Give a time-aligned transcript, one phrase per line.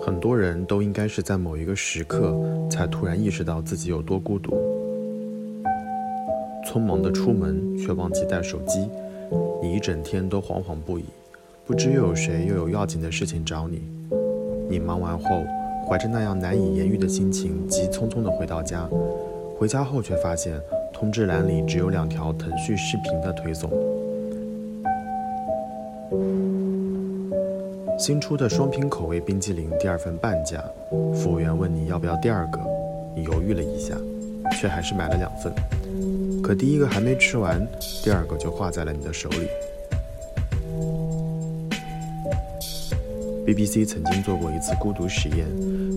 [0.00, 2.34] 很多人都应该是在某一个时刻，
[2.70, 4.56] 才突然意识到自己有多孤独。
[6.66, 8.88] 匆忙的出门，却忘记带手机，
[9.62, 11.04] 你一整天都惶惶不已，
[11.66, 13.82] 不知又有谁又有要紧的事情找你。
[14.68, 15.44] 你忙完后，
[15.86, 18.88] 怀着那样难以言喻的心情，急匆匆地回到家。
[19.58, 20.60] 回家后却发现，
[20.92, 23.70] 通知栏里只有两条腾讯视频的推送。
[28.08, 30.64] 新出的双拼口味冰激凌第二份半价，
[31.14, 32.58] 服务员问你要不要第二个，
[33.14, 33.94] 你犹豫了一下，
[34.58, 35.52] 却还是买了两份。
[36.42, 37.60] 可第一个还没吃完，
[38.02, 39.46] 第二个就化在了你的手里。
[43.46, 45.46] BBC 曾经做过一次孤独实验，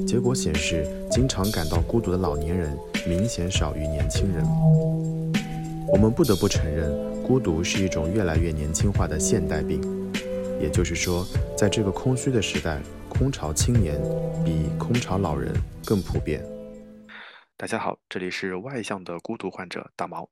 [0.05, 4.45] 结果显示，经常感到孤独的老年人明显少于年轻人。
[5.87, 6.91] 我们不得不承认，
[7.23, 10.00] 孤独是一种越来越年轻化的现代病。
[10.61, 11.25] 也就是说，
[11.57, 13.99] 在这个空虚的时代，空巢青年
[14.45, 15.51] 比空巢老人
[15.83, 16.45] 更普遍。
[17.57, 20.29] 大家好，这里是外向的孤独患者大毛。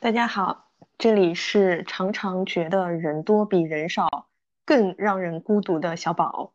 [0.00, 4.30] 大家好，这里是常常觉得人多比人少
[4.64, 6.54] 更让人孤独的小宝。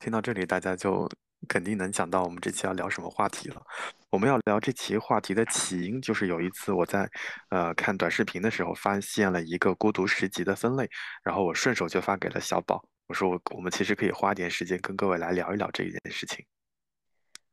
[0.00, 1.08] 听到这里，大家就。
[1.48, 3.62] 肯定能想到我们这期要聊什么话题了。
[4.10, 7.08] 我们要聊这期话题的起因，就是有一次我在
[7.50, 10.88] 呃看短视频的时候，发现了一个孤独十级的分类，
[11.22, 16.44] 然后我顺手就发给了小宝，我说我我们其实可以花点时间跟各位来聊一聊这一件事情。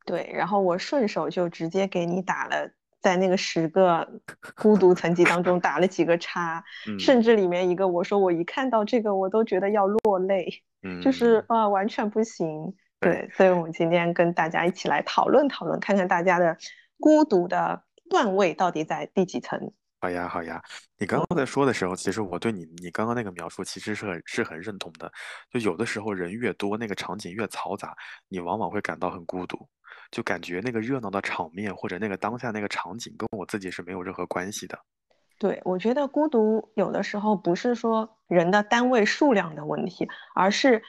[0.04, 2.68] 对，然后我顺手就直接给你打了，
[3.00, 4.20] 在那个十个
[4.56, 6.64] 孤独层级当中打了几个叉，
[6.98, 10.64] 甚至里面一个我说我一看到这个我都觉得要落泪，
[11.00, 12.74] 就是啊完全不行。
[13.00, 16.56] 对，所以我们今天跟大家一起来讨论讨论，看看大家的
[16.98, 19.72] 孤独的段位到底在第几层。
[20.00, 20.60] 好呀，好呀。
[20.96, 25.10] 你刚刚在说的时候，其实我对你你刚刚那个描述其实是很是很认同的。
[25.52, 27.96] 就有的时候人越多，那个场景越嘈杂，
[28.28, 29.68] 你往往会感到很孤独，
[30.10, 34.76] 就感觉那个热闹的场面或者那个当下那个场景跟我自己是没有任何关系的。
[35.38, 40.82] 对，我觉得孤独有的时候不是说人的单位数量的问题，而是。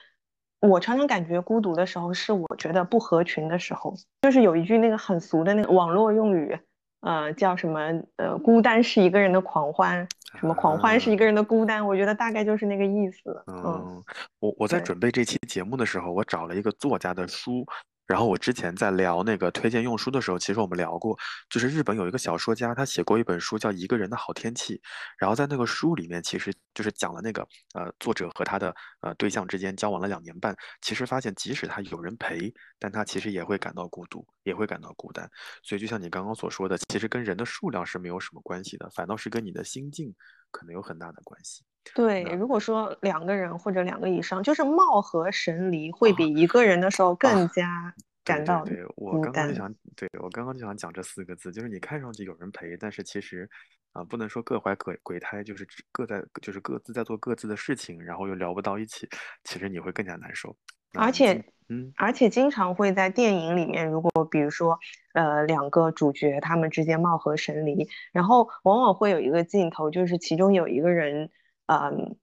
[0.62, 3.94] 我常常感觉孤独的时候，是我觉得不合群的时候。
[4.22, 6.58] 就是有一句那个很俗的那个网络用语，
[7.02, 7.80] 呃，叫什么？
[8.18, 10.08] 呃，孤单是一个人的狂欢，
[10.40, 11.86] 什么狂欢是一个人的孤单？
[11.86, 13.44] 我觉得大概就是那个意思。
[13.48, 14.04] 嗯，
[14.40, 17.66] 我我在准备这期节目的时候，我找了一个作家的书。
[18.10, 21.16] 然后我之前在聊那个推荐用书的时候，其实我们聊过，
[21.48, 24.76] 就是日本有一个小说家，他写过一本书叫《一个人的好天气》，
[25.20, 35.30] 然后在那个书里面，其实就是讲了那个呃作者和他的呃对象之间交往了两年半，其实发现即使他有人陪，但他其实也会感到孤独，也会感到孤单。
[35.62, 40.12] 所以就像你刚刚所说的，其实跟人的数量是没有什么关系的，反倒是跟你的心境
[40.50, 41.62] 可能有很大的关系。
[41.96, 47.92] 对，如果说两个人或者两个以上，就是貌合神离， 会比一个人的时候更加
[48.24, 53.50] 感到对我刚刚就想，对我刚刚就想讲这四个字，就是你看上去有人陪，但是其实
[53.94, 59.08] 啊，不能说各怀鬼鬼胎，就是各在就是各自在做各自的事情，然后又聊不到一起，
[59.44, 60.56] 其实你会更加难受。
[60.94, 64.78] 而且，嗯，而且经常会在电影里面，如果比如说
[65.14, 71.32] 呃两个主角他们之间貌合神离，然后往往会有一个镜头，就是其中有一个人。
[71.72, 72.16] 嗯，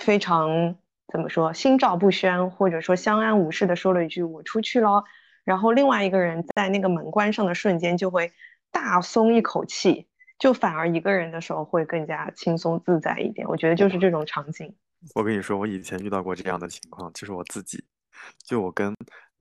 [0.00, 0.76] 非常
[1.12, 5.04] 怎么说，心照不宣，或者说相安无事的说了一句“我出去了”，
[5.44, 8.32] 然后另外一个人在那个门关上的瞬间就会
[8.72, 13.46] 大松一口气，就反而一个人的时候会更加轻松自在一点。
[13.46, 14.74] 我觉得就是这种场景。
[15.14, 17.84] 我跟你说，我以前遇到过这样的情况，就是我自己，
[18.42, 18.94] 就我跟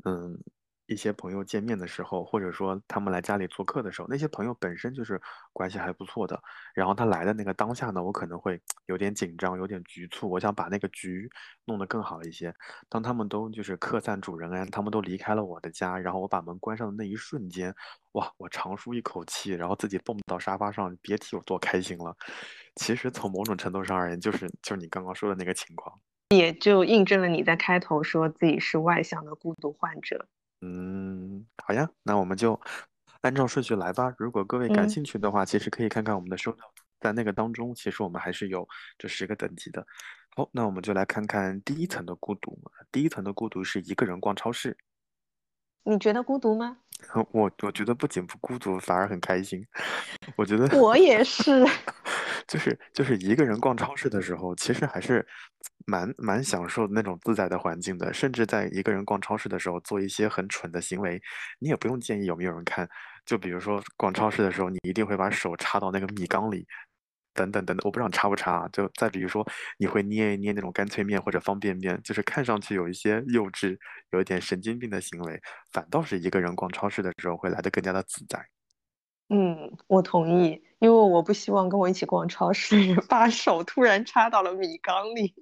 [0.03, 0.37] 嗯。
[0.85, 5.19] 一些朋友见面的时候，或者说他们来家里做客的时候，那些朋友本身就是
[5.51, 6.39] 关系还不错的。
[6.73, 11.29] 然后他来的那个当下呢，我可能会 有点紧张，有点局促，我想把那个局
[11.65, 12.53] 弄得更好一些。
[12.89, 17.73] 当他们都就是客散主人啊，他们都离开了我的家，然后我把门关上的那一瞬间，
[18.13, 22.15] 哇，我长舒一口气，然后自己蹦到沙发上，别提有多开心了。
[22.75, 25.97] 其实从某种程度上而言，就是就是你刚刚说的那个情况，
[26.35, 30.27] 也就印证了你在开头说自己是外向的孤独患者。
[30.65, 32.57] 嗯，好呀，那我们就
[33.19, 34.13] 按照顺序来吧。
[34.17, 38.65] 如果各位感兴趣的话，其实可以看看我们的收到，在那个当中，其实我们还是有
[38.97, 39.85] 这十个等级的。
[40.37, 42.57] 好，那我们就来看看第一层的孤独。
[42.93, 44.77] 第一层的孤独是一个人逛超市。
[45.83, 46.77] 你觉得孤独吗？
[47.33, 49.67] 我我觉得不仅不孤独，反而很开心。
[50.37, 51.61] 我觉得我也是。
[52.47, 55.25] 就是就是一个人逛超市的时候，其实还是
[55.85, 58.13] 蛮蛮享受那种自在的环境的。
[58.13, 61.21] 甚至在一个人逛超市的时候，做一些很蠢的行为，
[61.59, 62.87] 你也不用建议有没有人看。
[63.25, 66.67] 就比如说逛超市的时候，你一定会把手插到那个米缸里，
[67.33, 68.67] 等等等等，我不知道插不插。
[68.73, 69.47] 就再比如说，
[69.77, 73.77] 你会捏一捏那种干脆面或者方便面，就是看上去有一些幼稚、
[74.11, 75.41] 有一点神经病的行为，
[75.71, 78.52] 反倒是一个人逛超市的时候会来得更加的自在。
[79.29, 85.33] 嗯，我同意，因为我不希望跟我一起逛超市的人把手突然插到了米缸里，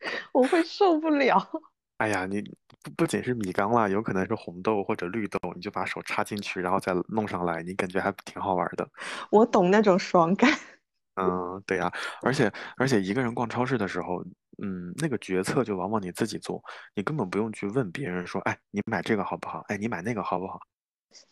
[0.32, 1.50] 我会受不了。
[1.98, 2.42] 哎呀，你
[2.82, 8.88] 不不仅是米缸啦，有可能是红豆或者绿豆，你就把手插进去，然后再弄上来，你感觉还挺好玩的。
[9.30, 10.50] 我懂那种爽感。
[11.20, 11.92] 嗯，对呀，
[12.22, 14.24] 而且而且一个人逛超市的时候，
[14.62, 16.62] 嗯，那个决策就往往你自己做，
[16.94, 19.62] 你根本不用去问别人说，哎，你买这个好不好？
[19.68, 20.58] 哎，你买那个好不好？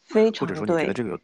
[0.04, 1.18] 非常或者说你觉得这个有，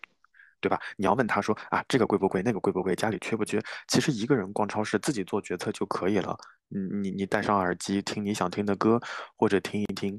[0.64, 0.80] 对吧？
[0.96, 2.42] 你要问他说啊，这个贵不贵？
[2.42, 2.94] 那个贵不贵？
[2.94, 3.60] 家里缺不缺？
[3.88, 6.34] 其实一个人逛超市自己做决策就可以了。
[6.68, 8.98] 你你你戴上耳机听你想听的歌，
[9.36, 10.18] 或者听一听。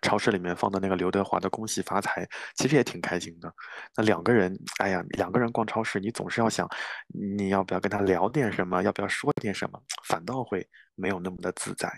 [0.00, 2.24] 超市里面放的那个刘德华的《恭喜发财》，
[2.54, 3.52] 其实也挺开心的。
[3.96, 6.68] 那两个人，哎呀，两个人逛超市，你总是要想，
[7.08, 10.64] 你要不要跟他聊点什么，要不要说点什么，反倒会
[10.94, 11.90] 没有那么的自在。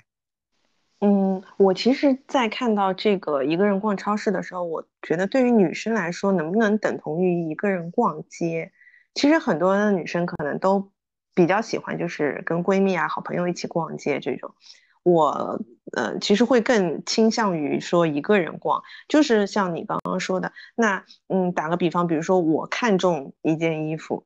[1.01, 8.73] 嗯，我其实，在看到这个一个人逛超市的时候，我觉得对于女生来说，能不能等同于一个人逛街？
[9.13, 10.91] 其实很多的女生可能都
[11.35, 14.55] 比较喜欢，就是跟闺蜜啊、好朋友一起逛街这种。
[15.03, 15.61] 我
[15.93, 24.25] 呃，其实会更倾向于说一个人逛，就是像你刚刚说的，那嗯，打个比方，比如说我看中一件衣服，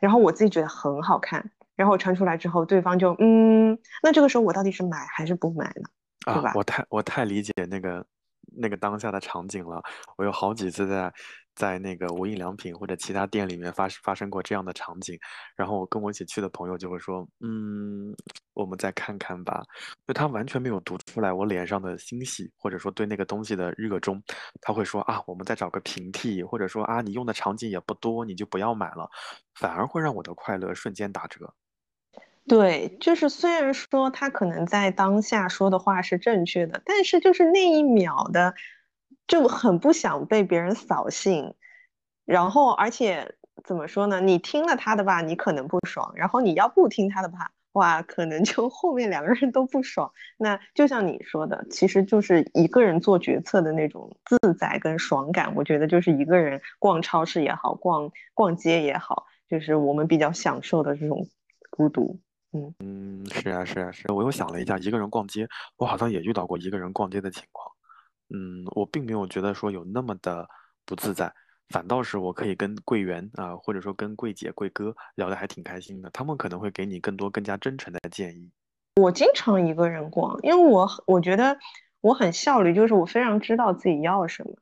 [0.00, 5.88] 然后我自己觉得很好看，然后穿出来之后，对方就嗯，那这个时候我到底是买还是不买呢？
[6.26, 6.52] 对吧？
[6.54, 8.06] 我太我太理解那个
[8.56, 9.82] 那个当下的场景了，
[10.16, 11.12] 我有好几次在。
[11.56, 15.18] 在那个无印良品或者其他店里面发发生过这样的场景，
[15.56, 18.14] 然后我跟我一起去的朋友就会说：“嗯，
[18.54, 19.62] 我们再看看吧。”
[20.08, 24.22] 就他完全没有读出来我脸上的欣喜，或者说对那个东西的热衷。
[24.62, 29.06] 他会说：“啊，我们再找个平替，或者说啊，你用的场景也不多，你就不要买了。”
[29.54, 31.52] 反而会让我的快乐瞬间打折。
[32.50, 38.54] 对，就是虽然说他可能在当下说的话是正确的，但是就是那一秒的。
[39.28, 41.54] 就很不想被别人扫兴，
[42.24, 44.20] 然后而且怎么说呢？
[44.20, 50.10] 你听了他的吧，你可能不爽；然后你要不听他的吧，哇，可能就 后面两个人都不爽。
[50.36, 55.54] 那就像你说的，其实就是一个人做决策的那种自在跟爽感。
[55.54, 61.28] 我觉得就是一个人逛超市也好，逛逛街也好，就是我们比较享受的这种
[61.70, 62.18] 孤独。
[62.52, 64.12] 嗯嗯，是啊是啊是。
[64.12, 67.70] 我又想了一下，一个人逛街，我好像也遇到过一个人逛街的情况。
[68.32, 70.48] 嗯，我并没有觉得说有那么的
[70.84, 71.32] 不自在，
[71.68, 78.50] 反倒是我可以跟柜员啊，或者说跟柜姐、柜哥聊得还挺开心的，他们可能会给你更多、更加真诚的建议。
[79.00, 81.56] 我经常一个人逛，因为我我觉得
[82.00, 84.56] 我很效率，就是我非常知道自己要什么。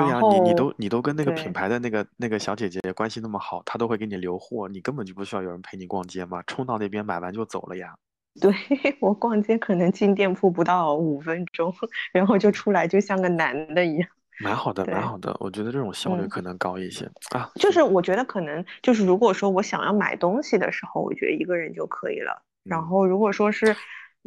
[0.00, 7.94] 对呀，你你都你都跟那个品牌的那个那个小姐姐关系那么好，她都会给你留货，你根本就不需要有人陪你逛街嘛，冲到那边买完就走了呀。
[8.40, 8.52] 对
[9.00, 11.74] 我逛街可能进店铺不到五分钟，
[12.12, 14.08] 然后就出来，就像个男的一样。
[14.40, 17.50] 蛮好的，蛮好的，我觉得这种效率可能高一些啊。
[17.54, 22.42] 就是我觉得可能就是如果说我想要买东西的时候，我觉得一个人就可以了。
[22.62, 23.74] 然后如果说是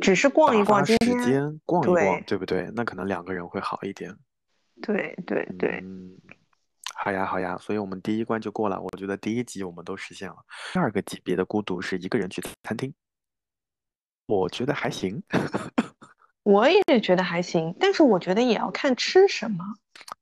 [0.02, 2.72] 只是逛一逛，时间逛一逛，对不对？
[2.74, 4.16] 那可能两个人会好一点。
[4.82, 6.18] 对对对，嗯，
[6.96, 8.80] 好呀好呀，所以我们第一关就过了。
[8.82, 10.38] 我觉得第一集我们都实现了。
[10.74, 12.94] 第二个级别的孤独是一个人去餐厅。
[14.28, 15.24] 我觉得还行，
[16.44, 19.66] 我也觉得还行，但是我觉得也要看吃什么。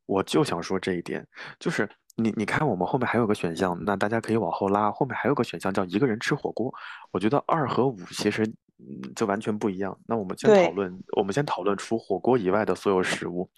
[0.06, 1.28] 我就想说这一点，
[1.60, 6.74] 就是你你看，我们后面还有个选项，那大家可以往后拉，后面还有个选项叫一个人吃火锅。
[7.12, 9.98] 我觉得二和五其实嗯就完全不一样。
[10.06, 13.50] 那我们先讨论，我们先讨论除火锅以外的所有食物。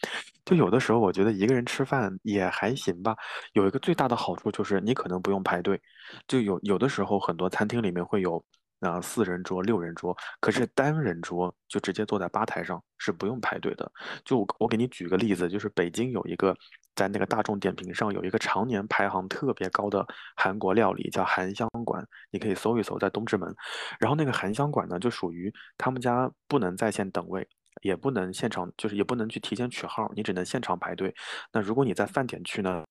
[0.46, 3.16] 就有的时候我觉得一个人吃饭也还行吧。
[3.54, 5.80] 有一个最大的好处就是你可能不用排队，
[6.28, 8.44] 就有有的时候很多餐厅里面会有。
[8.82, 13.92] 啊四人桌、六人桌，可是单人桌就直接坐在吧台上，是不用排队的。
[14.24, 16.56] 就我给你举个例子，就是北京有一个
[17.00, 23.56] 在那个大众点评上有一个常年排行特别高的韩国料理，叫韩香馆，你可以搜一搜，在东直门。
[24.02, 27.48] 然后那个韩香馆呢，就属于他们家不能在线等位，
[27.82, 31.16] 也不能现场，就是也不能去提前取号，你只能现场排队。
[31.54, 32.84] 那如果你在饭点去呢？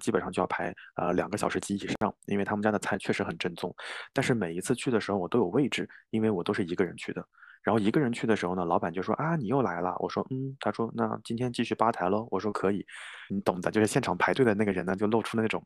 [0.00, 3.70] 基本上就要排呃两个小时及以上，因为他们家的菜确实很正宗。
[4.14, 7.22] 但是每一次去的时候，我都有位置，因为我都是一个人去的。
[7.62, 9.94] 然后一个人去的时候呢，老板就说啊，你又来了。
[10.00, 12.26] 我说嗯，他说那今天继续吧台喽。
[12.30, 12.84] 我说可以，
[13.30, 15.64] 你懂的，就是现场排队的那个人呢，就露出那种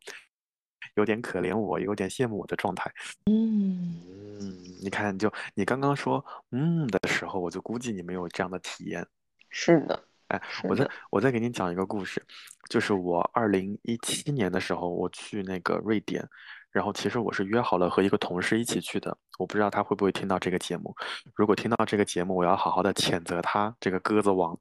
[0.94, 2.92] 有点可怜我，有点羡慕我的状态。
[3.30, 4.00] 嗯
[4.40, 9.06] 嗯，你看，就你刚刚说嗯的时候，我就估计你没有这样的体验。
[9.50, 10.04] 是的。
[10.28, 12.20] 哎，我再我再给你讲一个故事，
[12.68, 16.28] 就是我二零一七年的时候，我去那个瑞典，
[16.76, 20.94] 然后其实我是约好了和一个同事一起去的，我不知道他会不会听到这个节目。
[21.34, 24.54] 如果听到这个节目，我要好好的谴责他这个鸽子王。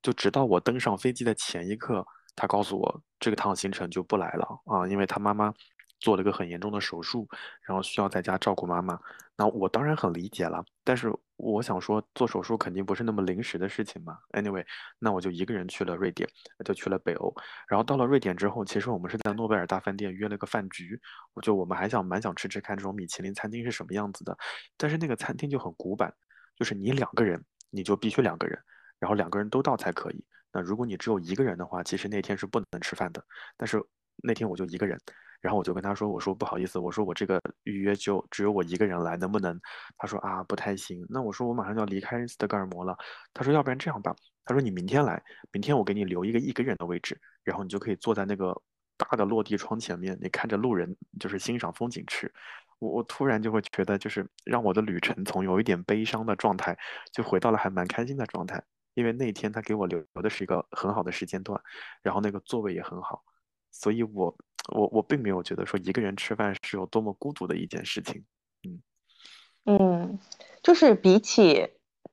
[0.00, 2.06] 就直到我登上飞机的前一刻，
[2.36, 5.52] 他告诉我这个趟行程就不来了啊，因为他妈妈。
[6.06, 7.26] 做了个很严重的手术，
[7.62, 8.96] 然后需要在家照顾妈妈。
[9.36, 14.16] 那我当然很理解了，但是我想说，做手术肯定不是那么临时的事情嘛。
[14.30, 14.64] Anyway，
[15.00, 16.28] 那我就一个人去了瑞典，
[16.64, 17.34] 就去了北欧。
[17.66, 20.96] 然后到了瑞典之后，其实我们是在诺贝尔大饭店约了个饭局，
[21.34, 24.38] 我就我们还想蛮想吃吃看这种米其林餐厅是什么样子的。
[24.76, 26.14] 但是那个餐厅就很古板，
[26.56, 28.56] 就是你两个人你就必须两个人，
[29.00, 30.24] 然后两个人都到才可以。
[30.52, 33.26] 那如果你只有一个人的话，其实那天是不能吃饭的。
[33.56, 33.82] 但是
[34.22, 34.96] 那天我就一个人。
[35.40, 39.58] 然后我就跟他说：“我说不好意思，我说我这个预约就只有我一个人来，能不能？”
[39.98, 42.96] 他说：“啊，不太行。”那我说：“我马上就要离开斯德哥尔摩了。”
[43.34, 44.14] 他说：“要不然这样吧。”
[44.44, 48.56] 他说：“你明天来，明天我给你留一个一个人的位置，然后你就可以坐在那个
[48.96, 52.32] 大的落地窗前面，你看着路人就是欣赏风景吃。”
[52.78, 56.76] 我我突然就会觉得，就是让我的旅程从有一点悲伤的状态，
[57.10, 58.62] 就回到了还蛮开心的状态，
[58.92, 61.58] 因为那天他给我留留的是一个很好的时间段，
[62.02, 63.24] 然后那个座位也很好，
[63.80, 64.36] 所以我。
[64.68, 68.24] 我我并没有觉得说一个人吃饭是有多么孤独的一件事情，
[68.64, 68.82] 嗯
[69.64, 70.18] 嗯，
[70.60, 71.68] 就是比起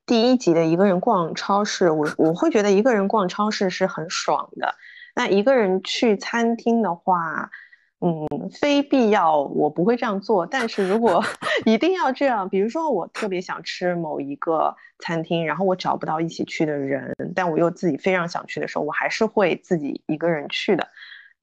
[0.06, 4.76] 第一集的一个人逛超市，我我会觉得一个人逛超市是很爽的。
[5.16, 7.50] 那一个人去餐厅的话，
[7.98, 10.46] 嗯，非必要我不会这样做。
[10.46, 11.24] 但是如果
[11.66, 20.86] 一定要这样，比如说我特别想吃某一个餐厅，然后我找不到一起去的人，但我又自己非常想去的时候，我还是会自己一个人去的。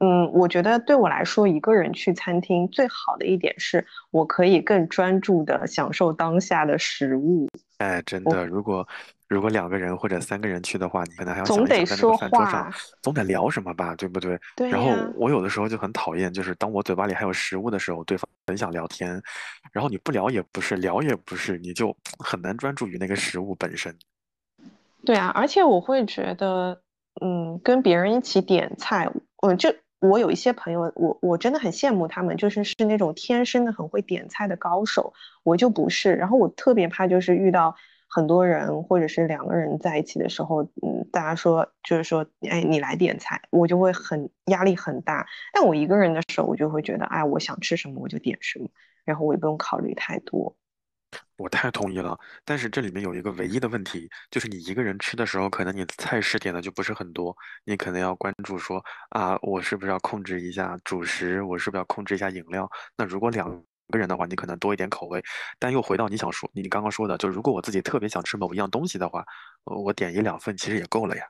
[0.04, 7.48] 嗯，我觉得对我来说，一个人去餐厅最好的一点是，我可以更专注的享受当下的食物。
[7.78, 8.88] 哎，真的，如果
[9.28, 12.68] 如果两个人或者三个人去的话，你可能还要总得说话，
[13.04, 14.40] 总得聊什么吧，对不对？
[14.56, 14.72] 对。
[14.72, 19.22] 然后我有的时候就很讨厌，就是当我嘴巴里还有食物的时候，对方很想聊天，
[19.72, 23.96] 然后你不聊也不是，聊也不是，你就 很难专注于那个食物本身。
[25.06, 26.82] 对啊，而且我会觉得，
[27.22, 29.08] 嗯，跟别人一起点菜，
[29.44, 29.72] 嗯，就。
[30.02, 36.16] 我有一些朋友，我我真的很羡慕他们，就是是那种天生的很会点菜的高手，我就不是。
[36.16, 37.76] 然后我特别怕就是遇到
[38.08, 45.28] 很多人或者是两个人在一起的时候，嗯，大家说就是说，哎，你来点菜，我就会很压力很大。
[45.54, 48.68] 但我一个人的时候，我就会觉得，哎，我想吃什么我就点什么，
[49.06, 50.56] 然后我也不用考虑太多。
[51.42, 62.70] 我太同意了，但是这里面有一个唯一的问题，就是你一个人吃的时候，可能你菜式点的就不是很多，你可能要关注说啊，我是不是要控制一下主食，我是不是要控制一下饮料？
[62.96, 63.50] 那如果两
[63.90, 65.24] 个人的话，你可能多一点口味，
[65.58, 69.26] 但又回到你想说，你刚刚说的，就如果我自己特别想吃某一样东西的话，
[69.64, 71.24] 我点一两份其实也够了呀。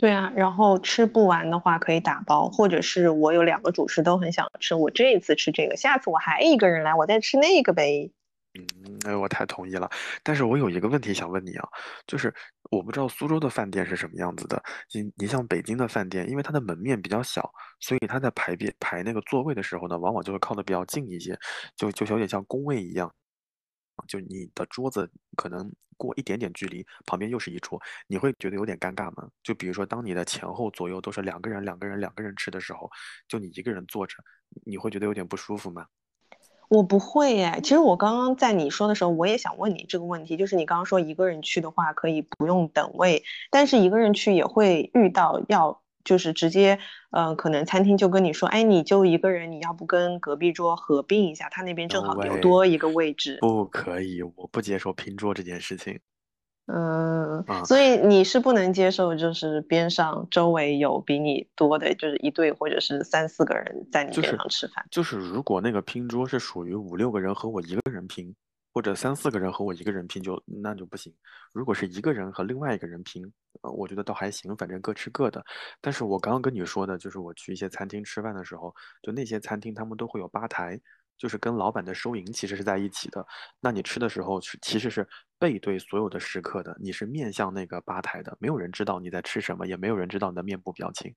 [0.00, 8.10] 对啊，然后吃不完的话可以打包，或者是我有两个主食都很想吃，我这一次吃这个，下次我还一个人来，我再吃那个呗。
[8.56, 9.90] 嗯，哎，我太同意了。
[10.22, 11.68] 但是我有一个问题想问你啊，
[12.06, 12.32] 就是
[12.70, 14.62] 我不知道苏州的饭店是什么样子的。
[14.92, 21.36] 你你像北京的饭店，因为它的门面比较小，所以它在排便排那个座位的时候呢，往往就会靠的比较近一些，
[21.76, 23.12] 就就有点像工位一样。
[24.08, 29.28] 就你的桌子可能过一点点距离，旁边又是一桌，你会觉得有点尴尬吗？
[29.42, 32.90] 就比如说，当你的前后左右都是两个人、两个人、两个人吃的时候，
[33.28, 34.16] 就你一个人坐着，
[34.64, 35.86] 你会觉得有点不舒服吗？
[36.68, 46.78] 我不会哎，其实我刚刚在你说的时候，我也想问你这个问题，就是你刚刚说一个人去的话可以不用等位，但是一个人去也会遇到要就是直接，
[47.10, 53.38] 呃，可能餐厅就跟你说，哎，你就一个人，你要不跟隔壁桌合并一下，他那边正好有多一个位置。
[53.40, 55.98] 不可以，我不接受拼桌这件事情。
[56.66, 64.86] 嗯，所以你是不能接受，就是边上周围有比你多的，就是一对或者是三四个人在你边上吃饭。
[64.90, 68.34] 就是如果那个拼桌是属于五六个人和我一个人拼，
[68.72, 71.12] 或者三四个人和我一个人拼，就那就不行。
[71.52, 73.30] 如果是一个人和另外一个人拼，
[73.60, 75.44] 呃，我觉得倒还行，反正各吃各的。
[75.82, 80.80] 但是我刚刚跟你说的，就是我去一些餐厅吃饭的时候，就那些餐厅他们都会有吧台。
[81.16, 83.26] 就是跟老板的收银其实是在一起的，
[83.60, 85.06] 那你吃的时候是其实是
[85.38, 91.14] 背对所有的食客的，你是面向那个吧台的，没有人知道你在吃什么，也没有人知道你的面部表情，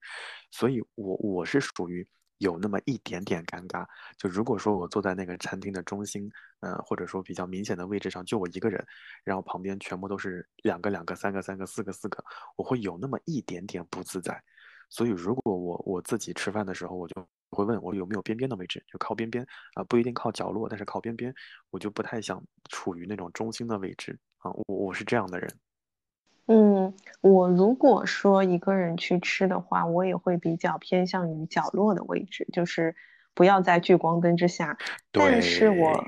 [0.50, 2.06] 所以我我是属于
[2.38, 3.84] 有那么一点点尴尬。
[4.16, 8.84] 就如果说我坐在那个餐厅的中心，呃，或者说比较明显的位置上，就我一个人，
[9.24, 12.22] 然后旁边全部都是两个两个、三个三个、四个四个，
[12.56, 14.40] 我会有那么一点点不自在。
[14.88, 17.26] 所以如果我我自己吃饭的时候，我就。
[17.50, 21.34] 会问我有没有边边的位置，就靠边边啊，不一定靠角落，但是靠边边，
[21.70, 24.50] 我就不太想处于那种中心的位置啊。
[24.66, 25.50] 我我是这样的人。
[26.44, 32.94] 嗯，我如果说一个人去吃的话，我也会比较偏向于角落的位置，就是
[33.32, 34.76] 不要在聚光灯之下。
[35.10, 36.04] 但是我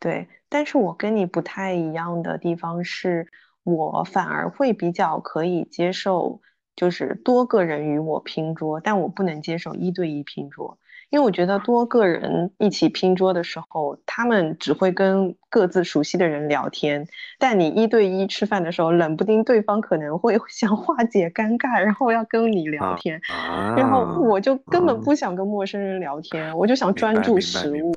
[0.00, 3.30] 对，但是我跟你不太一样的地方是，
[3.62, 6.40] 我反而会比较可以接受，
[6.78, 10.78] 就是多个人与我拼桌，但我不能接受一对一拼桌。
[11.10, 17.08] 因为我觉得多个人一起拼桌的时候，他们只会跟各自熟悉的人聊天，
[17.40, 23.20] 但你一对一吃饭的时候，冷不丁对方可能会 想化解尴尬，然后要跟你聊天，
[23.76, 27.92] 然后我就根本不想跟陌生人聊天，我就想专注食物。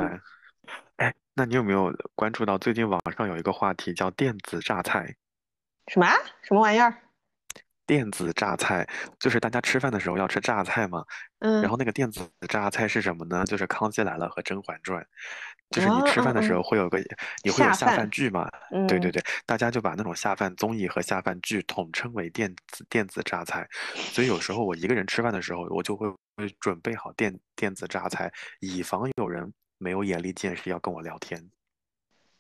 [0.96, 5.16] 哎，那你有没有关注到最近网上有一个话题叫电子榨菜？
[5.88, 6.08] 什么
[6.42, 6.96] 什么玩意儿？
[7.92, 8.88] 电子榨菜
[9.20, 11.04] 就是大家吃饭的时候要吃榨菜嘛，
[11.40, 13.44] 嗯，然后那个电子榨菜是什么呢？
[13.44, 15.04] 就是《康熙来了》和《甄嬛传》，
[15.72, 17.00] 就是你吃饭的时候会有个，
[17.44, 18.50] 你会有下饭剧嘛？
[18.88, 26.08] 对对对，大家就把那种下饭综艺和下饭剧统称为电子电子榨菜，所以有时候我一个人吃饭的时候，我就会
[26.38, 28.32] 会准备好电电子榨菜，
[28.62, 31.46] 以防有人没有眼力见识要跟我聊天。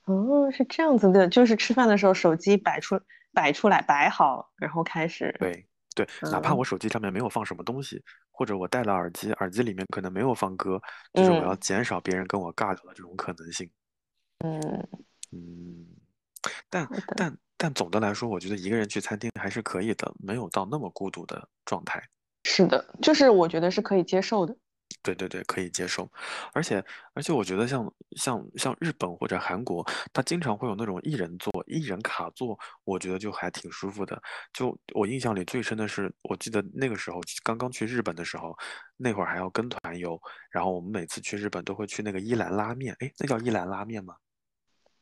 [0.06, 3.02] 哦，是这样子的，就是吃饭的时候手机摆出。
[3.34, 5.36] 摆出来，摆好，然后开始。
[5.40, 10.82] 对对，哪怕我手机上面没有放什么东西，或者我戴了耳机，耳机里面可能没有放歌，
[11.14, 13.70] 就是我要减少别人跟我尬聊的这种可能性。
[14.40, 14.88] 嗯
[15.32, 15.86] 嗯，
[16.70, 22.02] 但但但总的来说，我觉得一个人去餐厅还是可以的，没有到那么孤独的状态。
[22.44, 24.56] 是的，就是我觉得是可以接受的。
[25.04, 26.08] 对对对，可以接受，
[26.54, 34.22] 而且而且我觉得像像像日本或者韩国，他经常会有那种一人座、一人卡座，我觉得就还挺舒服的。
[34.54, 38.56] 就我印象里最深的是，我记得那个时候刚刚去日本的时候，
[38.96, 44.16] 那会儿还要跟团游，然后我们每次去日本都会去那个一兰拉面，哎，那叫一兰拉面吗？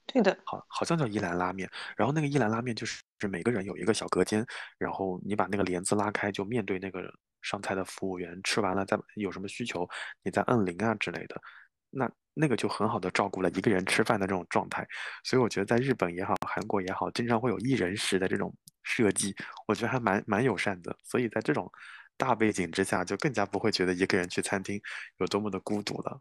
[0.06, 1.70] 对的，好，好像叫一兰拉面。
[1.98, 4.46] 然后那个一兰拉面就是是每个人有一个小隔间，
[4.78, 7.14] 然后你把那个帘子拉开，就面对那个。
[7.42, 9.88] 上菜的服务员吃完了，再有什么需求，
[10.24, 11.42] 你再摁铃啊之类的，
[11.90, 14.88] 那那个就很好的照顾了一个人吃饭的这种状态。
[15.24, 18.54] 所以我觉得在日本也好，韩国也好，经常会有一人食的这种
[18.84, 19.36] 设计，
[19.68, 20.96] 我觉得还蛮蛮友善的。
[21.04, 21.72] 所以在这种
[22.18, 24.80] 大背景之下，就更加不会觉得一个人去餐厅
[25.18, 26.20] 有多么的孤独了。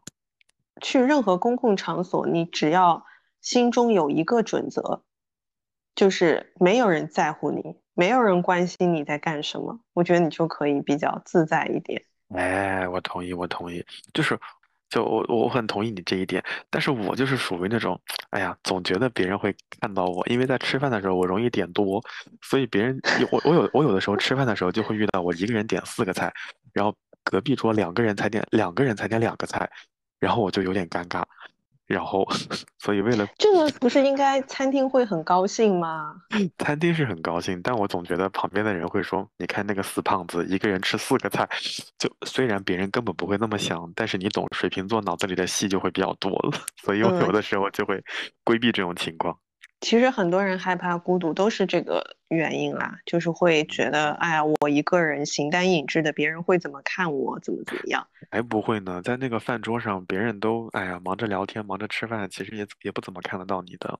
[0.81, 3.05] 去任何公共场所，你只要
[3.41, 5.03] 心中有一个准则，
[5.93, 7.79] 就是没有人在乎你。
[7.99, 12.01] 没有人关心你在干什么，我觉得你就可以比较自在一点。
[12.33, 14.39] 哎，我同意，我同意，就是，
[14.89, 16.41] 就我我很同意你这一点。
[16.69, 22.01] 但是我就是属于那种，哎呀，总觉得别人会看到我，因为在吃饭的时候我容易点多，
[22.41, 22.97] 所以别人
[23.31, 26.31] 我我有我有的时候吃饭的时候就会遇到我一个人点四个菜，
[26.71, 29.69] 然后隔壁桌两个人才点两个人才点两个菜，
[30.21, 31.21] 然后我就有点尴尬。
[31.89, 32.23] 然后，
[32.77, 36.15] 所以为了这个不是应该餐厅会很高兴吗？
[36.59, 41.49] 餐厅是很高兴，但我总觉得旁边的人会说：“你看那个死胖子，一个人吃四个菜。
[41.97, 48.03] ”就虽然别人根本不会那么想，但是你懂，水瓶座脑子里的戏就会比较多了，所以我有的时候就会
[48.43, 49.35] 规避这种情况。
[49.81, 58.05] 其实很多人害怕孤独都是这个原因啦，就是会觉得，哎呀，我一个人形单影只的，别人会怎么看我，怎么怎么样？
[58.29, 63.99] 哎，不会呢，在那个饭桌上，别人都哎呀忙着聊天，忙着吃饭，其实也也不怎么看得到你的。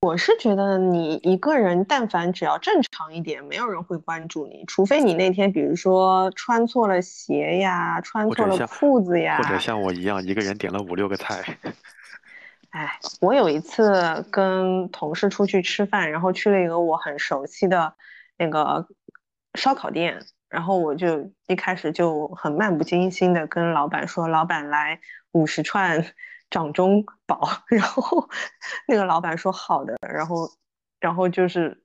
[0.00, 11.44] 我是觉得你一个人，但凡只要正常一点，没有人会关注你，除非你那天比如说穿错了鞋呀，穿错了裤子呀，或者像我一样，一个人点了五六个菜。
[12.72, 17.94] 哎，我有一次跟同事出去吃饭，然后去了一个我很熟悉的
[18.38, 18.88] 那个
[19.54, 24.98] 烧烤店，然后我就一开始就很漫不经心的跟老板说：“老板来
[25.32, 26.02] 五十串
[26.48, 28.26] 掌中宝。”然后
[28.88, 30.48] 那个老板说：“好的。”然后，
[30.98, 31.78] 然后就是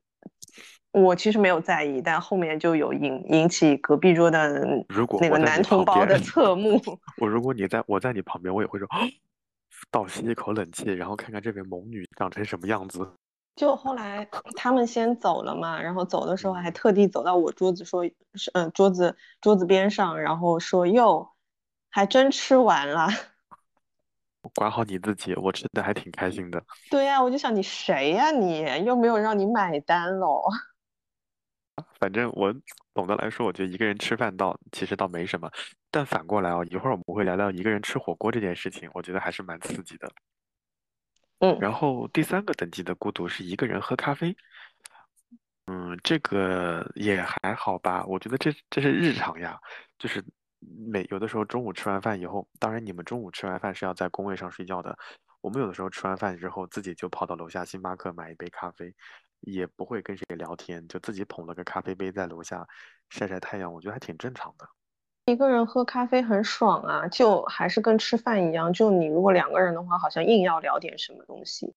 [0.92, 4.66] 我其实没有在意，但后面就有引引起隔壁桌的
[5.20, 6.82] 那个男同胞的侧目。
[7.18, 8.88] 我如果你在我在你旁边，我也会说。
[9.92, 13.10] 倒吸一口冷气，然后看看这位猛女长成什么样子。
[13.56, 18.04] 就后来他们先走了嘛，然后走的时候还特地走到我桌子说，
[18.54, 21.30] 嗯，桌子桌子边上，然后说哟，
[21.90, 23.08] 还真吃完了。
[24.54, 26.64] 管好你自己，我吃的还挺开心的。
[26.90, 28.32] 对呀，我就想你谁呀？
[28.32, 30.44] 你又没有让你买单喽。
[32.00, 32.54] 反正我
[32.94, 35.52] 总的来说，我觉得一个人吃饭倒其实倒没什么。
[35.92, 40.12] 但反过来啊，一会儿我们会聊聊一个人吃火锅这件事情，我觉得还是蛮刺激的。
[41.40, 44.36] 嗯，然后第三个等级的孤独是一个人喝咖啡。
[45.68, 49.60] 嗯，这个也还好吧，我觉得这这是日常呀，
[50.00, 50.24] 就是
[50.60, 54.98] 每有的时候中午吃完饭以后，当然你们中午吃完饭是要在工位上睡觉的，
[55.42, 58.96] 我们有的时候吃完饭之后自己就跑到楼下星巴克买一杯咖啡。
[59.42, 62.68] 也不会跟谁聊天，就自己捧了个咖啡杯在楼下
[63.10, 64.68] 晒晒太阳，我觉得还挺正常的。
[65.26, 71.76] 一个人喝咖啡很爽啊，就还是跟吃饭一样，就你如果两个人的话，好像硬要聊点什么东西。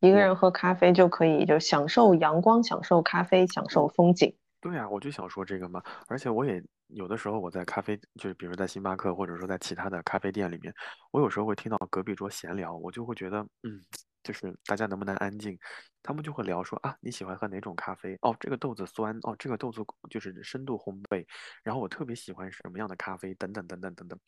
[0.00, 4.34] 一个人喝咖啡就可以，就享受阳光，享受咖啡，享受风景。
[4.60, 5.82] 对啊，我就想说这个嘛。
[6.06, 10.72] 而且我也有的时候我在咖啡，就是比如在星巴克，或者说在其他的咖啡店里面，
[11.10, 13.80] 我有时候会听到隔壁桌闲聊，我就会觉得，嗯。
[14.28, 15.58] 就是大家能不能安静？
[16.02, 18.14] 他们就会聊说啊，你喜欢喝哪种咖啡？
[18.20, 21.24] 哦，这个豆子酸哦，这个豆子就是深度烘焙。
[21.64, 23.32] 然后我特别喜欢什么样的咖啡？
[23.36, 24.20] 等等等等等等。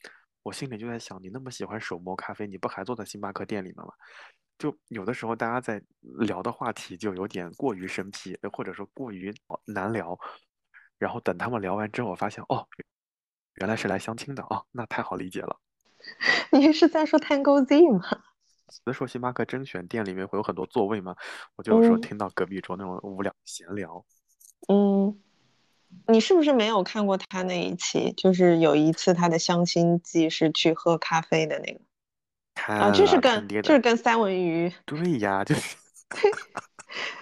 [0.42, 3.92] 我心里就在想，你那么喜欢手磨咖啡，你不还坐在星巴克店里面吗？
[4.56, 9.30] 就有的时候大家在聊的话题就有点过于生僻，或者说过于
[9.66, 10.18] 难聊。
[10.98, 12.66] 然后等他们聊完之后，我发现哦，
[13.56, 15.60] 原来是来相亲的哦，那太好理解了。
[16.50, 18.00] 你是在说 Tango Z 吗？
[18.85, 21.16] 有的时候星巴克甄选店里面会有很多座位嘛，
[21.56, 24.04] 我就有时候听到隔壁桌那种无聊闲聊。
[24.68, 25.18] 嗯，
[26.06, 28.12] 你是不是没有看过他那一期？
[28.16, 31.80] 就是有一次他的相亲记是去喝咖啡的那个。
[32.72, 34.72] 啊，就是跟就是跟三文鱼。
[34.85, 35.76] 对呀，就是。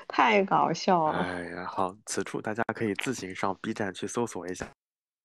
[0.09, 1.19] 太搞笑了。
[1.19, 4.67] 哎呀，好，此处大家可以自行上 B 站去搜索一下，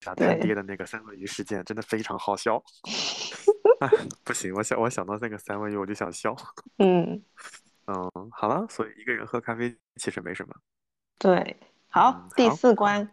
[0.03, 2.61] 他爹的那个三文鱼事件，真的非常好笑。
[4.23, 6.35] 不行，我想我想到那个三文鱼我就想笑。
[6.77, 7.21] 嗯
[7.87, 10.55] 嗯，好了，所以一个人喝咖啡其实没什么。
[11.19, 11.57] 对，
[11.89, 13.09] 好，第四关，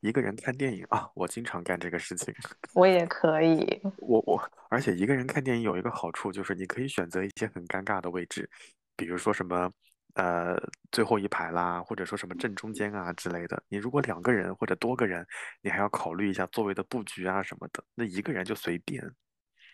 [0.00, 2.34] 一个人看电影啊，我经常干这个事情。
[2.74, 3.80] 我也可以。
[3.96, 8.48] 我我，而且一个人看电影有一个好处就是你可以选择一些很尴尬的位置，
[8.96, 9.72] 比如说什么
[10.14, 10.56] 呃
[10.90, 13.62] 最后一排啦，或者说什么正中间啊之类的。
[13.68, 15.26] 你如果两个人或者多个人，
[15.60, 17.82] 你还要考虑一下座位的布局啊什么的。
[17.94, 19.02] 那一个人就随便。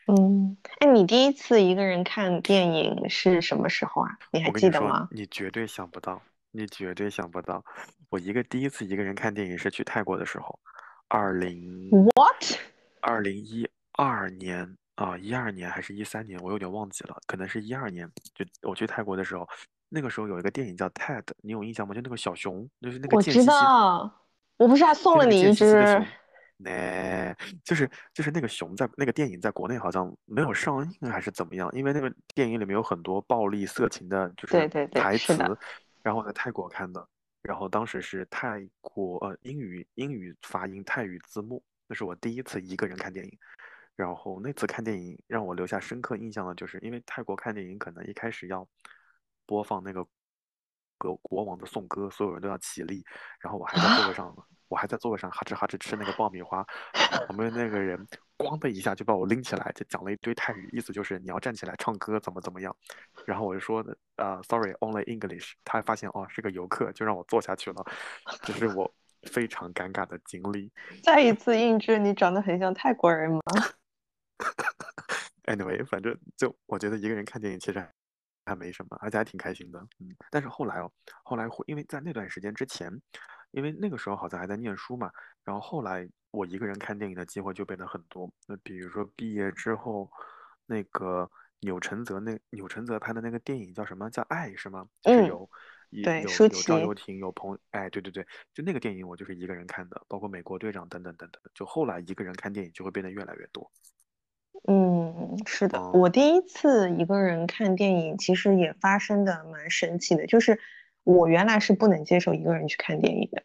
[0.06, 4.18] 嗯，哎，你第一次一个人看电影是什么时候啊？
[4.32, 5.06] 你还记得吗？
[5.10, 7.62] 你绝对想不到，你绝对想不到，
[8.08, 10.58] 我一个第一次一个人看电影是去泰国的时候，
[11.08, 12.58] 二零 what？
[13.02, 18.10] 二零一二年啊，一二年还是一三年，我有点忘记了，可能是一二年。
[18.34, 19.46] 就我去泰国的时候，
[19.88, 21.94] 那个时候有一个电影叫 Ted，你有印象吗？
[21.94, 23.16] 就那个小熊，就是那个。
[23.16, 24.10] 我知道，
[24.56, 26.04] 我不是还送了你一只。
[26.60, 31.70] 那就是就是那个熊在那个电影在国内好像没有上映还是怎么样？
[31.72, 35.36] 因为那个电影里面有很多暴力色情的，就是台词。
[36.02, 37.06] 然后在泰国看的，
[37.42, 43.38] 然后当时是泰国呃英语英语发音泰语字幕，那是我第一次一个人看电影。
[43.94, 48.66] 然后那次看电影让我留下深刻印象的就是，因为泰国看电影可能一开始要
[49.48, 50.06] 播放那个
[50.98, 53.02] 国国王的颂歌，所有人都要起立，
[53.40, 54.46] 然后我还在座位上。
[54.68, 56.62] 我还在座位上哈哧哈哧吃那个爆米花，
[57.26, 58.06] 旁边那个人
[58.36, 62.76] 咣的一下就把我拎起来，就讲了一堆泰语，意思就是你要站起来唱歌，怎么怎么样。
[63.24, 65.54] 然后我就说的呃，sorry，only English。
[65.64, 67.82] 他发现哦是个游客，就让我坐下去了。
[68.42, 70.70] 这是我非常尴尬的经历。
[71.02, 73.40] 再一次印证你长得很像泰国人吗？
[75.44, 77.88] Anyway，反正就我觉得一个人看电影其实
[78.48, 79.78] 还没什么，而且还挺开心的。
[80.00, 80.90] 嗯，但是后来哦，
[81.22, 82.90] 后来会因为在那段时间之前。
[83.52, 85.10] 因为那个时候好像还在念书嘛，
[85.42, 88.30] 然后后来我一个人看电影的机会就变得很多。
[88.46, 90.10] 那比如说毕业之后，
[90.66, 91.30] 那个
[91.60, 94.10] 钮承泽那钮承泽拍的那个电影叫什么？
[94.10, 94.86] 叫爱是吗？
[95.04, 95.48] 嗯，有
[95.88, 101.40] 有有赵又廷，有彭，哎，对对对，就那个电影我就是一个人看的，包括美国队长等等等等。
[101.54, 103.72] 就后来一个人看电影就会变得越来越多。
[104.68, 110.60] 嗯，是的，我第一次一个人看电影其实也发生的蛮神奇的，就是。
[111.04, 113.42] 我原来是不能接受一个人去看电影的，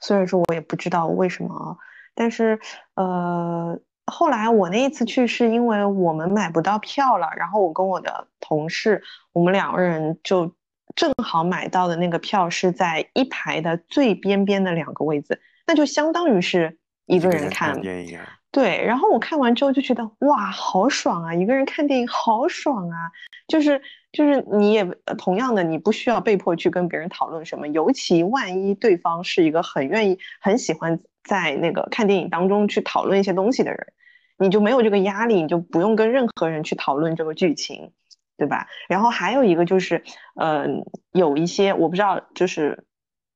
[0.00, 1.76] 虽然说我也不知道为什么，
[2.14, 2.60] 但是
[2.94, 10.54] 呃，后来我那一次去是因为我们买不到票了，然后我跟我的同事，我们两个人就
[10.94, 18.20] 正好买到的那个票是在一排的最边边的两个位子，那就相当于是一个人看电影。
[18.54, 21.34] 对，然后我看完之后就觉得哇，好爽啊！
[21.34, 23.10] 一个人看电影好爽啊！
[23.48, 24.84] 就是就是你也
[25.18, 33.92] 同样的，你不需要被迫去跟别人讨论什么，尤其万一对方是一个很愿意、很喜欢在那个看电影当中去讨论一些东西的人，
[34.38, 37.90] 你就没有这个压力，你就不用跟任何人去讨论这个剧情，
[38.36, 38.68] 对吧？
[38.88, 40.04] 然后还有一个就是，
[40.40, 42.84] 嗯，有一些我不知道，就是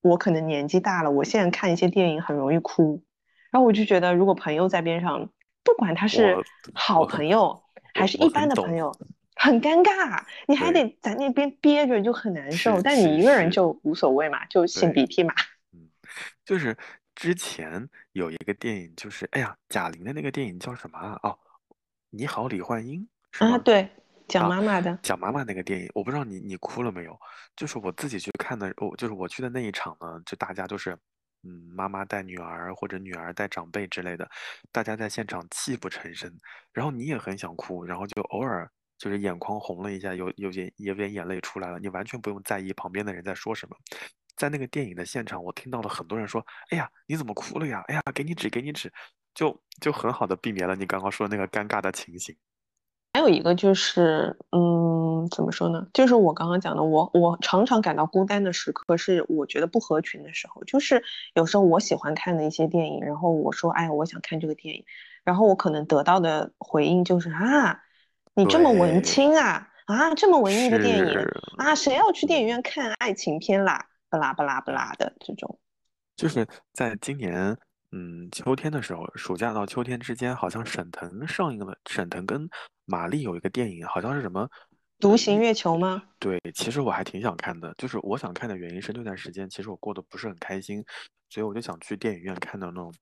[0.00, 3.02] 我可能年纪大了，我现在看一些电影很容易哭。
[3.50, 5.28] 然后我就觉得，如果朋友在边上，
[5.64, 6.36] 不管他是
[6.74, 7.62] 好朋友
[7.94, 8.94] 还是一般的朋友，
[9.36, 12.80] 很尴尬，你还得在那边憋着，就很难受。
[12.82, 15.34] 但你一个人就无所谓嘛，就擤鼻涕嘛。
[15.72, 15.88] 嗯，
[16.44, 16.76] 就是
[17.14, 21.18] 之前有一个电影，就是哎呀，贾玲的那个电影叫什么啊？
[21.22, 21.38] 哦，
[22.10, 23.08] 你好，李焕英
[23.38, 23.88] 啊，对，
[24.28, 27.18] 讲妈妈的，讲妈妈那个电影，我不知道你你哭了没有？
[27.56, 30.98] 就是我自己去看的，我就是我去的那一场呢，就大家都是。
[31.42, 34.28] 嗯，妈妈带女儿或者女儿带长辈之类的，
[34.72, 36.32] 大家在现场泣不成声，
[36.72, 43.76] 然后你也很想哭，然后就偶尔就是眼眶红了一下，有有点有点眼泪出来了，你完全不用在意旁边的人在说什么。
[44.36, 47.82] 在那个电影的现场，我听到了很多人说：“哎呀，你怎么哭了呀？
[47.88, 48.92] 哎呀，给你纸，给你纸。”
[49.34, 52.36] 就就很好的避免了你刚刚说的那个尴尬的情形。
[53.18, 55.84] 还有一个就是，嗯，怎么说呢？
[55.92, 60.62] 就是我刚刚讲的，我我常常感到孤单的时刻是我觉得不合群的时候。
[60.62, 61.02] 就是
[61.34, 64.84] 有时候我喜欢看的一些电影，然后我说，哎，我想看这个电影，
[65.24, 67.82] 然后我可能得到的回应就是啊，
[68.34, 71.04] 你这么文青啊，啊，这么文艺的电影
[71.56, 73.86] 啊，谁要去电影院看爱情片啦？
[74.08, 75.58] 不拉不拉不拉的这种。
[76.14, 77.58] 就是在今年。
[77.90, 81.74] 嗯，秋天的时候，暑假到秋天之间，好像沈腾上映了。
[81.88, 82.46] 沈腾跟
[82.84, 84.44] 马丽有一个电影，好像是什么
[85.00, 86.02] 《独行月球》吗？
[86.18, 87.74] 对，其实我还挺想看的。
[87.78, 90.84] 就是我想看的原因是那段时间其实我过得不是很开心，
[91.30, 92.92] 所以我就想去电影院看到那种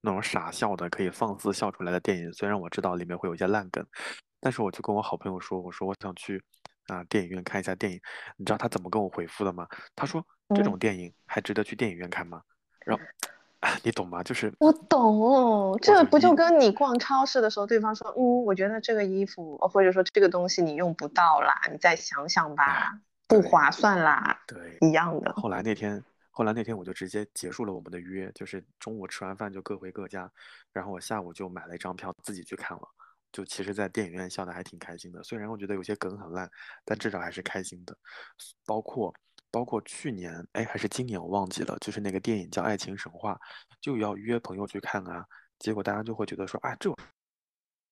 [0.00, 2.32] 那种傻笑的、可以放肆笑出来的电影。
[2.32, 3.84] 虽然我知道里面会有一些烂梗，
[4.40, 6.40] 但是我就跟我好朋友说，我说我想去
[6.86, 8.00] 啊电影院看一下电影。
[8.36, 9.66] 你知道他怎么跟我回复的吗？
[9.96, 12.40] 他说这种电影还值得去电影院看吗？
[12.84, 13.02] 然后。
[13.82, 14.22] 你懂吗？
[14.22, 25.32] 就是我懂，这不就跟你逛超市的时候，对方说，嗯，我觉得这个衣服或者说这个东西你用不到啦，你再想想吧，不划算啦，对，一样的。
[25.34, 30.30] 后来那天，后来那天我就直接结束了我们的约，就是中午吃完饭就各回各家，
[30.72, 32.82] 然后我下午就买了一张票自己去看了，
[33.32, 36.50] 就其实，在电影院笑的还挺开心的，虽然我觉得有些梗很烂，
[36.84, 37.96] 但至少还是开心的，
[38.64, 39.14] 包括。
[39.50, 43.34] 包括去年，哎，还是今年，我忘记了，就是那个电影叫《爱情神话》，
[43.80, 45.24] 就要约朋友去看啊。
[45.58, 46.96] 结果大家就会觉得说，哎，这有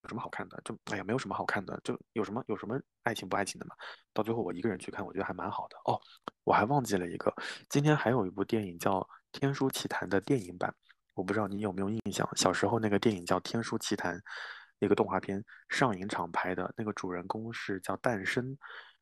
[0.07, 0.61] 什么好看的？
[0.63, 3.73] 就哎呀，没有什么好看的，就有什么有什么爱情不爱情的嘛。
[4.13, 5.99] 到最后我一个人去看，我觉得还蛮好的哦。
[6.43, 7.33] 我还忘记了一个，
[7.67, 8.99] 今天还有一部电影叫
[9.31, 10.71] 《天书奇谭》的电影版，
[11.15, 12.29] 我不知道你有没有印象？
[12.35, 14.15] 小时候那个电影叫《天书奇谭》，
[14.77, 18.55] 那个动画片，上影厂拍的，那个主人公是叫诞生，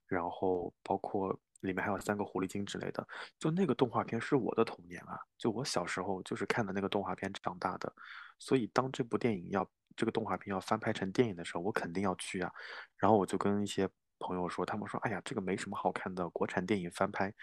[0.08, 1.38] 然后包括。
[1.64, 3.06] 里面还有三个狐狸精之类的，
[3.40, 5.18] 就那个动画片是我的童年啊！
[5.38, 7.92] 就我小时候就是看的那个动画片长大的，
[8.38, 12.52] 所以当这部电影要这个动画片要翻拍成电影的时候，我肯定要去啊。
[12.98, 17.34] 然后我就跟一些朋友说，他们说：“哎呀，这个没什么好看的，国产电影翻拍，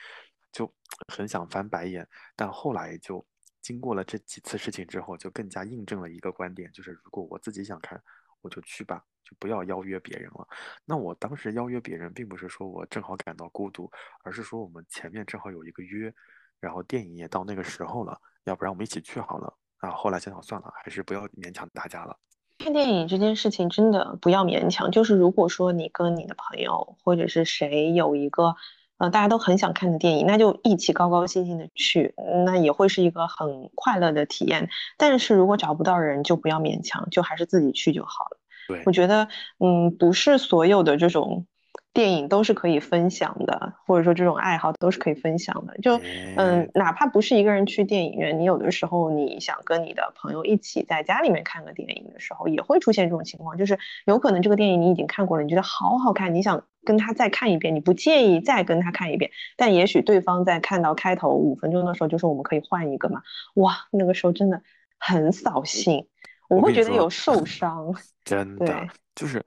[0.53, 0.71] 就
[1.09, 2.07] 很想翻白眼。”
[2.37, 3.27] 但后来就
[3.63, 8.03] 经过了这几次事情之后，就更加印证了一个观点，就是如果我自己想看。
[8.43, 10.47] 我就去吧，就不要邀约别人了。
[10.85, 13.91] 那我当时邀约别人，并不是说我正好感到孤独，
[14.23, 16.13] 而是说我们前面正好有一个约，
[16.61, 19.53] 然后电影也到那个时候了，要不然我们一起去好了。
[19.79, 22.17] 啊，后来想想算了，还是不要勉强大家了。
[22.59, 28.55] 看电影这件事情真的不要勉强，就是如果说你跟你的朋友或者是谁有一个。
[29.01, 34.69] 呃，大家都很想看的电影，那就一起高高兴兴的去，那也会是一个很快乐的体验。
[34.97, 38.39] 但是如果找不到人，就不要勉强，就还是自己去就好了。
[38.69, 39.27] 对，我觉得，
[39.59, 41.47] 嗯，不是所有的这种。
[41.93, 45.77] 电影都是可以分享的，或者说这种爱好都是可以分享的。
[45.79, 46.01] 就
[46.37, 63.23] 嗯，哪怕不是一个人去电影院，你有的时候你想跟你的朋友一起在家里面看个电影的时候，也会出现这种情况，就是有可能这个电影你已经看过了，你觉得好好看，你想跟他再看一遍，你不介意再跟他看一遍，但也许对方在看到开头五分钟的时候就说我们可以换一个嘛，
[63.55, 64.63] 哇，那个时候真的
[64.99, 66.07] 很扫兴，
[66.49, 69.45] 我会觉得有 受伤，真的就是。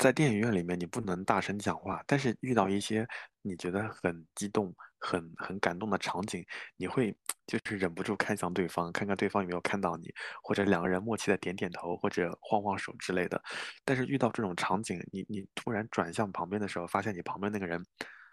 [0.00, 3.06] 在电影院里面，你不能大声讲话，但是遇到一些
[3.40, 6.44] 你觉得很激动、很很感动的场景，
[6.76, 13.40] 你会就是忍不住看向对方，看看对方有没有看到你，或者两个人默契的点点头或者晃晃手之类的。
[13.84, 17.84] 但是遇到这种场景，你你突然转向旁边的时候，发现你旁边那个人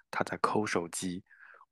[0.10, 1.24] 他在抠手机，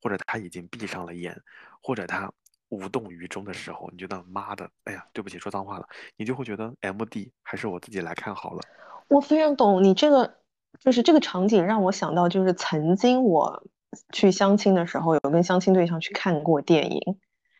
[0.02, 1.36] 或者他已经闭上了眼，
[1.82, 2.32] 或者他
[2.70, 8.62] 无动于衷的时候，你觉得妈的，哎呀，对不起，说脏话了，你就会觉得 M D 还是我自己来看好了。
[9.08, 10.40] 我非常懂你这个，
[10.80, 13.64] 就是这个场景让我想到，就是曾经我
[14.12, 17.02] 去相亲的时候，有跟相亲对象去看过电影，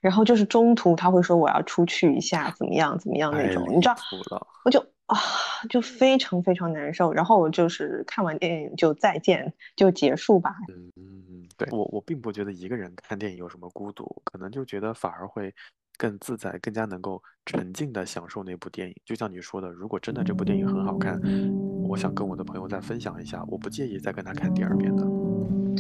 [0.02, 3.96] 然后就是中途他会说我要出去一下，怎么样怎么样那种，你知道，
[4.66, 5.18] 我就啊
[5.70, 10.56] 就非常非常难受，然后我就是看完电影就再见就结束吧。
[10.70, 15.54] 嗯嗯，对我我并不觉得一个人看电影有什么孤独，可能就觉得反而会。
[15.98, 18.96] 更自在，更加能够沉浸的享受那部电影。
[19.06, 21.22] 就像你说的，如果真的这部电影很好看，
[21.88, 25.04] 我想跟我的朋友再分享一下，我不介意再跟他看第二遍的。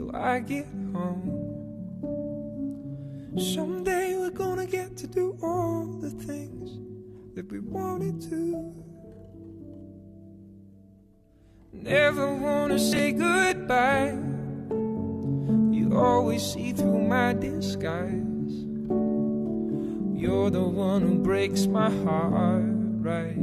[0.00, 1.28] till I get home.
[3.36, 6.78] Someday we're gonna get to do all the things
[7.34, 8.74] that we wanted to.
[11.72, 14.16] Never wanna say goodbye.
[15.70, 18.54] You always see through my disguise.
[20.22, 22.72] You're the one who breaks my heart,
[23.10, 23.36] right?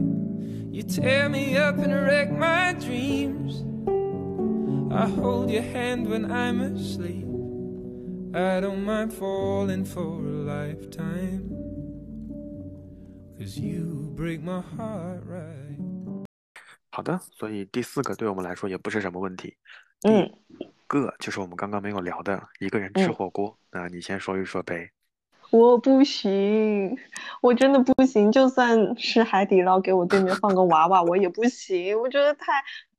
[0.72, 3.64] You tear me up and wreck my dreams.
[4.90, 7.28] I hold your hand when I'm asleep.
[8.34, 11.50] I don't mind falling for a lifetime.
[13.38, 16.26] Cause you break my heart, right?
[16.90, 19.56] 好的，所以第四个对我们来说也不是什么问题。
[20.04, 20.32] 嗯，
[20.88, 23.58] 个就是我们刚刚没有聊的，一个人吃嗯火锅。
[23.72, 24.92] 那你先说一说呗。
[25.50, 26.98] 我不行，
[27.42, 28.32] 我真的不行。
[28.32, 31.98] 就算是海底捞给我对面放个娃娃，我也不行。
[32.00, 32.52] 我觉得太，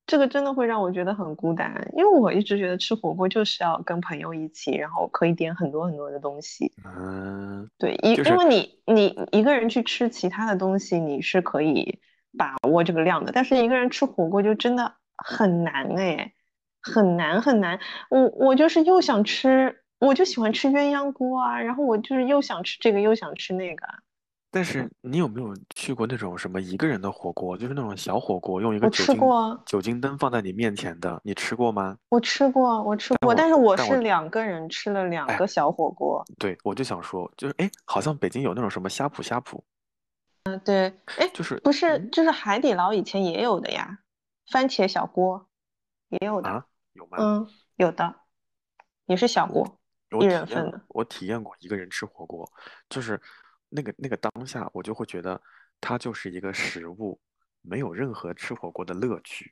[0.08, 1.88] 这个真的会让我觉得很孤单。
[1.92, 6.72] 因为我一直觉得吃火锅就是要跟朋友一起，然后可以点很多很多的东西。
[6.84, 12.00] 嗯，对，因就是因为你你一个人去吃其他的东西，你是可以
[12.36, 16.32] 把握这个量的，但是一个人吃火锅就真的很难哎，
[16.80, 17.78] 很难很难。
[18.08, 23.94] 我我就是又想吃，我就喜欢吃鸳鸯锅啊，然后我就是又想吃这个又想吃那个啊。
[24.58, 29.20] 但是你有没有去过那种什么一个人的火锅，就是那种小火锅，用一个我酒精
[29.64, 31.96] 酒精灯放在你面前的，你吃过吗？
[32.08, 36.24] 我吃过，我吃过，但但是我是两个人吃了两哎个小火锅。
[36.40, 39.62] 对，我就想说，就是哎，好像北京有那种什么呷哺呷哺，
[40.42, 44.00] 嗯，对，哎，就是不是，嗯就是海底捞以前也有的呀，
[44.50, 45.46] 番茄小锅
[46.08, 46.48] 也有的。
[46.50, 47.18] 啊，有吗？
[47.20, 48.12] 嗯，有的，
[49.06, 49.78] 也是小锅，
[50.20, 50.80] 一人份的。
[50.88, 52.50] 我体验过一个人吃火锅，
[52.88, 53.20] 就是
[53.68, 55.40] 那个那个当下，我就会觉得
[55.80, 57.18] 它就是一个食物，
[57.62, 59.50] 没有任何吃火锅的乐趣。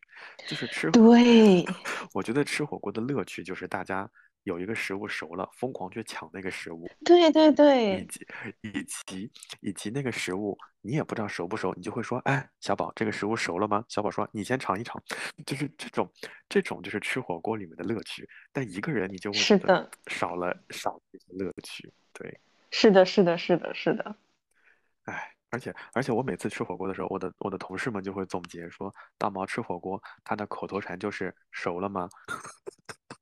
[0.48, 1.64] 就是吃，对，
[2.12, 4.08] 我觉得吃火锅的乐趣就是大家
[4.44, 8.26] 有一个食物熟了，疯狂去抢那个食物，对对对以，及
[8.62, 13.84] 以及以及那个食物你也不知道熟不熟，你就会说，哎，小宝，这个食物熟了吗？
[13.88, 15.02] 小宝说，你先尝一尝，
[15.44, 16.10] 就是这种
[16.48, 18.28] 这种就是吃火锅里面的乐趣。
[18.52, 22.40] 但一个人你就会是觉得的，少了少了乐趣，对。
[22.70, 24.16] 是的，是的，是的，是的。
[25.04, 32.08] 哎，而且而且我每次吃火锅的时候，我的我的同事们就会总结说，大毛吃火锅，他的口头禅就是熟了吗？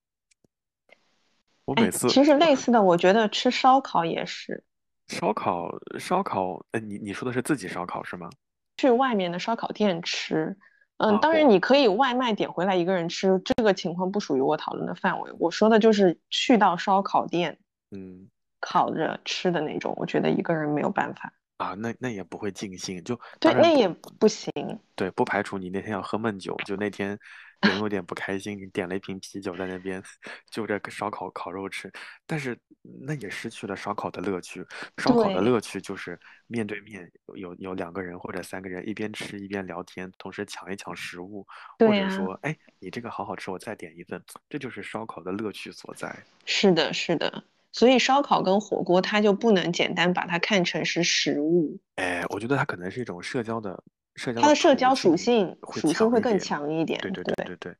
[1.66, 4.64] 我哎，每次其实类似的，我觉得吃烧烤也是，
[5.08, 8.28] 烧 烤烧烤，呃，你你说的是自己烧烤是吗？
[8.76, 10.56] 去外面的烧烤店吃。
[10.98, 15.32] 嗯，啊，当然你可以外卖点回来一个人吃，这个情况不属于我讨论的范围。
[15.38, 17.58] 我说的就是去到烧烤店
[17.90, 18.28] 嗯
[18.64, 21.30] 烤着吃的那种，我觉得一个人没有办法。
[21.58, 23.86] 啊，那那也不会尽兴，就对，那也
[24.18, 24.50] 不行。
[24.96, 27.16] 对，不排除你那天要喝闷酒，就那天
[27.60, 30.02] 人有点不开心，你点了一瓶啤酒在那边
[30.50, 31.92] 就着烧烤烤肉吃，
[32.26, 32.58] 但是
[33.06, 34.66] 那也失去了烧烤的乐趣。
[34.98, 41.46] 烧烤的，乐趣就是面对面有有有两个人或者三个人一边吃一边聊天，同时抢一抢食物，
[41.78, 42.10] 或者。
[42.10, 46.14] 说，哎，你这个好好吃，我再点一份，这就是烧烤的乐趣所在。
[46.44, 47.44] 是的，是的，
[47.74, 53.82] 所以烧烤跟火锅它就不能简单把它看成是食物，哎，我觉得它可能是一种社交的
[54.14, 56.98] 社交它的社交属性属性会更强一点。
[57.00, 57.76] 强一点，对对对对对。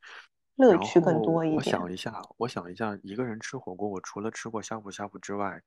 [0.57, 1.57] 乐趣更多一点。
[1.57, 5.61] 我想一下，我想一下，一个人吃火锅，我除了吃过呷哺呷哺之外，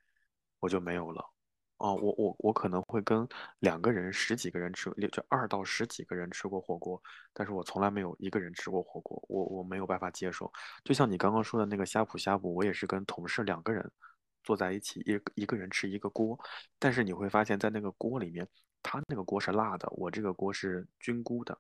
[0.60, 1.26] 我就没有了。
[1.78, 3.28] 哦，我我我可能会跟
[3.60, 7.02] 两个人、十几个人吃，就二到十几个人吃过火锅，
[7.34, 10.52] 但是我从来没有一个人吃过火锅，我我没有办法接受。
[10.84, 13.92] 就像你刚刚说的那个呷哺呷哺，我也是跟同事两个人
[14.47, 16.39] 坐在一起，一一个人吃一个锅，
[16.79, 18.47] 但是你会发现在那个锅里面，
[18.81, 21.60] 他那个锅是辣的，我这个锅是菌菇的，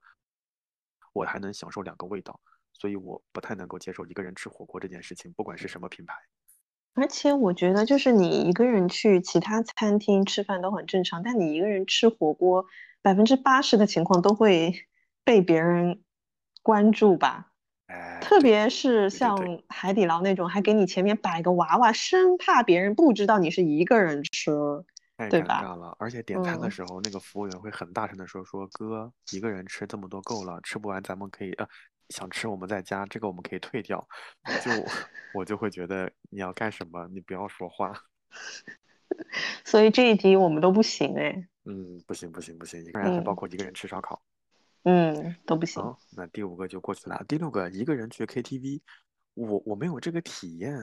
[1.11, 2.39] 我还能享受两个味道。
[2.71, 6.13] 所以我不太能够接受一个人吃火锅这件事情，不管是什么品牌。
[6.93, 12.65] 而且我觉得，就是你一个人去其他餐厅吃饭都很正常，但你一个人吃火锅，
[13.01, 14.87] 百分之八十的情况都会
[15.25, 16.01] 被别人
[16.63, 17.51] 关注吧。
[17.87, 19.37] 哎，特，别是像
[19.69, 24.51] 海底捞那种，还给你前面摆个娃娃，生怕别人不知道你是一个人吃，
[25.17, 25.63] 太尴对吧？
[25.63, 25.95] 尬了。
[25.97, 31.67] 而且点餐的嗯，时候，那个服务员会很大声的说：“说哥，一个人吃这么多够了，吃不完咱们可以呃，
[32.09, 34.05] 想吃我们再加，这个我们可以退掉。
[34.63, 34.71] ”就
[35.33, 37.93] 我就会觉得你要干什么，你不要说话。
[39.63, 44.21] 所以这一题我们都不行哎，嗯，不行不行不行，一个人还包嗯括一个人吃烧烤。
[44.21, 44.36] 嗯，
[44.89, 45.83] 嗯都不行。
[46.15, 47.21] 那第五个就过去了。
[47.27, 48.79] 第六个，一个人去 KTV，
[49.33, 50.77] 我我没有这个体验，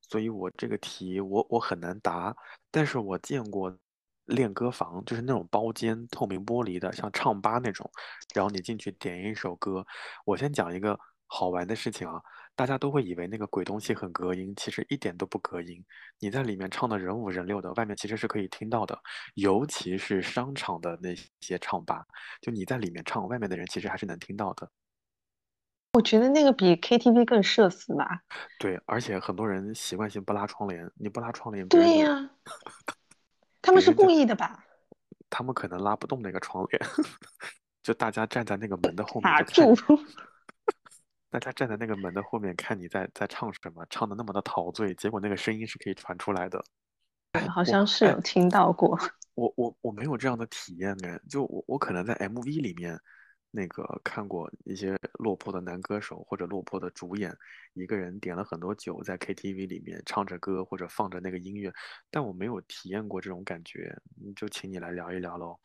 [0.00, 2.34] 所以我这个题我我很难答。
[2.72, 3.72] 但是我见过
[4.24, 7.88] 练歌房，就是那种包间透明玻璃的，像唱吧那种，
[8.34, 9.86] 然后你进去点一首歌。
[10.24, 12.20] 我先讲一个好玩的事情啊。
[12.56, 15.84] 大家都会以为那个鬼东西很隔音，其实一点都不隔音。
[16.20, 18.96] 你在里面唱的人五人六的，外面其实是可以听到的。
[19.34, 22.04] 尤其是商场的那些唱吧，
[22.40, 24.70] 就你在里面唱，外面的人其实还是能听到的。
[25.94, 28.20] 我觉得那个比 KTV 更社死吧。
[28.58, 32.30] 对，而且很多人习惯性不拉窗帘，你不拉窗帘，对呀，
[33.62, 34.64] 他们是故意的吧？
[35.30, 36.80] 他们可能拉不动那个窗帘，
[37.82, 39.74] 就大家站在那个门的后面卡住。
[41.34, 46.64] 大家站在那个门的后面看你在在唱什么，唱的那么的陶醉，结果那个声音是可以传出来的。
[47.48, 48.96] 好像是有听到过。
[49.34, 52.96] 我我我没有这样的体验感，就我我可能在 MV 里面
[53.50, 57.36] 那个看过一些落魄的男歌手或者落魄的主演，
[57.72, 61.72] 一个人点了很多酒在 KTV 里面唱着歌或者放着那个音乐，
[62.12, 63.92] 但我没有体验过这种感觉，
[64.36, 65.58] 就请你来聊一聊喽。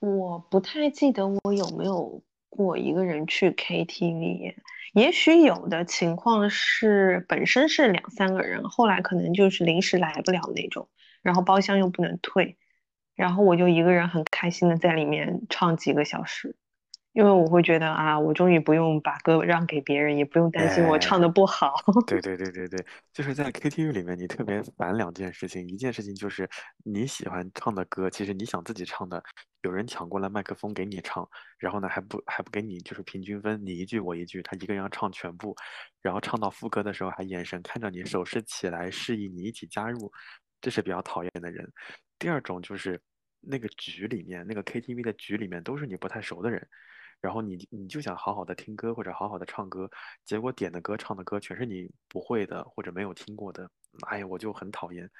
[0.00, 2.20] 我不太记得我有没有。
[2.56, 4.54] 我一个人去 KTV，
[4.94, 10.88] 也许有的情况是本身是两三个人，后来可能就是临时来不了那种，
[11.22, 12.56] 然后包厢又不能退，
[13.14, 16.56] 然后我就一个人很开心的在里面唱几个小时。
[17.14, 21.72] 因为我会觉得啊，我终于不用把歌让给别人，也不用担心我唱的不好。
[22.08, 26.48] 对对对对对，就是在 KTV 里面，你特别烦两件事情，一件事情就是
[26.84, 29.22] 你喜欢唱的歌，其实你想自己唱的，
[29.62, 35.54] 有人抢过来麦克风给你唱，然后呢还不还不给你就是平均分，你一句我一句，他一个人要唱全部，
[36.02, 40.10] 然后唱到副歌的时候还眼神看着你，手势起来示意你一起加入，
[40.60, 41.72] 这是比较讨厌的人。
[42.18, 43.00] 第二种就是
[43.40, 46.66] 那个局里面，那个 KTV 的局里面都是你不太熟的人。
[47.24, 49.90] 然后你你就想好好的听歌或者好好的唱歌，
[50.26, 53.66] 结果点的歌唱的歌全是你不会的或者没有听过的，
[54.08, 55.10] 哎呀，我就很讨厌。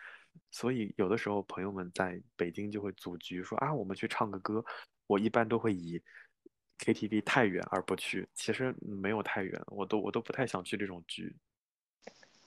[0.50, 4.62] 所以有的时候朋友们在北京就会组局说啊，我们去唱个歌。
[5.06, 6.02] 我一般都会以
[6.78, 11.34] KTV 太远而不去，其实没有太远，我都我都不太想去这种局。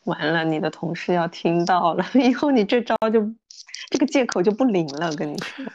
[0.03, 3.21] 完了，你的同事要听到了， 以后你这招就
[3.89, 5.65] 这个借口就不灵了，跟你说。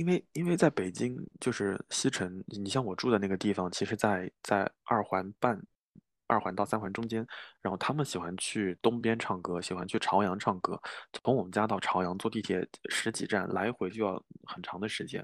[0.00, 5.60] 因为因为在北京就是西城，你像我住的那个地方，其实，在在二环半，
[6.26, 7.26] 二环到三环中间，
[7.60, 10.80] 然后他们喜欢去东边唱歌，喜欢去朝阳唱歌。
[11.22, 15.22] 从我们家到朝阳坐地铁十几站，来回就要很长的时间，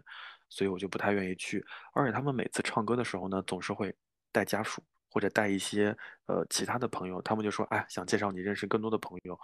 [0.51, 1.65] 所以我就不太愿意去。
[1.95, 3.97] 而且他们每次唱歌的时候呢，总是会
[4.31, 5.97] 带家属或者带一些
[6.27, 9.39] 呃其他的朋友，他们就说，哎，想介绍你认识更多的朋友。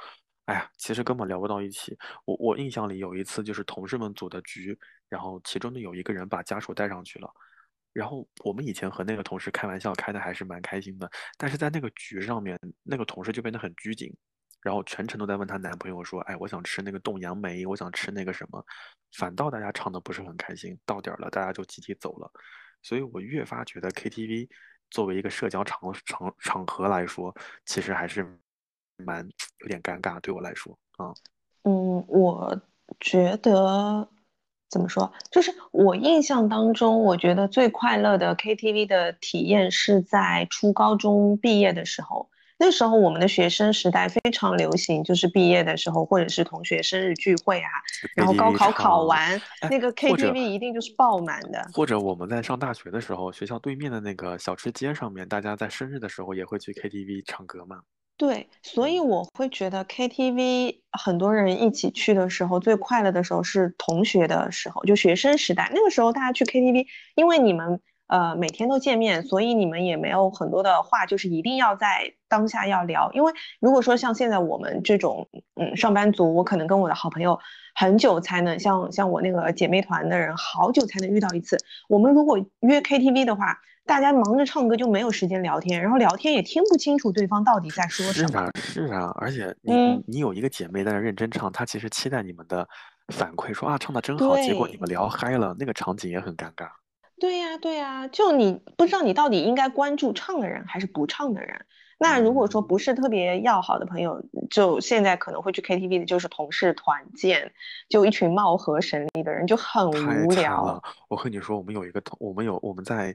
[0.47, 1.97] 哎呀，其实根本聊不到一起。
[2.26, 4.76] 我我印象里有一次，就是同事们组的局，
[5.13, 7.31] 然后其中的有一个人把家属带上去了。
[7.93, 14.11] 然后我们以前和那个同事开玩笑开的还是蛮开心的，但是在那个局上面，那个同事就变得很拘谨，
[14.63, 18.65] 然后全程都在问她男朋友说：“哎，我想吃那个冻杨梅，我想吃那个什么。”
[19.19, 22.33] 反倒大家唱的不是很开心，到点了大家就集体走了。
[22.83, 24.49] 所以我越发觉得 KTV
[24.91, 27.37] 作为一个社交场场场合来说，
[27.67, 28.27] 其实还是。
[29.05, 29.27] 蛮
[29.59, 31.13] 有点尴尬，对我来说啊，
[31.63, 32.63] 嗯，我
[33.01, 34.09] 觉得
[34.73, 42.31] 怎么说，就是我印象当中，我觉得最快乐的 KTV 的体验是在初高中毕业的时候。
[42.59, 47.68] 那时候我们的学生时代非常流行，就是毕业的时候或者是同学生日聚会啊，
[48.14, 51.68] 然后高考考完那个 KTV 一定就是爆满的。
[51.75, 57.81] 或者我们在上大学的时候，学校对面的那个小吃街上面，大家在生日的时候也会去 KTV 唱歌嘛。
[58.23, 65.68] 对，所以我会觉得 KTV 很多人一起去的时候，最快乐的时候是同学的时候，就学生时代。
[65.75, 73.11] 那个时候大家去 KTV，因为你们呃每天都见面，所以你们也没有很多的话，就是一定要在当下要聊。
[73.12, 77.41] 因为如果说像现在我们这种嗯上班族，我可能跟我的好朋友
[77.75, 81.59] 很久才能像像我那个姐妹团的人，好久才能遇到一次。
[81.89, 83.59] 我们如果约 KTV 的话。
[83.85, 88.28] 大家忙着唱歌就没有时间聊天，然后聊天也听不清楚对方到底在说什么。
[88.28, 92.66] 是啊，是啊，而且你你有一个姐妹在那认真唱，她其实期待你们的
[93.09, 96.68] 反馈，说啊唱的真好，结果你们聊嗨了，那个场景也很尴尬。
[97.18, 101.66] 对呀，对呀，就你不知道你到底应该关注唱的人还是不唱的人。
[101.99, 107.53] 那如果说不是特别要好的朋友，就现在可能会去 KTV 的就是同事团建，
[107.89, 110.83] 就一群貌合神离的人就很无聊。
[111.09, 113.14] 我和你说，我们有一个同，我们有我们在。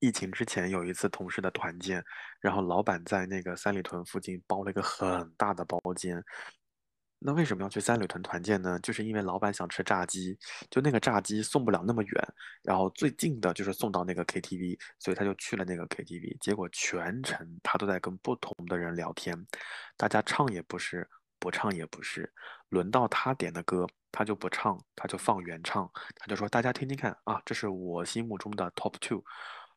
[0.00, 2.02] 疫情之前有一次同事的团建，
[2.40, 6.22] 然后老板在那个三里屯附近包了一个很大的包间，
[7.18, 8.78] 那为什么要去三里屯团建呢？
[8.80, 10.38] 就是因为老板想吃炸鸡，
[10.70, 16.38] 就那个炸鸡送不了那么远，然后最近的就是送到那个 KTV，所以他就去了那个 KTV。
[16.40, 19.46] 结果全程他都在跟不同的人聊天，
[19.98, 21.06] 大家唱也不是，
[21.38, 22.32] 不唱也不是，
[22.70, 29.22] 轮到他点的歌，他就不唱，他就放原唱，他就说大家听听看啊，这是我心目中的 Top Two。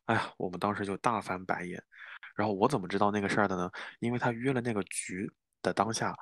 [0.06, 1.82] 哎呀，我们当时就大翻白眼。
[2.36, 3.70] 然后我怎么知道那个事儿的呢？
[4.00, 5.30] 因为他约了那个局
[5.62, 6.14] 的当下。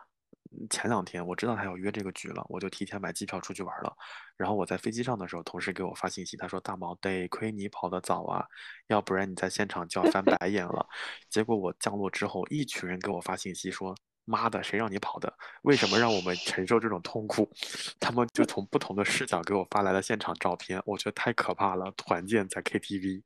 [0.68, 3.90] 前两天我知道他要约这个局了，我就提前买机票出去玩了。
[4.36, 8.44] 然后我在飞机上的时候，同事给我发信息，他说：“大毛，得亏你跑得早啊，
[8.88, 10.86] 要不然你在现场就要翻白眼了。”
[11.30, 13.94] 结果我降落之后，一群人给我发信息说
[14.26, 15.32] ：“妈的，谁让你跑的？
[15.62, 17.50] 为什么让我们承受这种痛苦？”
[17.98, 21.90] 他们就从不同的视角给我发来了现场照片，我觉得太可怕了。
[21.96, 23.22] 团建在 KTV，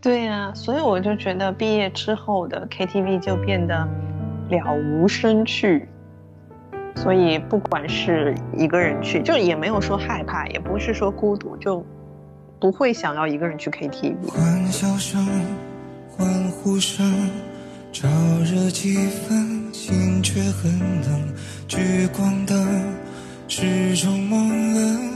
[0.00, 3.88] 对呀，所以我就觉得毕业之后的 KTV 就变得
[4.50, 5.88] 了无生趣。
[6.94, 11.84] 所以，不管是一个人去，就也没有说害怕，也不是说孤独，就
[12.58, 14.14] 不会想要一个人去 KTV。
[14.28, 15.26] 欢笑声、
[16.08, 17.04] 欢呼声，
[17.92, 18.08] 燥
[18.40, 21.34] 热气氛，心却很冷。
[21.68, 22.56] 聚光灯
[23.46, 24.36] 始终朦
[24.74, 25.15] 胧。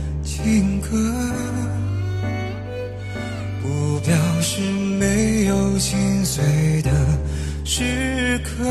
[0.23, 0.87] 情歌，
[3.61, 4.61] 不表示
[4.99, 6.91] 没有心碎的
[7.63, 8.65] 时刻。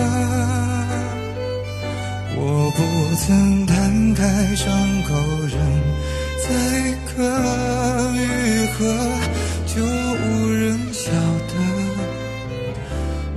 [2.37, 2.81] 我不
[3.17, 4.23] 曾摊开
[4.57, 4.73] 伤
[5.03, 5.15] 口，
[5.49, 5.59] 任
[6.39, 6.49] 宰
[7.15, 7.19] 割
[8.17, 8.19] 愈
[8.79, 8.79] 合，
[9.67, 11.11] 就无人晓
[11.49, 11.53] 得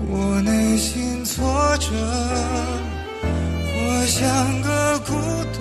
[0.08, 1.44] 我内心挫
[1.80, 1.90] 折。
[3.76, 4.22] 我像
[4.62, 5.12] 个孤
[5.54, 5.58] 独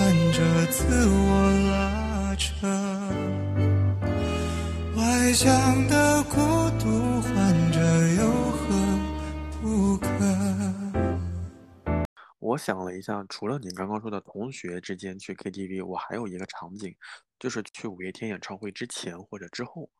[0.00, 0.40] 患者，
[0.70, 2.66] 自我拉扯。
[4.96, 6.36] 外向的孤
[6.78, 7.78] 独患者
[8.14, 8.64] 有何
[9.60, 10.08] 不可？
[12.38, 16.96] 我想了一下，除了你刚刚说的同学之间去 KTV，我还有一个场景，
[17.38, 19.90] 就是去五月天演唱会之前或者之后。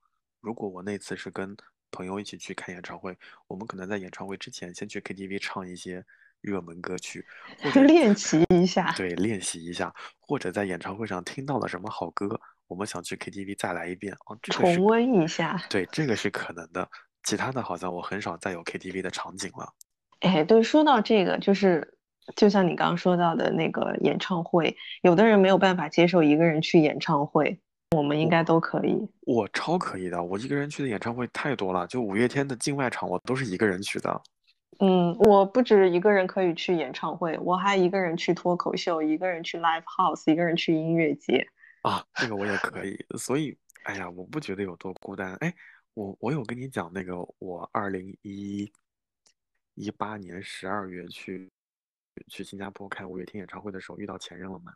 [0.40, 1.54] 如果我那次是跟
[1.90, 6.02] 朋友一起去看演唱会，我们可能在演唱会之前先去 KTV 唱一些。
[6.40, 7.24] 热门歌曲，
[7.62, 15.60] 或者练习一下，对，练习一下，或者在演唱会上听到了什么好歌，我们想去 KTV 再来一遍哦，重温一下。
[15.68, 16.88] 对，这个是可能的。
[17.22, 19.68] 其他的好像我很少再有 KTV 的场景了。
[20.20, 21.96] 哎，对，说到这个，就是
[22.34, 27.60] 就像你刚刚说到的那个演唱会，有的人没有办法接受一个人去演唱会，
[27.94, 28.96] 我们应该都可以。
[29.26, 34.22] 我超可以的，我一个人去的演唱会太多了，就五月天的境外场，我都是一个人去的。
[34.82, 41.46] 嗯，我不止一个人可以去演唱会，我还一个人去脱口秀，一个人去 live house，一个人去音乐节。
[41.82, 42.96] 啊，这个我也可以。
[43.18, 43.54] 所以，
[43.84, 45.34] 哎呀，我不觉得有多孤单。
[45.40, 45.54] 哎，
[45.92, 48.72] 我我有跟你讲那个我二零一
[49.74, 51.50] 一八年十二月去
[52.28, 54.72] 去新加坡开五月天演唱会的时候遇到前任了吗？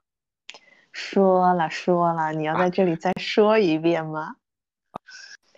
[0.92, 4.36] 说了说了，你要在这里再说一遍吗？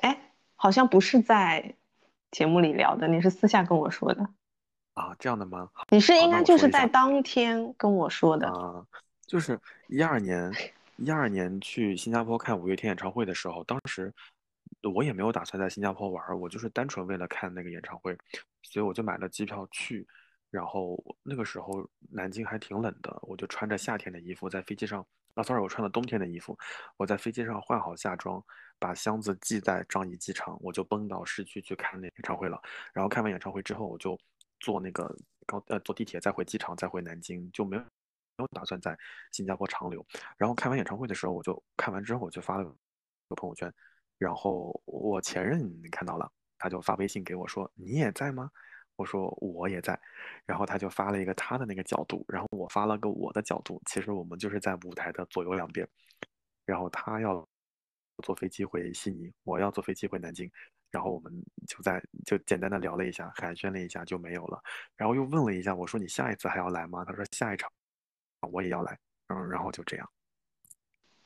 [0.02, 1.74] 哎，好像不是在。
[2.32, 4.28] 节目里聊的，你是私下跟我说的
[4.96, 5.14] 啊？
[5.18, 5.70] 这样的吗？
[5.90, 8.84] 你是应该就是在当天跟我说的啊？
[9.26, 10.52] 就是一二年，
[10.96, 14.12] 一二年去新加坡看五月天演唱会的时候，当时
[14.82, 18.16] 我也没有打算在新加坡玩，我就是单纯为了看那个演唱会，
[18.62, 20.06] 所以我就买了机票去。
[20.48, 25.04] 然后那个时候南京还挺冷的，我就穿着夏天的衣服在飞机上。
[25.34, 26.56] 啊，sorry，我穿了冬天的衣服。
[26.96, 28.42] 我在飞机上换好夏装，
[28.78, 32.58] 把箱子寄在樟宜机场，我就奔到市区去看那演唱会了。
[32.94, 34.18] 然后看完演唱会之后，我就
[34.66, 38.98] 坐那个高呃坐地铁再回机场，再回南京，就没有没有打算在
[39.30, 40.04] 新加坡长留。
[40.36, 42.64] 然后看完演唱会的时候，我就看完之后我就发了
[43.28, 43.72] 个朋友圈，
[44.18, 48.50] 然后我前任看到了，他就发微信给我说：“你也在吗？”
[48.96, 49.96] 我说我也在，
[50.44, 53.80] 然后他就发了一个他的那个角度，然后我发了个我的角度。
[53.86, 55.86] 其实我们就是在舞台的左右两边，
[56.64, 57.46] 然后他要
[58.24, 60.50] 坐飞机回悉尼，我要坐飞机回南京，
[60.96, 61.30] 然后我们
[61.68, 64.58] 就在就简单的聊了一下，寒暄了一下就没有了。
[64.96, 67.04] 然后又问了一下，我说你下一次还要来吗？
[67.04, 67.70] 他说下一场
[68.50, 70.08] 我也要来，嗯，然后就这样。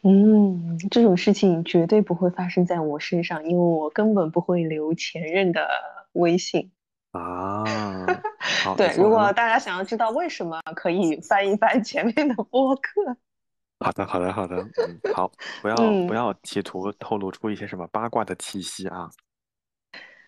[0.03, 5.68] 嗯，这种事情绝对不会发生在我身上，因为我根本不会留前任的
[6.14, 6.73] 微信。
[7.12, 7.64] 啊，
[8.77, 13.16] 对，如果大家想要知道为什么，可以翻一翻前面的播客。
[13.79, 15.31] 好的，好的，好的，嗯，好，
[15.62, 15.77] 不要
[16.09, 19.09] 不要企图透露出一些什么八卦的气息啊。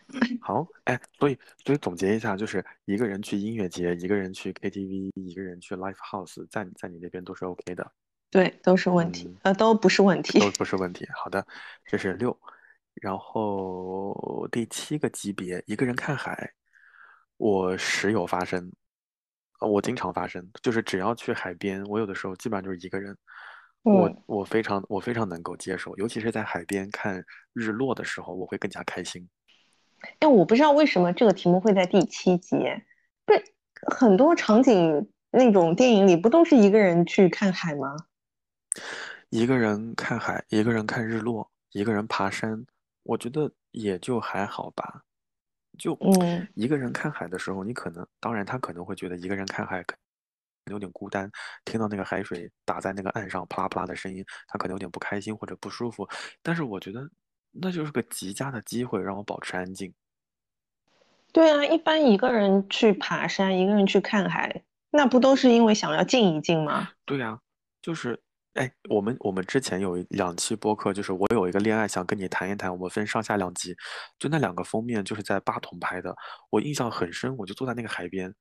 [0.41, 7.93] 好，哎，所以所以总结一下，就是一个人去音乐节，一个人去 KTV，一个人去 live house，在在你那边都是 OK 的。
[8.31, 11.07] 对，都是问题，呃，都不是问题，都不是问题。
[11.15, 11.47] 好的，
[11.85, 12.35] 这是六，
[12.95, 16.53] 然后第七个级别，一个人看海，
[17.37, 18.73] 我时有发生，
[19.61, 23.15] 我经常发生，就是只要去海边，我有的时候基本上就是一个人，
[23.83, 27.23] 我我非常我非常能够接受，尤其是在海边看
[27.53, 29.29] 日落的时候，我会更加开心。
[30.19, 32.57] 哎，我不知道为什么这个题目会在第七集。
[33.25, 33.43] 对，
[33.91, 37.97] 很多场景那种电影里不都是一个人去看海吗？
[39.31, 42.67] 一个人看海，一个人看日落，一个人爬山，
[43.03, 45.03] 我觉得也就还好吧。
[45.79, 49.97] 就嗯，一个人看海的时候，你可能当然他可能会觉得一个人看海可
[50.67, 51.31] 能有点孤单，
[51.65, 56.09] 听到那个海水打在那个岸上啪啦啪啦的声音，他可能有点不开心或者不舒服。
[56.43, 57.09] 但是我觉得。
[57.53, 59.93] 那就是个极佳的机会，让我保持安静。
[61.33, 66.91] 对啊，一般一个人去爬山，一个人去看海，那不都是因为想要静一静吗？
[67.07, 67.39] 对呀，
[67.81, 68.23] 就是，
[68.55, 73.75] 哎，我们我们之前有两期播客，就是我有一个恋爱想跟你谈一谈，我们分上下两集，
[74.19, 76.15] 就那两个封面就是在八筒拍的，
[76.51, 78.35] 我印象很深，我就坐在那个海边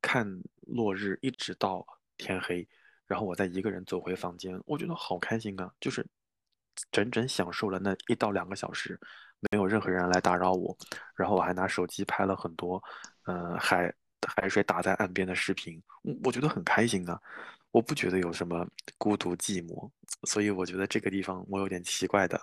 [0.00, 0.26] 看
[0.60, 1.84] 落日，一直到
[2.16, 2.66] 天黑，
[3.06, 6.06] 然后我再一个人走回房间，我觉得好开心啊，就是。
[6.90, 8.98] 整整享受了那一到两个小时，
[9.50, 10.76] 没有任何人来打扰我，
[11.14, 12.82] 然后我还拿手机拍了很多，
[13.24, 13.92] 呃，海
[14.26, 15.80] 海水打在岸边的视频，
[16.24, 17.20] 我觉得很开心啊，
[17.70, 18.66] 我不觉得有什么
[18.96, 19.90] 孤独寂寞，
[20.24, 22.40] 所以我觉得这个地方我有点奇怪的。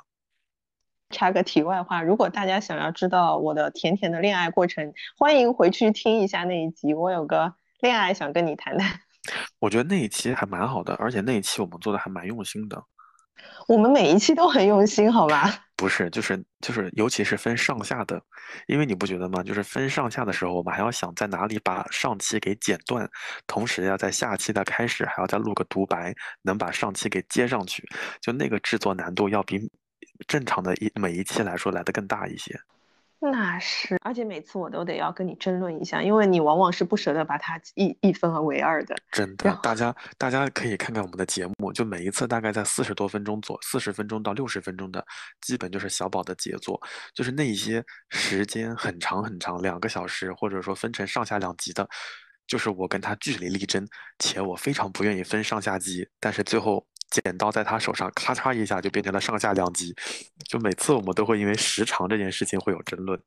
[1.11, 8.99] 插个题外话，如果大家想要知道我的甜甜的恋爱过程，欢迎回去听一下那一集，我有个恋爱想跟你谈谈。
[9.59, 12.83] 我觉得那一期还蛮好的，而且那一期我们做的还蛮用心的。
[13.67, 15.53] 我们每一期都很用心，好吧？
[15.75, 18.21] 不是，就是就是，尤其是分上下的，
[18.67, 19.43] 因为你不觉得吗？
[19.43, 23.09] 就是分上下的时候，我们还要想在哪里把上期给剪断，
[23.45, 26.13] 同时要在下期的开始还要再录个独白，
[26.43, 27.83] 能把上期给接上去，
[28.21, 29.59] 就那个制作难度要比
[30.27, 32.57] 正常的一每一期来说来的更大一些。
[33.20, 38.95] 那是，而且每次我都得要跟你争论一下，因为你往往是不舍得把它一一分为二的。
[39.11, 45.03] 真的，大家大家可以看看我们的节目，就每一次大概在四十多分钟左四十分钟到六十分钟的，
[45.41, 46.80] 基本就是小宝的杰作，
[47.13, 51.88] 就是那一些时间很长很长，两个小时，或者说分成上下两集的，
[52.45, 53.88] 就是我跟他据理力争，
[54.20, 56.86] 且我非常不愿意分上下集，但是最后。
[57.10, 59.95] 剪刀在他手上咔嚓一下就变成了上下两集，
[60.47, 63.20] 就每次我们都会因为时长这件事情会有争论。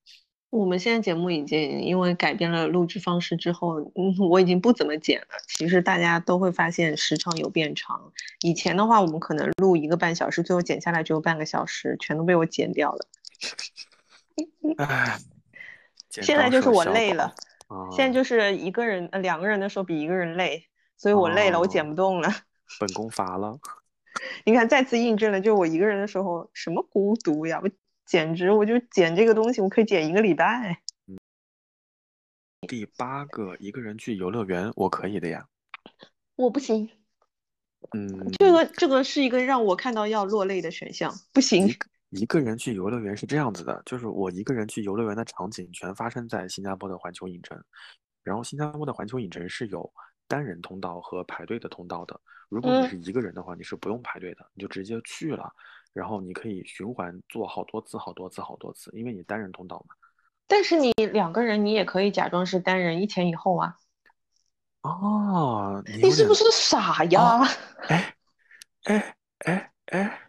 [0.51, 5.27] 我们现在节目已经因为改变了录制方式之后，嗯，我已经不怎么剪了。
[5.47, 8.11] 其实大家都会发现时长有变长。
[8.41, 13.07] 以前的话，我们可能录一个半小时，最后剪下来只有半个小时，全都被我剪掉了。
[14.79, 15.19] 唉，
[16.09, 17.35] 现在就是我累了。
[17.95, 20.65] 现在就是一个人呃两个人的时候比一个人累，
[20.97, 22.35] 所以我累了，我剪不动了。
[22.81, 23.59] 本宫乏了，
[24.45, 27.61] 你看，再次印证了，就我一个人的时候，什么孤独呀！
[27.63, 27.71] 我
[28.05, 30.83] 简直，我就剪这个东西，我可以剪一个礼拜。
[32.69, 35.47] 第八个，一个人去游乐园，我可以的呀。
[36.37, 36.91] 我不行。
[37.93, 41.69] 嗯，这个这个是一个让我看到要落泪的选项，不行。
[42.11, 47.63] 一个人去游乐园是这样子的，就是我一个人去游乐园的场景全发生在新加坡的环球影城，
[48.25, 49.93] 然后新加坡的环球影城是有
[50.29, 52.21] 单人通道和排队的通道的。
[52.49, 55.53] 如果你是一个人的话，你是不用排队的，你就直接去了，
[55.93, 59.95] 然后你可以循环做好多次、好多次、好多次，因为你单人通道嘛。
[60.47, 63.77] 但是你两个人，你也可以假装是单人，一前一后啊。
[64.83, 67.41] 哦，你是不是傻呀？
[67.89, 68.15] 哎
[68.85, 70.21] 哎哎哎，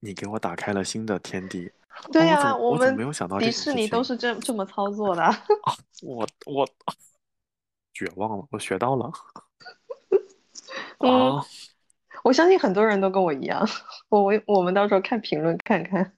[0.00, 1.70] 你给我打开了新的天地。
[2.10, 5.22] 对呀，我们没有想到迪士尼都是这这么操作的。
[6.02, 6.68] 我我
[7.92, 9.10] 绝望了，我学到了。
[10.98, 11.44] 啊，
[12.22, 13.66] 我相信很多人都跟我一样。
[14.08, 16.16] 我我我们到时候看评论看看。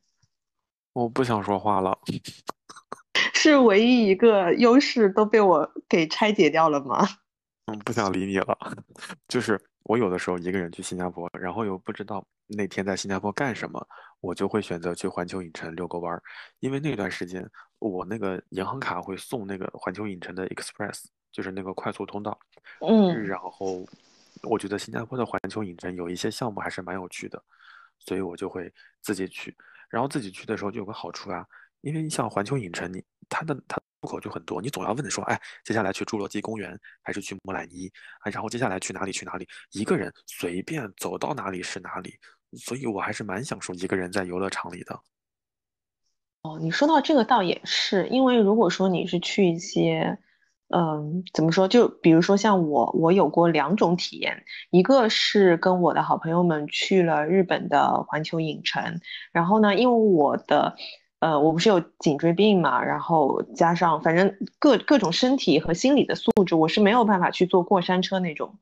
[0.93, 1.99] 我不想说话了。
[3.33, 7.07] 是唯一一个优势都被我给拆解掉了吗？
[7.67, 8.57] 嗯，不想理你了。
[9.29, 13.87] 就是我有的时候一个人去新加坡，然后又不知道那天在新加坡干什么，
[14.21, 16.23] 我就会选择去环球影城遛个弯儿。
[16.61, 17.47] 因为那段时间
[17.79, 21.05] 我那个银行卡会送那个环球影城的 Express，
[21.35, 22.39] 就是那个快速通道。
[22.81, 23.85] 嗯，然后。
[24.43, 27.43] 我觉得新加坡的环球影城有一些项目还是蛮有趣的，
[27.99, 28.71] 所以我就会
[29.01, 29.57] 自己去。
[29.89, 31.47] 然后自己去的时候就有个好处啊，
[31.81, 37.91] 因为像环球影城，你它的它口就很多，你总要问说，哎，接下来去侏罗纪公园还是去木乃伊？
[38.21, 39.49] 哎，然后接下来去哪里去哪里？
[39.71, 42.19] 一个人随便走到哪里是哪里，
[42.59, 45.01] 所以我还是蛮享受一个人在游乐场里的。
[46.43, 50.19] 哦，你说到这个倒也是，因为如果说你是去一些，
[50.77, 51.69] 嗯，怎么说？
[51.69, 59.01] 就比如说像我，我有过两种体验，一个是跟我的好朋友们去了日本的环球影城，
[59.33, 60.75] 然后呢，因为我的。
[61.21, 68.59] 呃，我不是有颈椎病嘛，然后加上反正各各种身体和心理的素质，我是没有办法去坐过山车那种、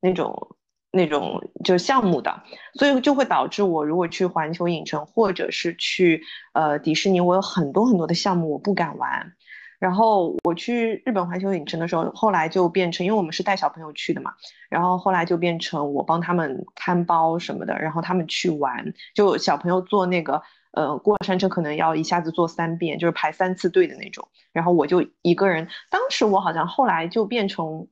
[0.00, 0.54] 那种、
[0.92, 2.44] 那种就项目的，
[2.74, 9.32] 所以就会导致我如果去环球影城或者是去呃迪士尼，我有很多很多的项目我不敢玩。
[9.78, 14.34] 然后我去日本环球影城的时候，后来就变成，因为我们是带小朋友去的嘛，
[14.68, 20.42] 然后后来就变成我帮他们看包什么的，然后他们去玩，就小朋友坐那个。
[20.76, 24.28] 呃，过山车可能要一下子坐三遍，就是排三次队的那种。
[24.52, 27.86] 然后我就一个人，当时我好像后来就变成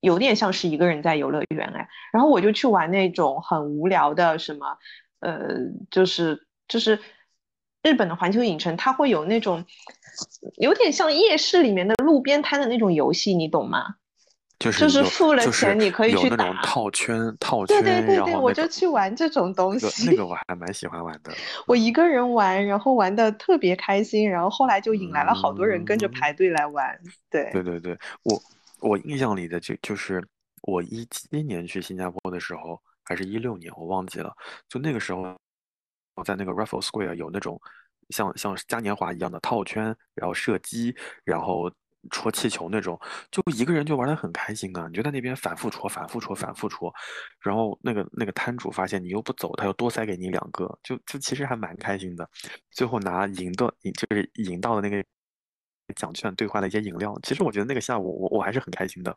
[0.00, 1.88] 有点像是一个人在游乐园哎。
[2.12, 4.76] 然后我就去玩那种很无聊的什么，
[5.20, 5.50] 呃，
[5.88, 6.98] 就是就是
[7.82, 9.64] 日本的环球影城，它会有那种
[10.58, 13.96] 有点像夜市里面的路边摊的那种游戏，你懂吗？
[14.58, 20.10] 就是就是付了钱，你可以去打套圈套圈，对对对对，我就去玩这种东西。
[20.10, 21.32] 那个我还蛮喜欢玩的。
[21.66, 26.94] 我一个人玩，然后玩的特别开心，然后后来就引来了好多人跟着排队来玩。
[27.30, 28.38] 对对对对，我
[28.80, 30.22] 我印象里的就就是
[30.64, 34.30] 我一七年去新加坡的时候，还是一六年，我忘记了。
[34.68, 35.34] 就那个时候，
[36.24, 37.60] 在那个 Raffles Square 有那种
[38.10, 40.94] 像像嘉年华一样的套圈，然后射击，
[41.24, 41.70] 然后。
[42.10, 42.98] 戳气球那种，
[43.30, 44.88] 就一个人就玩的很开心啊！
[44.88, 46.90] 你就在那边反复戳、反复戳、反复戳，
[47.40, 52.26] 然后那个那个摊主发现你又不走，他又多塞给你两个，就就其实还蛮开心的。
[52.70, 55.04] 最后拿赢的赢，就是赢到的那个
[55.94, 57.14] 奖券兑换了一些饮料。
[57.22, 59.14] 其实我觉得那个下午我我还是很开心的。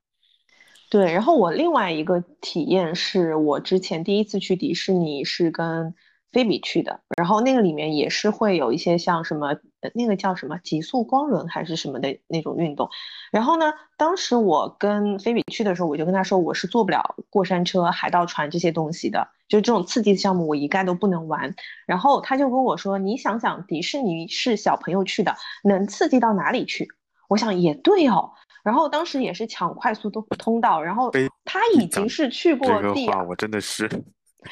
[0.89, 5.95] 对，然后我另外一个体验是我之前第一次去迪士尼是跟。
[6.33, 9.55] 菲比去的，然后那个里面也是会有一些像什么，
[9.93, 12.89] 那个叫什么极速光轮还是什么的那种运动。
[13.31, 21.53] 然后呢，当时我跟菲比去的时候，我就跟他说我是做不了过山车、海盗船这些东西的，就这种刺激的项目我一概都不能玩。
[21.85, 26.87] 然后他就跟我说，你想想迪士尼是小朋友去的，能刺激到哪里去？
[27.29, 28.31] 我想也对哦。
[28.63, 31.11] 然后当时也是抢快速通通道，然后
[31.43, 33.89] 他已经是去过地，我真的是。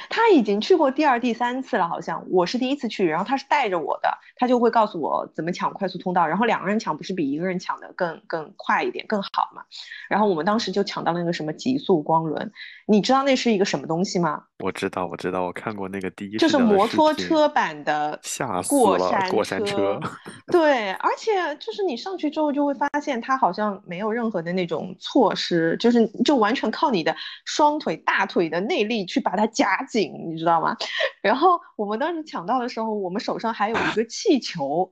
[0.09, 9.63] 他已经去过第二、第三次了，好像我是第一次去，然后他是带着我的，他就会告诉我怎么抢快速通道，然后两个人抢不是比一个人抢的更更快一点更好嘛？
[10.09, 12.51] 然后我们当时就抢到了那个什么极速光轮，
[12.87, 14.43] 你知道那是一个什么东西吗？
[14.61, 18.19] 我知道，我知道，我看过那个第一，就是摩托车版的
[18.67, 19.99] 过山过山车，
[20.51, 30.75] 对，而且就是你上去之后就会发现它好像没有任何的那种措施，就是就完全靠你的双腿大腿的内力去把它夹紧，你知道吗？
[31.21, 34.91] 然后我们当时抢到的时候，我们手上还有一个气球。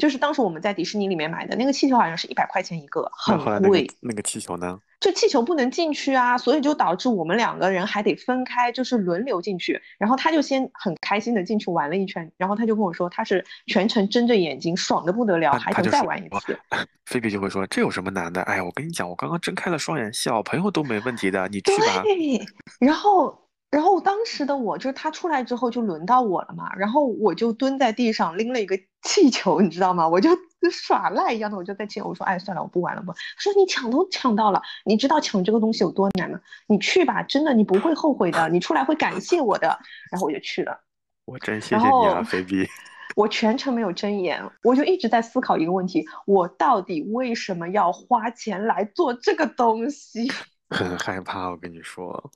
[0.00, 3.86] 就是当时我们在迪士尼里面买的那个气球，好像是一百块钱一个，很贵。
[4.00, 4.80] 那个气球呢？
[4.98, 9.80] 就气球不能进去啊，所以就导致我们两个人还得分开，就是轮流进去。
[9.98, 16.58] 然后他就先很开心的进去玩了一圈，然后他就跟我说，他是全程睁着眼睛，爽的不得了，还想再玩一次。
[17.06, 18.42] 菲比就会说，这有什么难的？
[18.42, 22.02] 哎呀，我跟你讲，我刚刚睁开了双眼，小朋友都没问题的，你去吧。
[22.80, 23.36] 然后。
[23.70, 30.08] 然后当时的我就是他出来之后就轮到我了嘛，然后我就蹲在地上拎了一个气球，你知道吗？
[30.08, 30.28] 我就
[30.72, 33.12] 耍赖一样的，我就在气，我说哎算了，我不玩了不。
[33.12, 36.40] 他说你抢都抢到了，你知道抢这个东西有多难吗？
[36.66, 39.68] 你去吧，真的你不会后悔的，你出来会感谢我的。
[40.10, 40.80] 然后我就去了，
[41.24, 42.66] 我真谢谢你啊，菲比。
[43.14, 50.28] 我全程没有睁眼，我就一直在思考一个问题：我到底为什么要花钱来做这个东西？
[50.70, 52.32] 很害怕，我跟你说，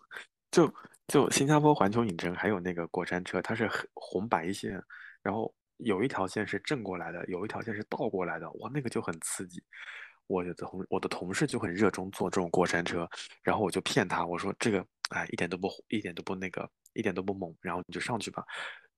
[0.53, 0.73] 就。
[1.09, 4.83] 就新加坡环球影城还有那个过山车，它是红白线，
[5.23, 9.63] 然后有一条线是正过来的，有一条线是倒过来的，哇，那个就很刺激。
[10.27, 13.07] 我的同我的同事就很热衷坐这种过山车，
[13.43, 18.43] 然后我就骗他，我说这个哎一点都不一点都不那个一点都不猛，然后你就上去吧。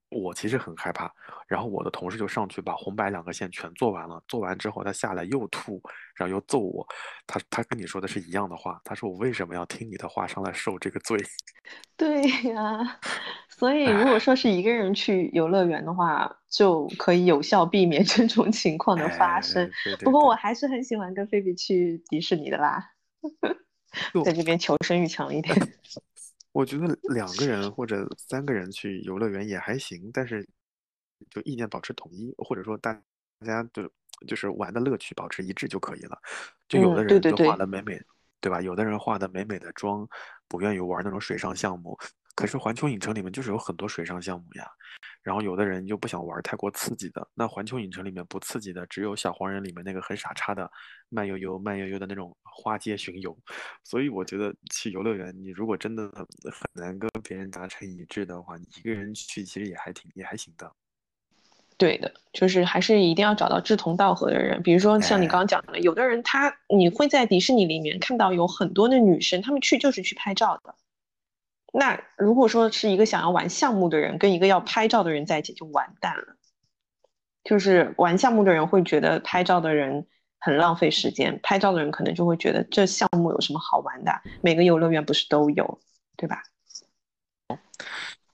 [0.08, 1.12] 我其实很害怕，
[1.48, 5.82] 然后我的同事就上去把红白两个线全做完了，做完之后他下来又吐，
[6.14, 6.86] 然后又揍我。
[7.26, 11.18] 他他跟你说的是一样的话，他说我为什么要听你的话上来受这个罪？
[11.96, 12.98] 对呀，
[13.50, 19.68] 所以如果说是一个人去游乐园的话，就可以有效避免这种情况的发生。
[20.04, 22.92] 不过我还是很喜欢跟菲比去迪士尼的啦，
[24.24, 25.56] 在这边求生欲强一点。
[26.56, 30.48] 我觉得两个人或者三个人去游乐园也还行，但是
[31.28, 32.98] 就意见保持统一，或者说大
[33.44, 33.86] 家就
[34.26, 36.18] 就是玩的乐趣保持一致就可以了。
[36.66, 38.00] 就有的人就画的美美，
[38.40, 38.62] 对吧？
[38.62, 40.08] 有的人画的美美的妆，
[40.48, 41.94] 不愿意玩那种水上项目。
[42.36, 44.68] 可是环球影城里面就是有很多水上项目呀，
[45.22, 50.70] 然后有的人又不想玩太过刺激的，那环球影城里面不刺激的，只有小黄人里面那个很傻叉的
[51.08, 53.36] 慢悠悠、慢悠悠的那种花街巡游。
[53.82, 56.26] 所以我觉得去游乐园，你如果真的很
[56.74, 60.70] 难跟别人达成一致的话，你一个人去其实也还挺也还行的。
[61.78, 64.62] 对的，就是还是一定要找到志同道合的人。
[64.62, 70.74] 比如说像你刚刚讲的，有的人他你会在迪士尼里面看到有很多的女生，她们去就是去拍照的。
[71.78, 76.36] 那如果说是一个想要玩项目的人跟一个要拍照的人在一起，就完蛋了。
[77.44, 80.06] 就是玩项目的人会觉得拍照的人
[80.40, 84.12] 很浪费时间，拍照的人可能就会觉得这项目有什么好玩的？
[84.40, 85.80] 每个游乐园不是都有，
[86.16, 86.42] 对吧？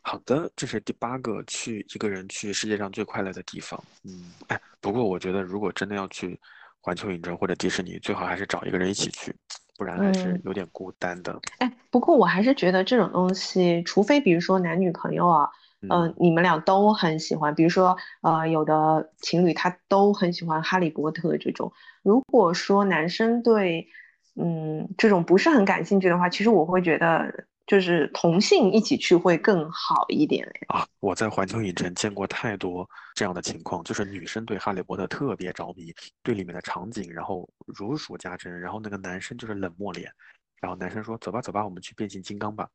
[0.03, 3.83] 好的，这是第八个去一个人去世界上最快乐的地方。
[4.05, 6.39] 嗯，哎，不过我觉得如果真的要去
[6.81, 9.35] 环球影城或者迪士尼，最好还是找一个人一起去。
[9.83, 11.41] 不然还是有点孤单的。
[11.59, 15.51] 哎，不过我还是觉得这种东西，除非比如说男女朋友啊，
[15.91, 21.73] 嗯，你们俩都很喜欢，比如说呃，有的情侣他都很喜欢哈利波特这种。
[22.05, 23.89] 如果说男生对
[24.37, 27.47] 嗯这种不是很感兴趣的话，其实我会觉得。
[27.67, 30.87] 就是同性一起去会更好一点啊！
[31.01, 40.13] 我在环球影城见过太多这样的情况，就是女生对哈利波特特别着迷，对里面的场景然后如数家珍，然后那个男生就是冷漠脸，
[40.61, 42.69] 然后男生说走吧走吧，我们去变形金刚吧，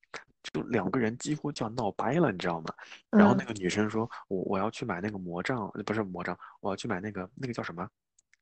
[0.54, 2.74] 就两个人几乎就要闹掰了，你知道吗？
[3.10, 7.88] 然后那个女生说，我我要去买那个魔杖，不是魔杖，我要去买那个那个叫什么？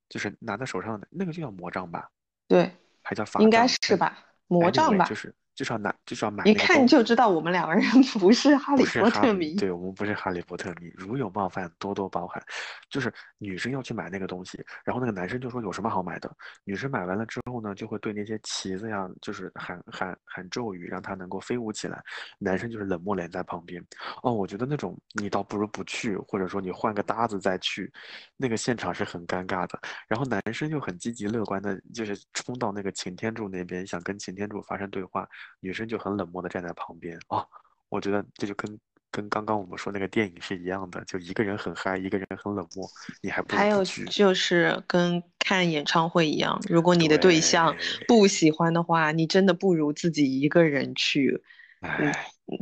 [0.07, 2.07] 就是拿在手上的那个就叫魔杖吧？
[2.47, 2.71] 对，
[3.01, 4.15] 还叫法应该是吧？
[4.47, 5.05] 魔杖吧？
[5.05, 5.33] 就是。
[5.55, 6.43] 就是要拿，就是要买。
[6.43, 7.83] 一看就知道我们两个人
[8.19, 9.55] 不是哈利波特迷。
[9.55, 12.43] 对，我们不是哈利波特迷，如有冒犯，多多包涵。
[12.89, 16.29] 就是女生要去买那个东西，然后那个男生就说有什么好买的。
[16.65, 22.03] 女生买完了之后呢，就会对那些旗子呀，就是喊喊喊咒语，让它能够飞舞起来。
[22.37, 23.83] 男生就是冷漠脸在旁边。
[24.23, 27.91] 哦，我觉得那种你倒不如不去，或者说你换个搭子再去，
[28.35, 29.79] 那个现场是很尴尬的。
[30.07, 35.25] 然后男生又很积极乐观的，就是冲到那个擎天柱那边，想跟擎天柱发生对话。
[35.59, 37.47] 女生就很冷漠的站在旁边哦，
[37.89, 38.79] 我觉得这就跟
[39.11, 42.87] 跟刚刚我们说那个电影是一样的，就一个人很嗨，一个人很冷漠，
[43.21, 47.75] 你还不还有就是跟看演唱会一样，如果你的对象
[48.07, 51.43] 不喜欢的话，你真的不如自己一个人去。
[51.81, 52.11] 嗯，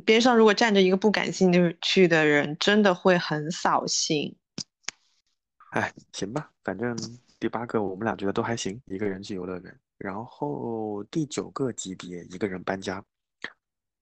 [0.06, 4.36] 边上如果站着一个不感兴趣的人，真的会很扫兴。
[5.72, 6.96] 哎，行吧，反正
[7.40, 9.80] 第八个我们俩觉得都还行，一个人去游乐园。
[10.04, 13.02] 然后第九个级别一个人搬家，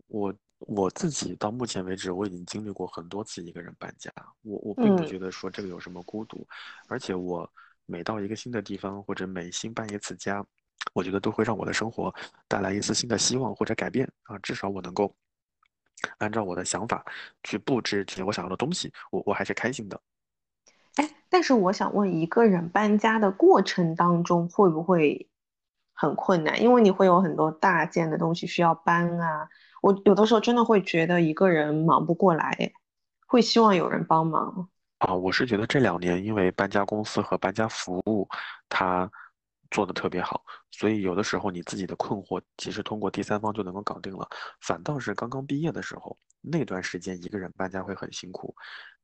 [0.07, 6.43] 我我自己到目前为止我已经经历过很多次一个人搬家，我我并不觉得说这个有什么孤独，
[6.87, 7.47] 而且我
[7.85, 10.43] 每到一个新的地方或者每新搬一次家，
[10.95, 12.11] 我觉得都会让我的生活
[12.47, 15.15] 带来一丝新的希望或者改变啊，至少我能够
[16.17, 17.05] 按照我的想法
[17.43, 20.01] 去布置这些我想要的东西，我我还是开心的。
[20.95, 25.27] 哎，但是我想问，一个人搬家的过程当中会不会？
[26.01, 29.47] 很困难，因为你会有很多大件的东西需要搬啊。
[29.83, 32.71] 我有的时候真的会觉得一个人忙不过来，
[33.27, 35.13] 会希望有人帮忙啊。
[35.13, 38.27] 我是觉得这两年因为搬家公司和搬家服务
[38.67, 39.07] 它
[39.69, 44.27] 做的特别好，所以有的时候你自己的困惑其实通过第三方就能够搞定了。
[44.59, 48.55] 反倒是刚刚毕业的时候那段时间一个人搬家会很辛苦，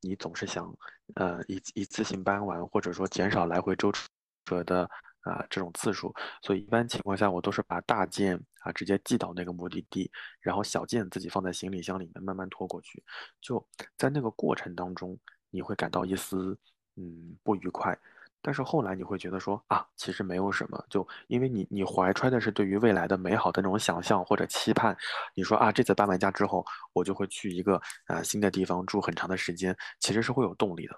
[0.02, 0.76] 你总是想
[1.14, 4.90] 呃一一次性搬完，或者说减少来回舟车的。
[5.28, 10.10] 啊，这种次数，所以一般情况下我都是把大件啊直接寄到那个目的地，
[10.40, 13.04] 然后小件自己放在行李箱里面慢慢拖过去。
[13.42, 13.66] 就
[13.98, 15.18] 在那个过程当中，
[15.50, 16.58] 你会感到一丝
[16.96, 17.98] 嗯不愉快，
[18.42, 24.96] 但是后来你会觉得说啊，其实没有什么，就因为你你怀揣的是对于未来的美好的那种想象或者期盼，
[25.36, 30.96] 你说啊，这次搬完家之后，我就会去一个啊新的地方住很长的时间，其实是会有动力的。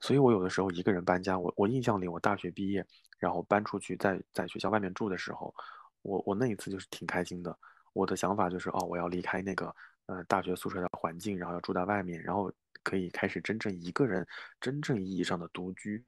[0.00, 2.84] 所以我有的时候一个人搬家，我我印象里我大学毕业。
[3.24, 5.54] 然后搬出去，在在学校外面住的时候，
[6.02, 7.58] 我我那一次就是挺开心的。
[7.94, 12.52] 我的想法就是，哦，我要离开那个呃大学宿舍的环境，然后要住在外面，然后
[12.82, 14.26] 可以开始真正一个人
[14.60, 16.04] 真正意义上的独居。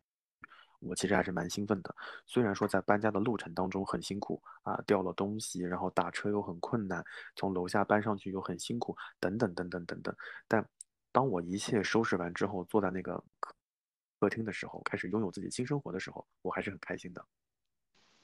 [0.80, 1.94] 我其实还是蛮兴奋的。
[2.26, 7.02] 虽然说在搬家的路程当中很辛苦啊，掉了东西，然后打车又很困难，
[7.34, 10.14] 从楼下搬上去又很辛苦，等等等等等等。
[10.46, 10.62] 但
[11.12, 13.24] 当我一切收拾完之后，坐在那个。
[14.18, 17.24] 客厅的时候，开始拥有自己新生活的时候，我还是很开心的。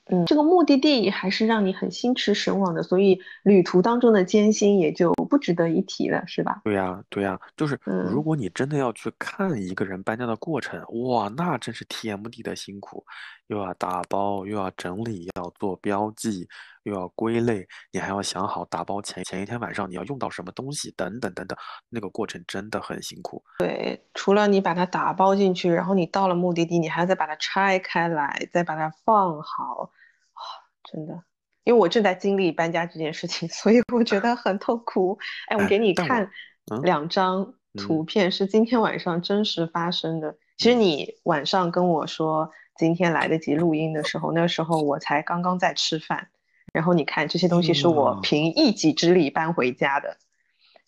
[0.06, 6.60] 嗯，这个目的地还是让你很心驰神往的，所以旅途当中的艰辛也就不值得一提了，是吧？
[6.64, 13.06] 对呀，对呀，就是嗯如果你真的要去看一个人搬家的过程，哇，那真是 TMD 的辛苦，
[13.52, 16.48] 又要打包，又要整理，要做标记，
[16.84, 21.56] 又要归类，你还要想好打包前前一天晚上你要用到什么东西，等等等等，
[21.90, 23.42] 那个过程真的很辛苦。
[23.58, 29.90] 对，除了你把它打包进去，然后你到了目的地，你还要再把它拆开来，再把它放好，
[30.32, 30.40] 啊，
[30.90, 31.12] 真的，
[31.64, 35.18] 因为我正在经历搬家这件事情， 所以我觉得很痛苦。
[35.48, 36.30] 哎，我哎给你看
[36.72, 40.34] 嗯两张图片，是今天晚上真实发生的。
[40.56, 42.50] 其实嗯你晚上跟我说
[42.82, 46.30] 今天来得及录音的时候，那时候我才刚刚在吃饭。
[46.72, 50.16] 然后你看这些东西是我嗯凭一己之力搬回家的。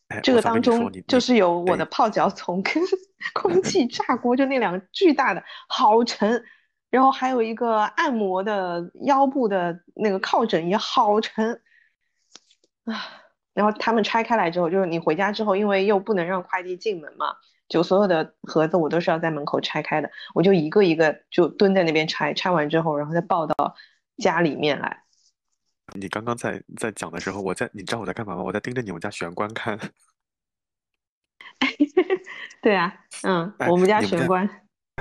[0.09, 2.83] 哎，这个当中就是有我的泡脚桶跟
[3.33, 6.43] 空气炸锅，就那两个巨大的，好沉，
[6.91, 11.63] 然后还有一个按摩的腰部的那个靠枕也好沉
[12.87, 13.01] 啊。
[13.55, 17.37] 然后他们拆开来之后，就是你回家之后，因为又不能让快递进门嘛，
[17.69, 23.75] 就所有的盒子我都是要在门口拆开的，我就一个一个就蹲在那边拆，拆完之后，然后再抱到
[24.19, 25.03] 家里面来。
[25.95, 28.43] 你刚刚在在讲的时候，我在你知道我在干嘛吗？
[28.43, 29.79] 我在盯着你们家玄关看。
[32.61, 34.49] 对啊，嗯， 哎我们家玄关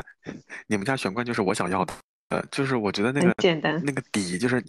[0.68, 1.93] 你们家玄关就是我想要的，
[2.30, 4.64] 呃，就是我觉得那很个简单，那个底就是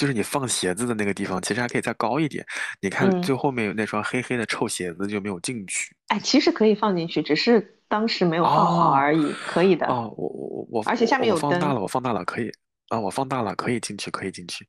[0.00, 2.42] 就是你放鞋子的那个地方，其实还可以再高一点。
[2.80, 5.94] 你看嗯最后面有那双黑黑的臭鞋子就没有进去。
[6.06, 9.86] 哎，其实可以放进去，只是当时没有放好哦而已，可以的。
[9.88, 12.50] 哦，我我我而且下面有灯我放大了，我放大了，可以
[12.88, 14.66] 啊，我放大了，可以进去，可以进去。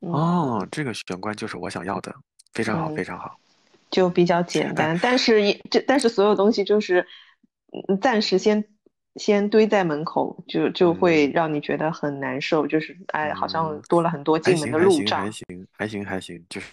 [0.00, 2.14] 嗯哦，这个玄关就是我想要的，
[2.52, 3.34] 非常好，嗯非常好。
[3.90, 7.06] 就比较简单，但是也这但是所有东西就是
[7.88, 8.62] 嗯暂时先
[9.16, 15.30] 先堆在门口，就就会嗯让你觉得很难受，就是哎，好像嗯多了很多进门的路障还。
[15.30, 16.72] 行，还行，还行，就是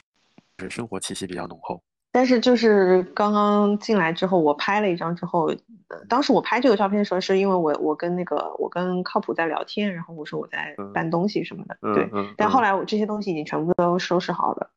[0.57, 1.81] 就是生活气息比较浓厚。
[2.13, 5.47] 但是就是刚刚进来之后，我拍了一张之后，
[5.87, 12.09] 呃当时我拍这个照片的时候，是因为我我跟那个我跟靠谱在聊天，然后我说我在嗯搬东西什么的，嗯对。
[12.11, 14.69] 嗯但后嗯来我这些东西已经全部都收拾好了，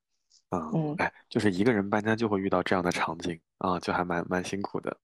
[0.50, 4.96] 啊，嗯哎，就是一个人搬家就会遇到这样的场景啊，就还蛮蛮辛苦的。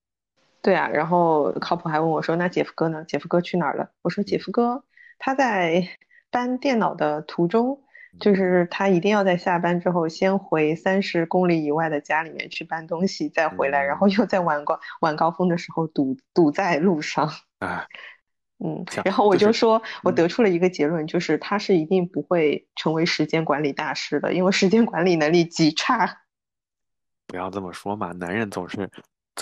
[0.62, 0.88] 对啊。
[0.88, 3.04] 然后靠谱还问我说：“那姐夫哥呢？
[3.06, 4.84] 姐夫哥去哪儿了？”我说：“姐夫哥
[5.18, 5.88] 他在
[6.30, 7.82] 搬电脑的途中，
[8.18, 17.30] 就是他一定要在下班之后先回三十公里以外的家里面去搬东西，再回来，然后又在晚高晚高峰的时候堵堵在路上。”
[17.60, 17.86] 啊，
[18.64, 26.22] 嗯，然后我就就是说，我嗯得出了一个结论，就是他是一定不会成为时间管理大师的，因为时间管理能力极差。
[27.26, 28.90] 不要这么说嘛，男人总是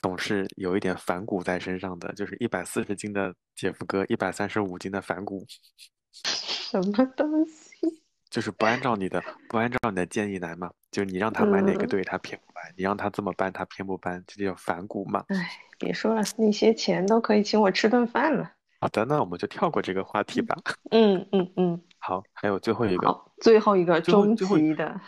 [0.03, 5.45] 总是有一点反骨在身上的，就是一百四十斤的姐夫哥，一百三十五斤的反骨，
[6.25, 8.03] 什么东西？
[8.31, 15.25] 就是不按照你的不按照你的建议来嘛，就你让他买哪个嗯队，他偏不买；你让他这么搬，他偏不搬，这就叫反骨嘛。
[15.29, 18.53] 哎，别说了，那些钱都可以请我吃顿饭了。
[18.81, 20.55] 好的，那我们就跳过这个话题吧。
[20.91, 25.01] 嗯嗯嗯，好，还有最后一个好，最后一个终极的，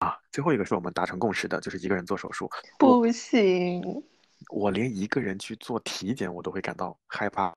[0.00, 2.50] 啊，最后一个是我们达成共识的，就是一个人做手术。
[2.80, 4.04] 不行。
[4.50, 7.54] 我连一个人去做体检，我都会感到害怕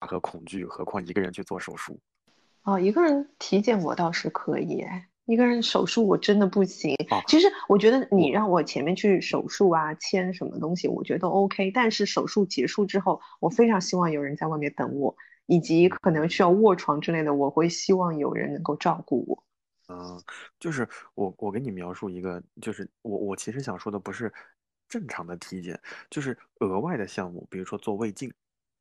[0.00, 1.98] 和恐惧，何况一个人去做手术。
[2.62, 6.94] 哦，一个人体检我倒是可以，哎，一个人手术我真的不行。
[7.10, 11.70] 哦其实我觉得你让我前面去手术啊，签什么东西，我觉得 OK。
[11.70, 15.16] 但是手术结束之后，我非常希望有人在外面等我，
[15.46, 19.44] 以及可能需要卧床之类的，我会希望有人能够照顾我。
[19.88, 20.22] 嗯，
[20.60, 24.32] 就是我我给你描述一个，就是我我其实想说的不是
[24.90, 25.80] 正常的体检，
[26.10, 28.30] 就是额外的项目，比如说做胃镜、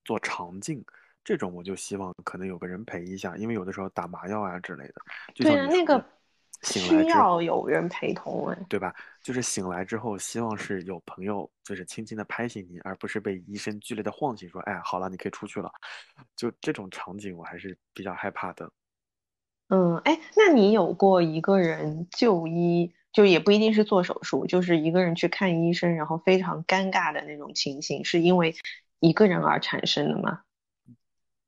[0.04, 0.84] 做肠镜
[1.24, 4.96] 这种，我就希望可能有个人陪一下，因为有的时候打麻药啊之类的，
[5.36, 6.04] 就对那个，
[6.64, 8.58] 需要，有人陪同哎。
[8.68, 8.94] 对吧？
[9.22, 15.72] 就是醒来之后，希望是有朋友就是轻轻的拍醒你，而不是被医生剧烈的晃醒，说，哎，好了，你可以出去了。
[16.36, 18.72] 就这种场景，我还是比较害怕的。
[19.68, 28.56] 嗯，哎，那你有过一个人就医，就也不一定是做手术，就是一个人去看医生，然后非常尴尬的那种情形，是因为
[29.00, 30.42] 一个人而产生的吗？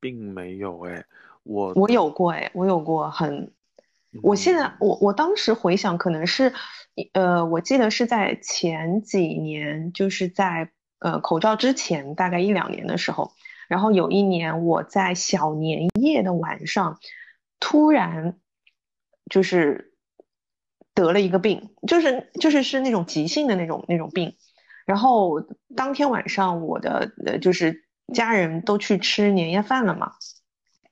[0.00, 1.04] 并没有哎，
[1.44, 3.52] 我我有过，哎，我有过很，
[4.22, 6.52] 我现在嗯我我当时回想，可能是，
[7.12, 13.30] 呃，我记得是在前几年，就是在呃口罩之前大概一两年的时候，
[13.68, 16.98] 然后有一年我在小年夜的晚上，
[17.60, 18.36] 突然
[19.30, 19.91] 就是
[20.94, 24.34] 得了一个病，就是就是是那种急性的那种那种病，
[24.86, 25.40] 然后
[25.76, 30.12] 当天晚上我的呃就是家人都去吃年夜饭了嘛。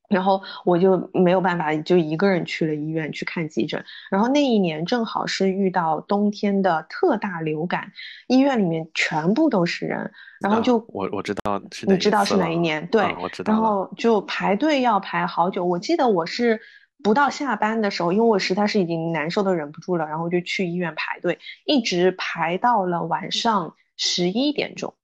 [0.09, 3.84] 然后我就没有办法，就一个人去了医院去看急诊。
[4.11, 7.92] 然后那一年正好是遇到冬天的特大流感，
[8.26, 12.84] 医院里面全部都是人，然后就我我知道是你知道是哪一年？
[12.88, 13.53] 对，我知道。
[13.53, 16.61] 然后就排队要排好久，我记得我是
[17.03, 24.94] 不到下班的时候，因为我实在是已经难受的忍不住了，然后就去医院排队，一直排到了晚上十一点钟，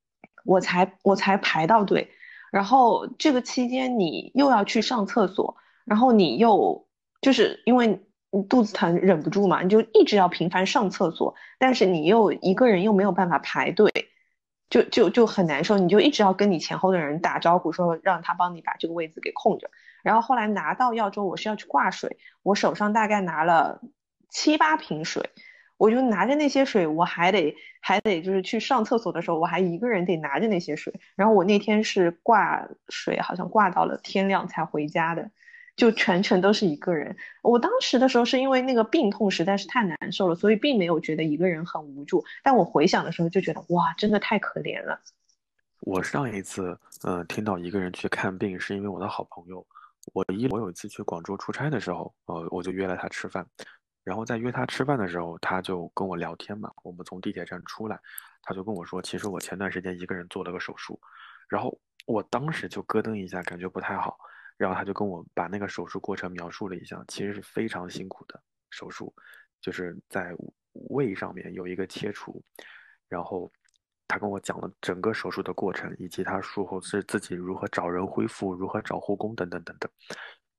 [0.45, 2.11] 我才我才排到队。
[2.53, 6.87] 然后这个期间你又要去上厕所，然后你又
[7.21, 13.91] 就是因为你肚子疼忍不住嘛，你就一直要频繁上厕所，但是你又一个人又没有办法排队，
[14.71, 19.71] 就就就很难受，你就一直要跟你前后的人打招呼，说让他帮你把这个位子给空着。
[20.07, 23.81] 然后后来拿到药之后，我是要去挂水，我手上大概拿了
[24.31, 25.31] 七八瓶水。
[25.79, 30.95] 我就拿着那些水，我还得还得就是去上厕所的时候，我还一个人得拿着那些水。
[31.17, 35.29] 然后我那天是挂水，好像挂到了天亮才回家的，
[35.75, 37.17] 就全程都是一个人。
[37.43, 42.25] 我当时的时候是因为那个病痛实在是太难受了，所以并没有觉得一个人很无助。
[42.45, 45.01] 但我回想的时候就觉得哇，真的太可怜了。
[45.81, 49.67] 我上一次嗯听到一个人去看病，是因为我的好朋友。
[50.13, 53.47] 我一我有一次去广州出差的时候，呃，我就约了他吃饭。
[54.05, 56.71] 然后在约他吃饭的时候，他就跟我聊天嘛。
[56.85, 58.01] 我们从地铁站出来，
[58.43, 61.01] 他就跟我说：“其实我前段时间一个人做了个手术。”
[61.51, 61.77] 然后
[62.07, 64.17] 我当时就咯噔一下，感觉不太好。
[64.57, 68.41] 然后他就跟我把那个手术过程描述了一下，其实是非常辛苦的
[68.71, 69.13] 手术，
[69.61, 70.33] 就是在
[70.91, 72.41] 胃上面有一个切除。
[73.09, 73.51] 然后
[74.09, 79.91] 他跟我讲了整个手术的过程，以及他术后是自己如何找人恢复、如何找护工等等等等。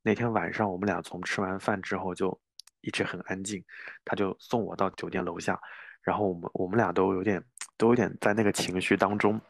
[0.02, 2.40] 那天晚上我们俩从吃完饭之后就。
[2.82, 3.62] 一直很安静，
[4.06, 5.60] 他就送我到酒店楼下，
[6.02, 7.44] 然后我们我们俩都有点
[7.76, 9.42] 都有点在那个情绪当中，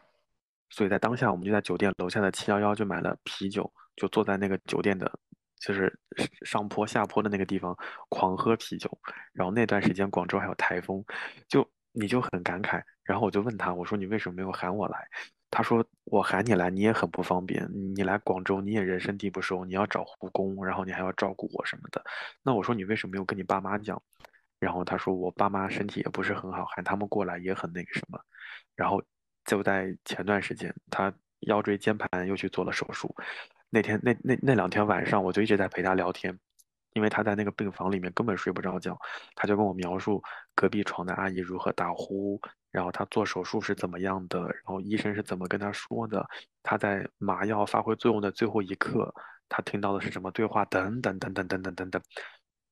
[0.70, 5.12] 所以在当下我们就在酒店楼下的七幺幺就买了啤酒，就坐在那个酒店的，
[5.60, 5.96] 就是
[6.44, 7.76] 上坡下坡的那个地方
[8.08, 8.90] 狂喝啤酒。
[9.32, 11.04] 然后那段时间广州还有台风，
[11.46, 12.82] 就你就很感慨。
[13.08, 15.08] 然后我就问他，我说你为什么没有喊我来？
[15.50, 17.66] 他说：“我喊你来，你也很不方便。
[17.96, 22.04] 你来广州，你也人生地不熟，你要找护工，然后你还要照顾我什么的。
[22.42, 24.00] 那我说你为什么没有跟你爸妈讲？
[24.60, 28.20] 然后他说我爸妈身体也不是很好，喊他们过来也很那个什么。
[28.76, 29.02] 然后
[29.46, 33.16] 就在前段时间，他腰椎间盘又去做了手术。
[33.70, 36.38] 那天那那那两天晚上，我就一直在陪他聊天，
[36.92, 38.98] 因为他在那个病房里面根本睡不着觉，
[39.34, 40.22] 他就跟我描述
[40.54, 42.38] 隔壁床的阿姨如何打呼。”
[42.70, 44.40] 然后他做手术是怎么样的？
[44.40, 46.26] 然后医生是怎么跟他说的？
[46.62, 49.12] 他在麻药发挥作用的最后一刻，
[49.48, 50.64] 他听到的是什么对话？
[50.66, 52.02] 等等等等等等等等。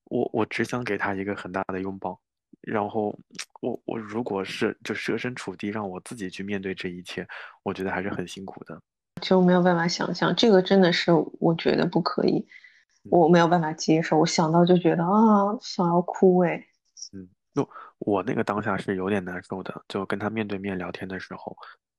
[0.05, 2.20] 我我只想给他一个很大的拥抱。
[2.61, 3.16] 然后
[3.61, 7.26] 我我如果是就设身处地让我自己去面对这一切，
[7.62, 8.80] 我觉得还是很辛苦的。
[9.20, 12.47] 就没有办法想象，这个真的是我觉得不可以，
[13.11, 14.18] 我没有办法接受。
[14.18, 16.66] 我想到就觉得啊，想要哭哎。
[17.57, 17.65] 嗯。
[17.65, 21.57] 就我那个当下是有点难受的，就跟他面对面聊天的时候，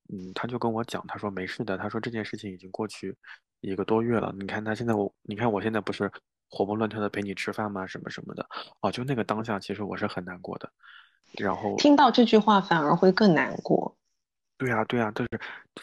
[0.10, 3.16] 嗯，他就跟我讲，他说没事的，他说这件事情已经过去
[3.62, 4.34] 一个多月了。
[4.38, 6.12] 你看他现在我，你看我现在不是
[6.50, 7.86] 活蹦乱跳的陪你吃饭吗？
[7.88, 8.48] 什么什么的，
[8.82, 10.72] 哦，就那个当下，其实我是很难过的。
[11.34, 13.98] 然后听到这句话反而会更难过。
[14.58, 15.40] 对呀，对呀，就是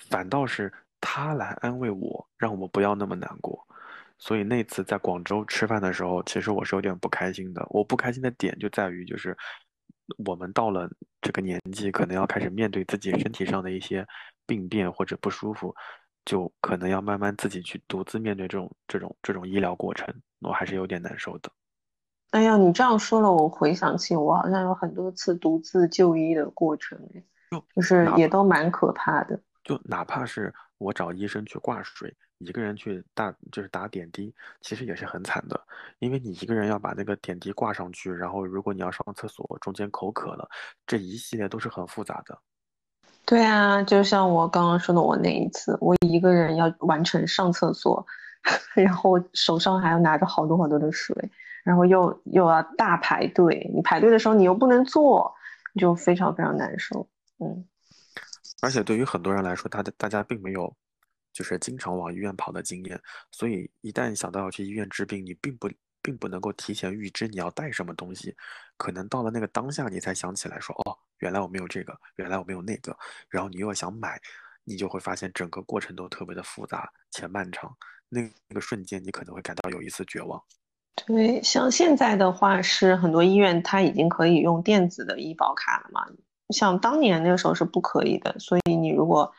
[0.09, 3.62] 反倒是他来安慰我，让我不要那么难过。
[4.16, 7.66] 所以那次在广州吃饭的时候，其实我是有点不开心的。
[7.68, 9.37] 我不开心的点就在于，就是
[10.24, 10.90] 我们到了
[11.20, 14.07] 这个年纪，可能要开始面对自己身体上的一些
[14.46, 15.74] 病变或者不舒服，
[16.24, 21.50] 就可能要慢慢自己去独自面对这种这种这种医疗过程，我还是有点难受的。
[22.30, 26.98] 哎呀，你这样说了，我回想起我好像有很多次独自就医的过程，
[27.74, 29.40] 就是也都蛮可怕的。
[29.62, 32.14] 就哪怕是我找医生去挂水。
[32.39, 35.59] 一个人去打就是打点滴，其实也是很惨的，
[35.99, 40.47] 因为你一个人要把那个点滴挂上去，然后如果你要上厕所，中间口渴了，
[40.87, 42.37] 这一系列都是很复杂的。
[43.25, 48.05] 对啊，就像我刚刚说的，我那一次，我一个人要完成上厕所，
[48.75, 51.17] 然后手上还要拿着好多好多的水，
[51.63, 55.33] 然后又又要大排队，你排队的时候你又不能坐，
[55.80, 57.09] 就非常非常难受。
[57.38, 57.64] 嗯，
[58.63, 60.75] 而且对于很多人来说，他的大家并没有。
[61.35, 62.97] 就是经常往医院跑的经验，
[63.33, 65.68] 所以一旦想到要去医院治病，你并不
[66.01, 68.33] 并不能够提前预知你要带什么东西，
[68.76, 72.97] 可能到了那个当下，你才想起来说，哦，原来我没有这个，原来我没有那个，
[73.29, 74.17] 然后你又想买，
[74.63, 77.76] 你就会发现整个过程都特别的复杂且漫长，
[78.09, 80.41] 那那个瞬间你可能会感到有一丝绝望。
[81.05, 86.07] 对，像现在的话是很多医院它已经可以用电子的医保卡了嘛，
[86.55, 89.31] 像当年那个时候是不可以的，所以你如果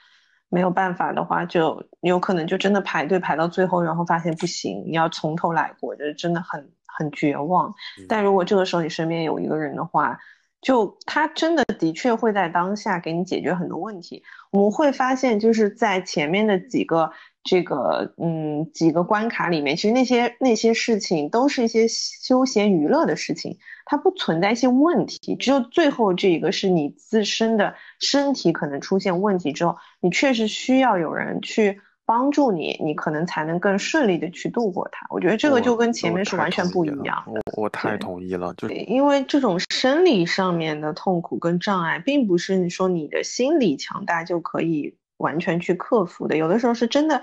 [0.50, 7.74] 没有办法的话，就有可能就真的排队排到最后，然后发现不行，你要从头来过，就真的很很绝望。
[8.08, 10.20] 但如果这个时候你身边有一个人的话，
[10.62, 14.24] 就他真的的确会在当下给你解决很多问题。
[14.52, 17.12] 我们会发现，就是在前面的几个。
[17.48, 23.56] 这个嗯，几个关卡里面，其实那些那些事情都是一些休闲娱乐的事情，
[23.86, 25.36] 它不存在一些问题。
[25.36, 35.06] 只有最后这一个是你自身的身体可能出现问题之后，你确实需要有人去帮助你，你可能才能更顺利的去度过它。
[35.12, 37.24] 我觉得这个就跟前面是完全不一样。
[37.28, 44.98] 我我太同意了，就因为这种生理上面的痛苦跟障碍，并不是你说你的心理强大就可以。
[45.18, 47.22] 完全去克服的，有的时候是真的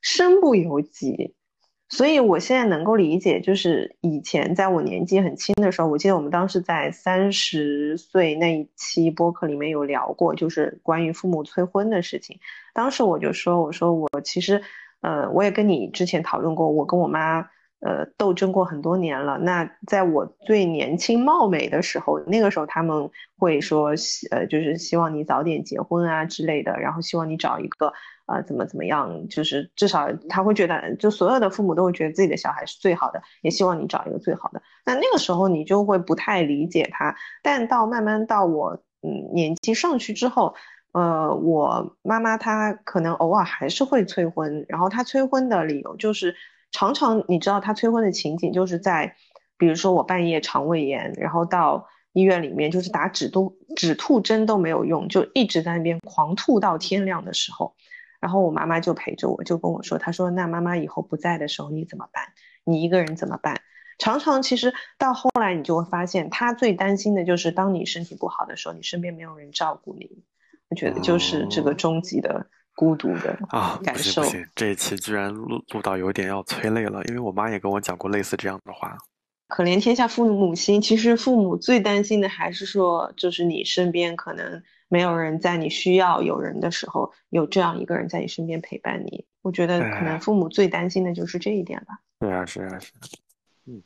[0.00, 1.34] 身不由己，
[1.88, 12.38] 所以我现在能够理解，就是以前在我年纪很轻的时候，我记得我们当时在三十岁那一期播客里面有聊过，就是关于父母催婚的事情。
[12.72, 14.62] 当时我就说，我说我其实，
[15.00, 17.48] 呃，我也跟你之前讨论过，我跟我妈。
[17.84, 19.38] 呃，斗争过很多年了。
[19.38, 23.92] 那在我最年轻貌美的时候，那个时候他们会说，
[24.30, 27.92] 呃，就是希望你早点结婚啊之类的，然后希望你找一个，
[28.26, 34.62] 呃，怎么怎么样，就是至少他会觉得，就所有的父母都会觉得自己的小孩是最好的，也希望你找一个最好的。
[34.86, 37.16] 那那个时候你就会不太理解他。
[37.42, 40.54] 但到慢慢到我，嗯，年纪上去之后，
[40.92, 46.36] 呃，我妈妈她可能偶尔还是会催婚，然后她催婚的理由就是。
[46.72, 49.14] 常常你知道他催婚的情景，就是在，
[49.56, 57.76] 比如说我半夜肠胃炎，然后到医院里面，就是打止吐止吐针都没有用，就一直在那边狂吐到天亮的时候，
[58.20, 62.24] 然后我妈妈就陪着我，就跟我说，她说那妈妈以后不在的时候你怎么办？
[62.64, 63.60] 你一个人怎么办？
[63.98, 70.24] 常常其实到后来你就会发现，他最担心的就是当你身体不好的时候，你身边没有人照顾你，
[70.68, 72.46] 我觉得就是这个终极的。
[72.74, 74.22] 孤独的啊，感受。
[74.22, 78.96] 不行不行，这一期居然录录到有点要催泪了，因为我妈也跟我讲过类似这样的话。
[79.48, 89.26] 可怜天下父母心，其实父母最担心的还是说，就是你身边可能没有人在你需要有人的时候，有这样一个人在你身边陪伴你。
[89.42, 91.98] 我觉得可能父母最担心的就是这一点吧。
[92.18, 92.92] 对啊，是啊，是。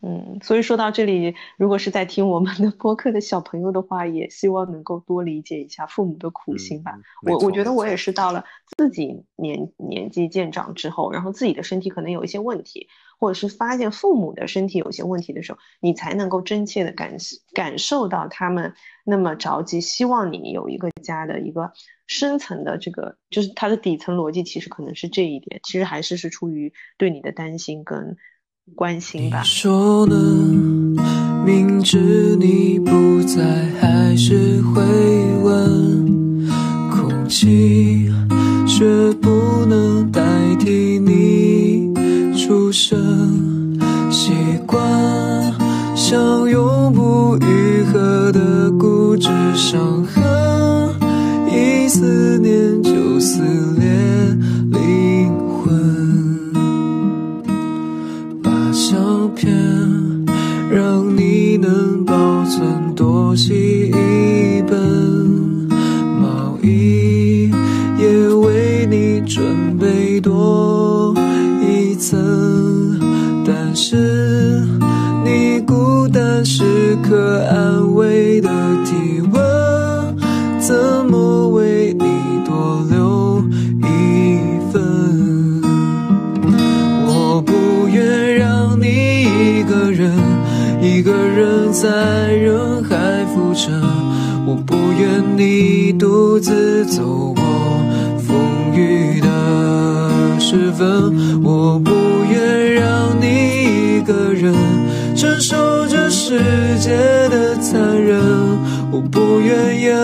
[0.01, 6.93] 嗯，所以说到这里，如果是在听我们的播客的小朋友的话，也希望能够多理解一下父母的苦心吧。
[7.23, 8.43] 我我觉得我也是到了
[8.79, 12.89] 自己年年纪渐长之后，然后自己的身体可能有一些问题，
[13.19, 17.15] 或者是发现父母的身体有些问题的时候，你才能够真切的感
[17.53, 18.73] 感受到他们
[19.05, 21.71] 那么着急，希望你有一个家的一个
[22.07, 28.17] 深层的这个，就是它的底层逻辑，其实可能是这一点，其实还是是出于对你的担心跟。
[28.75, 29.41] 关心吧。
[29.43, 30.17] 你说呢？
[31.45, 33.43] 明知你不在，
[33.81, 34.83] 还是会
[35.43, 36.47] 问。
[36.91, 38.11] 空气
[38.67, 38.85] 却
[39.21, 40.21] 不能代
[40.59, 41.95] 替你
[42.37, 43.79] 出声。
[44.11, 44.33] 习
[44.67, 44.83] 惯
[45.95, 50.95] 像永不愈合的固执伤痕，
[51.49, 52.36] 一思
[63.37, 63.55] 存多写
[63.89, 65.69] 一本。
[65.69, 67.51] 毛衣
[67.99, 71.15] 也为你准备多
[71.61, 72.19] 一层，
[73.45, 74.67] 但是
[75.25, 78.49] 你孤单时刻安慰的
[78.85, 80.17] 体温，
[80.59, 80.75] 怎
[81.07, 82.07] 么为你
[82.47, 83.45] 多留
[83.83, 84.39] 一
[84.73, 85.63] 份？
[87.07, 88.87] 我不愿让你。
[89.59, 90.11] 一个人，
[90.81, 92.76] 一个人在人
[93.57, 93.81] 海浮沉。
[94.47, 97.43] 我不愿你独自走过
[98.19, 101.91] 风雨的时分，我不
[102.31, 104.55] 愿让你一个人
[105.17, 106.39] 承受这世
[106.79, 106.97] 界
[107.29, 108.21] 的残忍。
[108.93, 109.97] 我不愿眼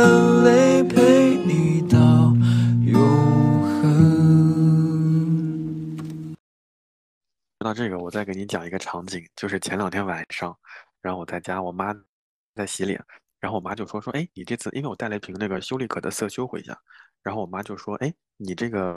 [0.42, 1.98] 泪陪你到
[2.84, 3.00] 永
[3.62, 3.86] 恒。
[7.60, 10.56] 说到这个，我再给你讲一个场景，就是前两天晚上，
[11.00, 11.94] 然后我在家，我妈
[12.56, 13.00] 在洗脸，
[13.42, 16.78] 然后我妈就说说，哎，你这次因为我带了一瓶那个修丽可的色修回家，
[17.24, 18.96] 然后我妈就说，哎，你这个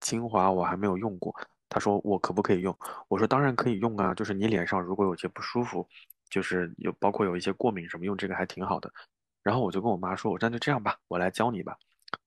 [0.00, 1.34] 精华我还没有用过，
[1.68, 2.74] 她说我可不可以用？
[3.06, 5.86] 我说当然可以用啊，就是你脸上如果有些不舒服，
[6.30, 8.90] 就是有包括有一些过敏什么，用这个还挺好的。
[9.42, 11.76] 然后我就跟我妈说，我说那就这样吧，我来教你吧，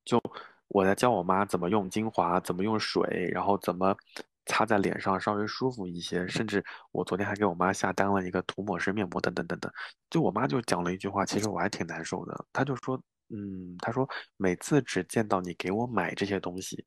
[0.05, 0.21] 就
[0.67, 3.97] 我来教我妈怎么用精华，怎么用水，然后怎么。
[4.45, 9.71] 擦在脸上稍微舒服一些，甚至我昨天还给我妈下单了一个涂抹式面膜，等等等等。
[10.09, 12.45] 就我妈就讲了一句话，其实我还挺难受的。
[12.51, 14.07] 她就说：“嗯，她说
[14.37, 16.85] 每次只见到你给我买这些东西，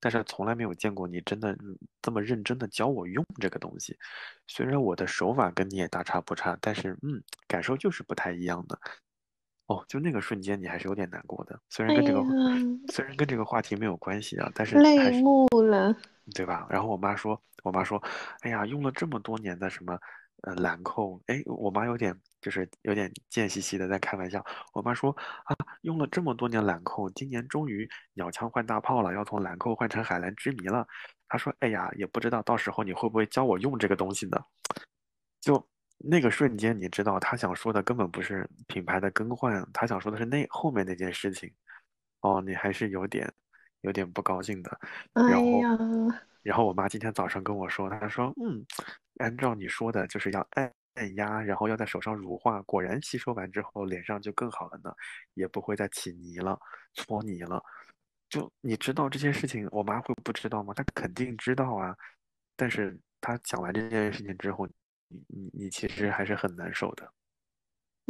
[0.00, 1.56] 但是从来没有见过你真的
[2.02, 3.96] 这么认真的教我用这个东西。
[4.46, 8.78] 虽然我的手法跟你也大差不差，但是嗯，感受就是不太一样的。
[9.68, 11.60] 哦，就那个瞬间，你还是有点难过的。
[11.68, 12.24] 虽然跟这个
[12.90, 15.94] 虽然跟这个话题没有关系啊，但是泪目了，
[16.34, 16.66] 对吧？
[16.70, 18.02] 然后我妈说，我妈说，
[18.40, 19.98] 哎呀，用了这么多年的什么
[20.44, 24.42] 呃兰蔻，哎，我妈有点就是有点贱兮兮的在开玩笑。
[24.72, 25.14] 我妈说
[25.44, 30.86] 啊，用了这么多年兰蔻，今年终于鸟枪换大炮了，要从兰蔻换成海蓝之谜了。
[31.28, 34.42] 她说，哎呀，也不知道到时候你会不会教我用这个东西呢？
[35.42, 35.62] 就。
[35.98, 41.52] 那个瞬间，你知道他想说的根本不是品牌的更换，他想说的是那后面那件事情。
[42.20, 43.32] 哦，你还是有点
[43.80, 44.78] 有点不高兴的。
[45.12, 45.60] 然后，
[46.42, 48.64] 然后我妈今天早上跟我说，她说，嗯，
[49.18, 54.94] 按照你说的，就是要按按压，然后要在手上乳化，果然吸收完之后脸上就更好了呢，
[55.34, 56.58] 也不会再起泥了、
[56.94, 57.60] 搓泥了。
[58.28, 60.72] 就你知道这些事情，我妈会不知道吗？
[60.74, 61.96] 她肯定知道啊。
[62.56, 64.68] 但是她讲完这件事情之后。
[65.08, 67.08] 你你你其实还是很难受的，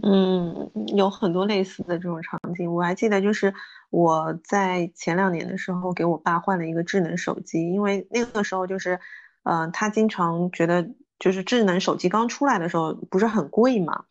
[0.03, 3.53] 嗯，有很多类似的这种场景，我还记得，就是
[3.91, 9.01] 我在前两年的时候给我爸换了一个智能手机，因为那个时候就是，
[9.45, 10.89] 嗯，他经常觉得
[11.19, 14.05] 就是智能手机刚出来的时候不是很贵嘛，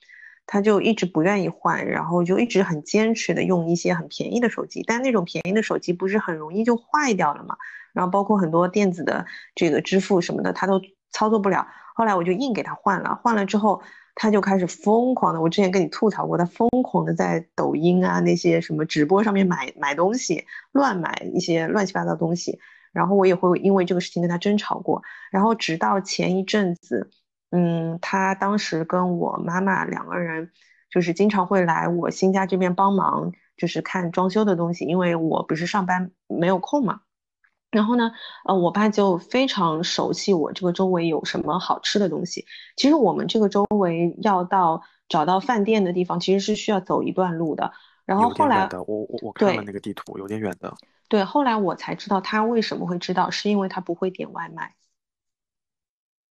[0.45, 7.57] 他就一直不愿意换，然后就一直很坚持的用一些很便宜的手机，但那种便宜的手机不是很容易就坏掉了嘛，
[7.93, 10.81] 然后包括很多电子的这个支付什么的，他都
[11.11, 11.67] 操作不了。
[11.97, 13.81] 后来我就硬给他换了，换了之后
[14.13, 15.41] 他就开始疯狂的。
[15.41, 22.59] 我之前跟你吐槽过，他疯狂的在抖音啊那些什么直播上面买买东西，乱买一些乱七八糟东西。
[22.93, 25.01] 然后我也会因为这个事情跟他争吵过。
[25.31, 27.09] 然后直到前一阵子，
[27.49, 30.51] 嗯，他当时跟我妈妈两个人
[30.91, 37.01] 就是经常会来我新家这边帮忙，就是看装修的东西，因为我不是上班没有空嘛。
[37.77, 38.11] 然后呢，
[38.43, 42.43] 呃，我爸就非常熟悉我这个周围有什么好吃的东西。
[42.75, 47.71] 其实我们这个周围要到找到饭店的地方，其实是需要走一段路的。
[48.03, 50.75] 然后后来，我我我看了那个地图，有点远的。
[51.07, 54.73] 对，后来我才知道他为什么会知道，是因为他不会点外卖，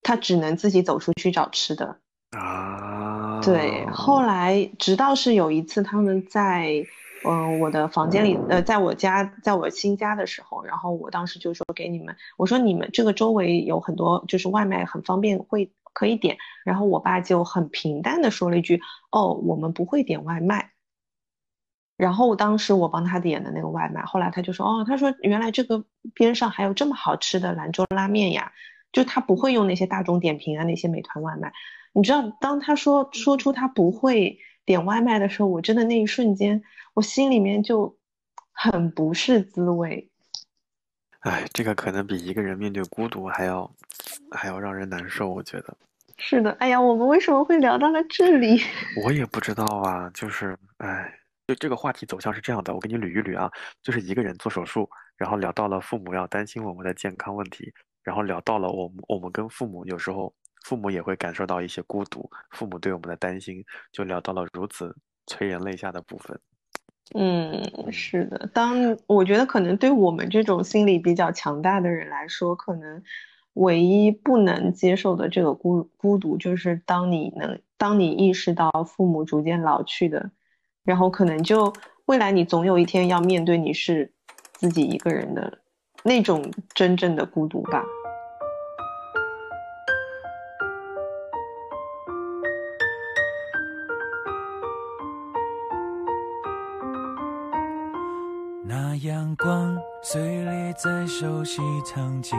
[0.02, 2.00] 他只能自己走出去找吃的。
[2.32, 3.42] 啊。
[3.42, 6.86] 对，后来直到是有一次他们在。
[7.26, 16.38] 嗯，我的房间里，呃，在我家，在我新家的时候，然后我当时就说给你们，我说你们这个周围有很多，就是外卖很方便，会可以点。
[16.66, 20.72] 然后我爸就很平淡的说了一句，哦，我们不会点外卖。
[21.96, 28.52] 然后当时我帮他点的那个外卖，后来他就说，哦，他说原来这个边上还有这么好吃的兰州拉面呀，
[28.92, 31.54] 就他不会用那些大众点评啊，那些美团外卖。
[31.94, 34.40] 你知道，当他说说出他不会。
[34.66, 36.62] 点外卖的时候，我真的那一瞬间，
[36.94, 37.98] 我心里面就
[38.52, 40.10] 很不是滋味。
[41.20, 43.70] 哎，这个可能比一个人面对孤独还要
[44.32, 45.78] 还要让人难受，我觉得。
[46.18, 48.62] 是的，哎呀，我们为什么会聊到了这里？
[49.04, 51.14] 我也不知道啊，就是，哎，
[51.48, 57.74] 就这个话题走向是这样的，我给你捋一捋啊，就是一个人做手术，然后聊到了父母要担心我们的健康问题，
[58.04, 60.34] 然后聊到了我们我们跟父母有时候。
[60.64, 64.96] 父母也会感受到一些孤独，父母对我们的担心，就聊到了如此
[65.28, 66.40] 催人泪下的部分。
[67.14, 68.50] 嗯，是的。
[68.54, 73.04] 当我觉得可能对我们这种心理比较强大的人来说，可能
[73.56, 80.32] 唯一不能接受的这个孤孤独，就是当你能当你意识到父母逐渐老去的，
[80.86, 81.72] 然后可能就
[82.06, 84.12] 未来你总有一天要面对你是
[84.54, 85.60] 自己一个人的
[86.04, 87.84] 那种真正的孤独吧。
[100.04, 102.38] 光碎裂在熟悉场景，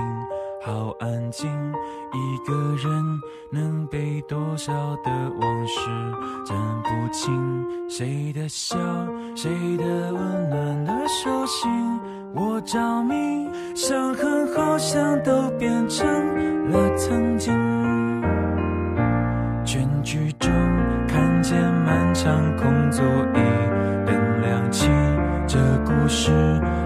[0.63, 1.51] 好安静。
[2.13, 3.03] 一个人
[3.51, 4.71] 能背多少
[5.03, 5.11] 的
[5.41, 5.81] 往事，
[6.45, 7.67] 讲不清。
[7.89, 8.77] 谁的笑，
[9.35, 11.71] 谁的温暖的手心，
[12.35, 13.49] 我着迷。
[13.75, 16.07] 伤痕好像都变成
[16.71, 17.53] 了曾经。
[19.65, 20.53] 全剧终
[21.09, 23.41] 看见漫长空座椅，
[24.07, 24.91] 灯亮起。
[25.47, 26.31] 这故事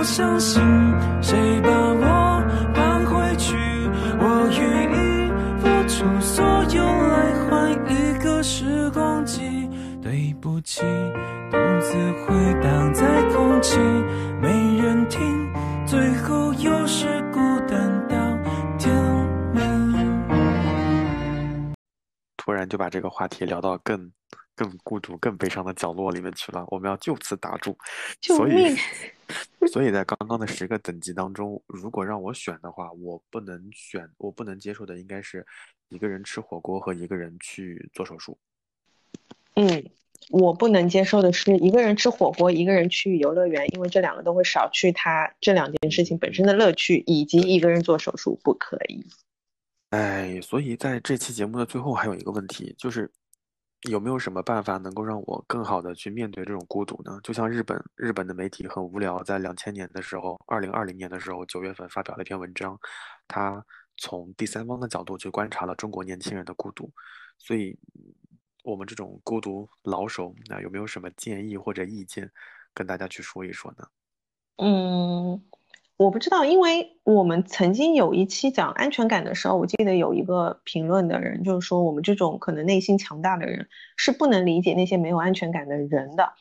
[0.00, 0.62] 好相信？
[1.20, 2.42] 谁把我
[2.74, 3.54] 搬回去？
[4.18, 6.42] 我愿意付出所
[6.74, 9.68] 有来换一个时光机。
[10.02, 10.80] 对不起，
[11.50, 11.92] 独自
[12.24, 13.78] 回荡在空气，
[14.40, 14.48] 没
[14.78, 15.52] 人听，
[15.84, 18.16] 最后又是孤单到
[18.78, 18.96] 天
[19.52, 20.24] 明。
[22.38, 24.10] 突然就把这个话题聊到更。
[24.56, 26.62] 更孤独、更悲伤的角落里面去了。
[26.68, 27.74] 我们要就此打住。
[28.20, 28.76] 所以，
[29.70, 35.46] 所以在刚刚的十个等级当中，如果让我选的话，我不能选，我不能接受的应该是
[35.88, 38.36] 一个人吃火锅和一个人去做手术。
[39.54, 39.84] 嗯，
[40.30, 49.06] 我不能接受的是一个人吃火锅，一个人去游乐园，因为这两个都会少去他这两件事情本身的乐趣，以及一个人做手术不可以。
[49.90, 53.10] 哎，所以在这期节目的最后还有一个问题，就是。
[53.88, 57.18] 有没有什么办法能够让我更好的去面对这种孤独呢？
[57.22, 62.78] 就像日本日本的媒体很无聊，在两千年的时候，二零二零年的时候九月份发表了一篇文章，
[63.26, 63.64] 他
[63.96, 66.92] 从第三方的角度去观察了中国年轻人的孤独。
[67.38, 67.78] 所以，
[68.64, 72.30] 我们这种孤独老手，那有没有什么建议或者意见，
[72.74, 73.88] 跟大家去说一说呢？
[74.56, 75.42] 嗯。
[76.00, 83.68] 我不知道，因为我们曾经有一期讲安全感的时候，我记得有一个评论的人就是说，我们这种可能内心强大的人
[83.98, 86.32] 是不能理解那些没有安全感的人的。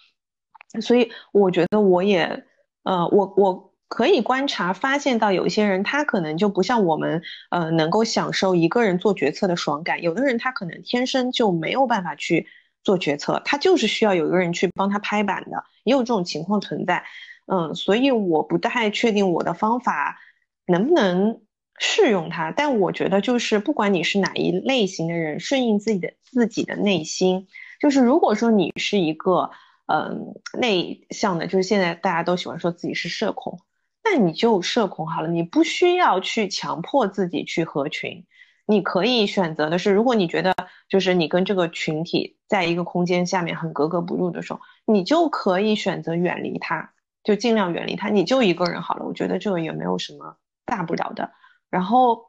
[0.80, 2.46] 所以我觉得我也，
[2.84, 10.02] 呃，我我可以观察发现到有一些人他可能就不像我们，呃，能够享受一个人做决策的爽感。
[10.02, 12.48] 有的人他可能天生就没有办法去
[12.82, 17.04] 做决策，他就是需要有一个人去帮他拍板的，也有这种情况存在。
[17.52, 20.20] 嗯，所以我不太确定我的方法
[20.68, 21.42] 能不能
[21.80, 27.48] 适用它，但我觉得就是不管你是哪一类型的人，顺应自己的自己的内心。
[27.80, 29.52] 就是如果说你是一个
[29.88, 33.60] 嗯内向的，就是现在大家都喜欢说自己是社恐，
[34.04, 38.26] 那你就社恐好了，你不需要去强迫自己去合群。
[38.68, 40.54] 你可以选择的是，如果你觉得
[40.88, 46.92] 就是你跟这个群体在一个空间下面很格格不入的时候，你就可以选择远离他。
[47.30, 49.06] 就尽量远离他，你就一个人好了。
[49.06, 50.36] 我觉得这个也没有什么
[50.66, 51.32] 大不了的。
[51.70, 52.26] 然后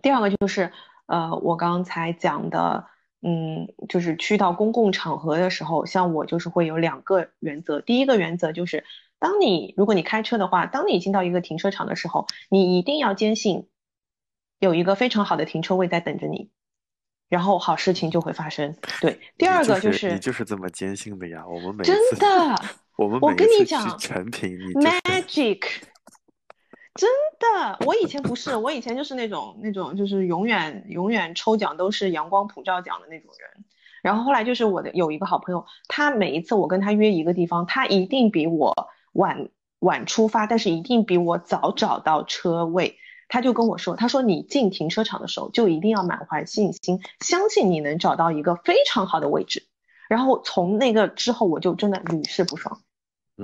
[0.00, 0.72] 第二个就是，
[1.04, 2.86] 呃，我刚才讲的，
[3.20, 7.82] 嗯，就是去到公共场合的时候，像我就是会有两个原则。
[7.82, 8.86] 第一个原则就是，
[9.18, 13.68] 当你如果你开车的话，当你进到一个停车场的时候，你一定要坚信
[14.58, 16.48] 有一个非常好的停车位在等着你，
[17.28, 18.74] 然后好事情就会发生。
[19.02, 21.46] 对，第二个就是你就是这么坚信的呀。
[21.46, 22.54] 我们每真的。
[22.96, 25.60] 我们我跟你讲成品，magic，
[26.94, 27.10] 真
[27.40, 33.64] 的，我以前不是，我以前就是那种那种就是永远永远抽奖都是阳光普照奖的那种人。
[34.00, 38.72] 然后后来就是我的有一个好朋友，他每一次我跟他约一个地方，他一定比我
[39.12, 39.48] 晚
[39.80, 42.98] 晚出发，但是一定比我早找到车位。
[43.26, 49.66] 他就跟我说，他说你进停车场的时候就一定要满怀信心，相信你能找到一个非常好的位置。
[50.08, 52.82] 然后从那个之后，我就真的屡试不爽，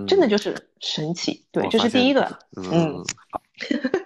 [0.06, 1.44] 真的就是神奇。
[1.50, 2.22] 对，这是第一个。
[2.56, 3.42] 嗯，好，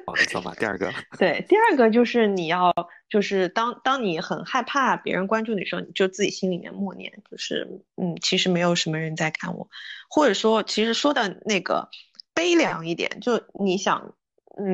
[0.06, 0.55] 好的，走吧。
[0.59, 2.73] 第二个， 对，第二个就是你要，
[3.09, 9.69] 就是当当你很害怕别人关注你的时候，你就自己心里面默念，就是嗯，其实没有什么人在看我，
[10.09, 11.89] 或者说，其实说的那个
[12.32, 14.15] 悲凉一点，就你想，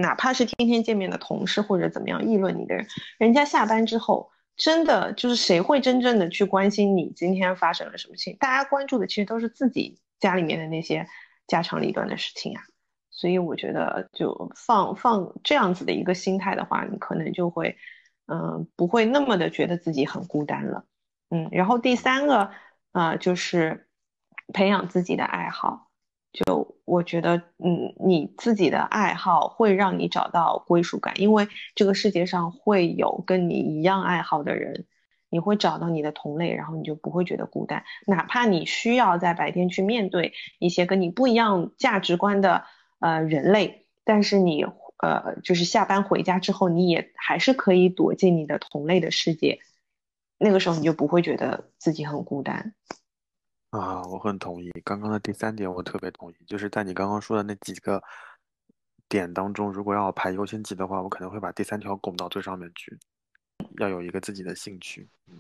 [0.03, 2.87] 哪怕是天天见面的同事或者怎么样议论你的人，
[3.19, 4.31] 人家下班之后。
[4.57, 8.37] 真的就是谁会真正的去关心你今天发生了什么事情？
[8.39, 11.09] 大家关注的其实都是自己家里面的那些
[11.48, 12.62] 家长里短的事情啊。
[13.10, 17.76] 所以我觉得就放放这样子的一个心态的话，你可能就会，
[18.26, 20.84] 嗯，不会那么的觉得自己很孤单了。
[21.28, 22.51] 嗯，然后第三个，
[22.92, 23.88] 呃，就是
[24.55, 25.88] 培养自己的爱好。
[26.32, 34.86] 就我觉得，嗯，你自己的爱好会让你找到归属感，因为这个世界上会有跟你一样爱好的人，
[35.31, 37.85] 你会找到你的同类，然后你就不会觉得孤单。
[38.07, 42.65] 哪怕你需要在白天去面对一些跟你不一样价值观的
[42.98, 44.65] 呃人类，但是你
[44.98, 49.61] 呃就是下班回家之后，你也还是可以躲进你的同类的世界，
[50.39, 52.74] 那个时候你就不会觉得自己很孤单。
[53.70, 56.35] 啊，我很同意刚刚的第三点，我特别同意。
[56.44, 58.02] 就是在你刚刚说的那几个
[59.09, 62.98] 点当中，如果要排优先级的话，我可能会把第三条拱到最上面去，
[63.81, 65.09] 要有一个自己的兴趣。
[65.28, 65.35] 嗯，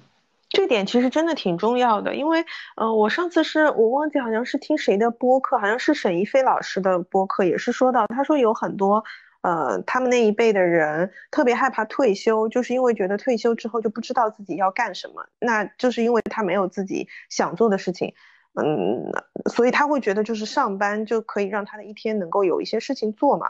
[0.48, 2.44] 这点其实真的挺重要的，因为
[2.76, 9.04] 呃，我上次是我忘记好像是听谁的播客，好像是沈一飞老师的播客，也是说到，他说有很多
[9.42, 18.12] 呃，他们那一辈的人特别害怕退休，就是因为觉得退休之后就不知道自己要干什么，那就是因为他没有自己想做的事情。
[18.54, 19.12] 嗯，
[19.48, 23.46] 所以他会觉得就是上班就可以让他的一天能够有一些事情做嘛。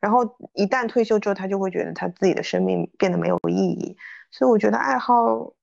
[0.00, 3.96] 然后一旦退休之后，他就会觉得他自己的生命变得没有意义。
[4.36, 5.54] 所以我觉得爱好，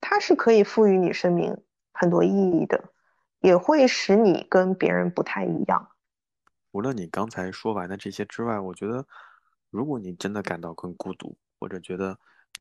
[0.00, 2.92] 它是可以赋予你生命很多意义的，
[3.40, 5.88] 也会使你跟别人不太一样。
[6.70, 9.04] 除了你刚才说完的这些之外，我觉得，
[9.68, 12.16] 如果你真的感到更孤独，或者觉得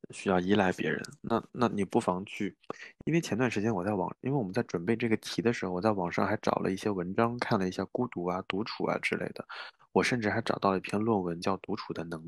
[0.10, 2.58] 需要依赖别人，那那你不妨去，
[3.06, 9.46] 因为前段时间我在网，因为我们在准备这个题的时候，我在网上还找了一些文章，看了一下孤独啊、独处啊之类的。
[9.92, 12.28] 我甚至还找到了一篇论文，叫《独处的能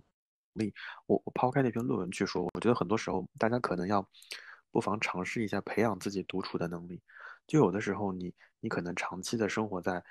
[0.53, 0.71] 力》。
[1.05, 4.07] 我我抛开那篇论文去说，我觉得很多时候大家可能要
[4.71, 7.01] 不妨尝试一下培养自己独处的能力。
[7.47, 10.03] 就有的时候，你你可能长期的生活在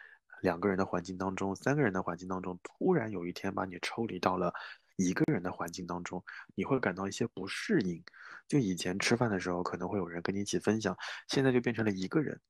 [0.43, 4.53] 两个人的环境当中、三个人的环境当中，突然有一天把你抽离到了
[4.97, 6.23] 一个人的环境当中，
[6.55, 8.03] 你会感到一些不适应。
[8.49, 10.97] 就以前吃饭的时候可能会有人跟你一起分享，
[11.29, 12.41] 现在就变成了一个人。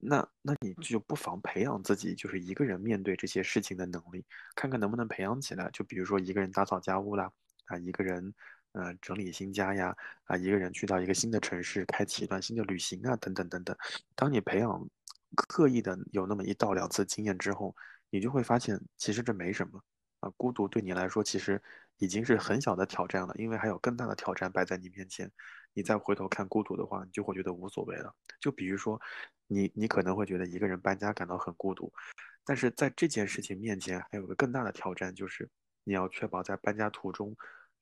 [0.00, 5.68] 那那你就不妨培养自己，就是一个人面对这些事情的能力，看看能不能培养起来。
[5.72, 7.30] 就比如说一个人打扫家务啦，
[7.66, 8.32] 啊，一个人
[8.72, 13.76] 呃整理新家呀，啊，一个人去到一个新的城市，开启一段新的旅行啊，等等等等。
[14.14, 14.88] 当你培养
[15.34, 17.74] 刻意的有那么一到两次经验之后，
[18.10, 19.82] 你就会发现其实这没什么
[20.20, 20.30] 啊。
[20.36, 21.60] 孤独对你来说其实
[21.98, 25.28] 已经是很小的挑战了，因为还有更大的挑战摆在你面前。
[25.78, 28.12] 你再回头看孤独的话，你就会觉得无所谓了。
[28.40, 29.00] 就比如说，
[29.46, 31.92] 你你可能会觉得一个人搬家感到很孤独，
[32.44, 35.48] 但是在这件事情面前，还有个更大的挑战，就是
[35.84, 37.32] 你要确保在搬家途中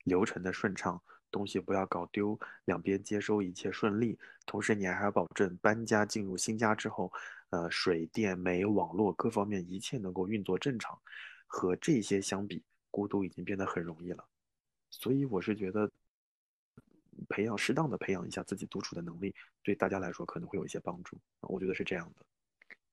[0.03, 1.01] 流程的顺畅，
[1.31, 4.19] 东西不要搞丢，两边接收一切顺利。
[4.45, 7.11] 同时，你还要保证搬家进入新家之后，
[7.49, 10.95] 呃，水电煤网络各方面一切能够运作正常。
[11.47, 14.23] 和这些相比，孤独已经变得很容易了。
[14.91, 15.89] 所以，我是觉得。
[17.29, 19.33] 培养适当的培养一下自己独处的能力，
[19.63, 21.17] 对大家来说可能会有一些帮助。
[21.41, 22.25] 我觉得是这样的。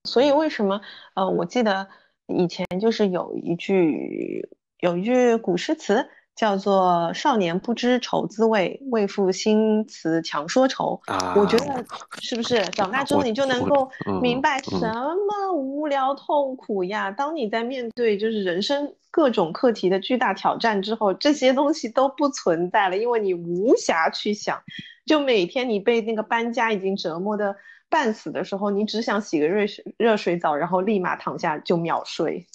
[0.03, 0.81] 所以为什么
[1.15, 1.87] 呃，我记得
[2.27, 4.47] 以前就是有一句
[4.79, 11.01] 有一句古诗词叫做“少年不知愁滋味，为赋新词强说愁”。
[11.35, 11.85] 我觉得
[12.21, 13.89] 是不是长大之后你就能够
[14.21, 17.09] 明白什么无聊痛苦呀？
[17.09, 18.93] 当你在面对就是人生。
[19.15, 24.61] 各种课题的巨大挑战之后，这些东西都不存在了，因为你无暇去想。
[25.05, 27.55] 就每天你被那个搬家已经折磨的
[27.87, 32.45] 半死的时候，你只想洗个热水热水澡，然后立马躺下就秒睡。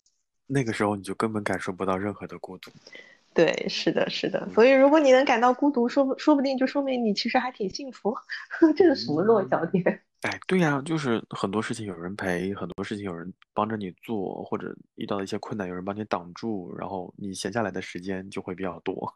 [0.47, 2.71] 那个时候你就根本感受不到任何的孤独。
[3.33, 4.47] 对，是的，是的。
[4.55, 8.15] 所以如果你能感到孤独，说不说不定就说明你其实还挺幸福。
[8.77, 10.03] 这是什么落脚点？
[10.23, 19.15] 哎，对呀，就是很多事情有人陪，很多事情有人帮着你做，或者遇到一些困难有人帮你挡住，然后你闲下来的时间就会比较多。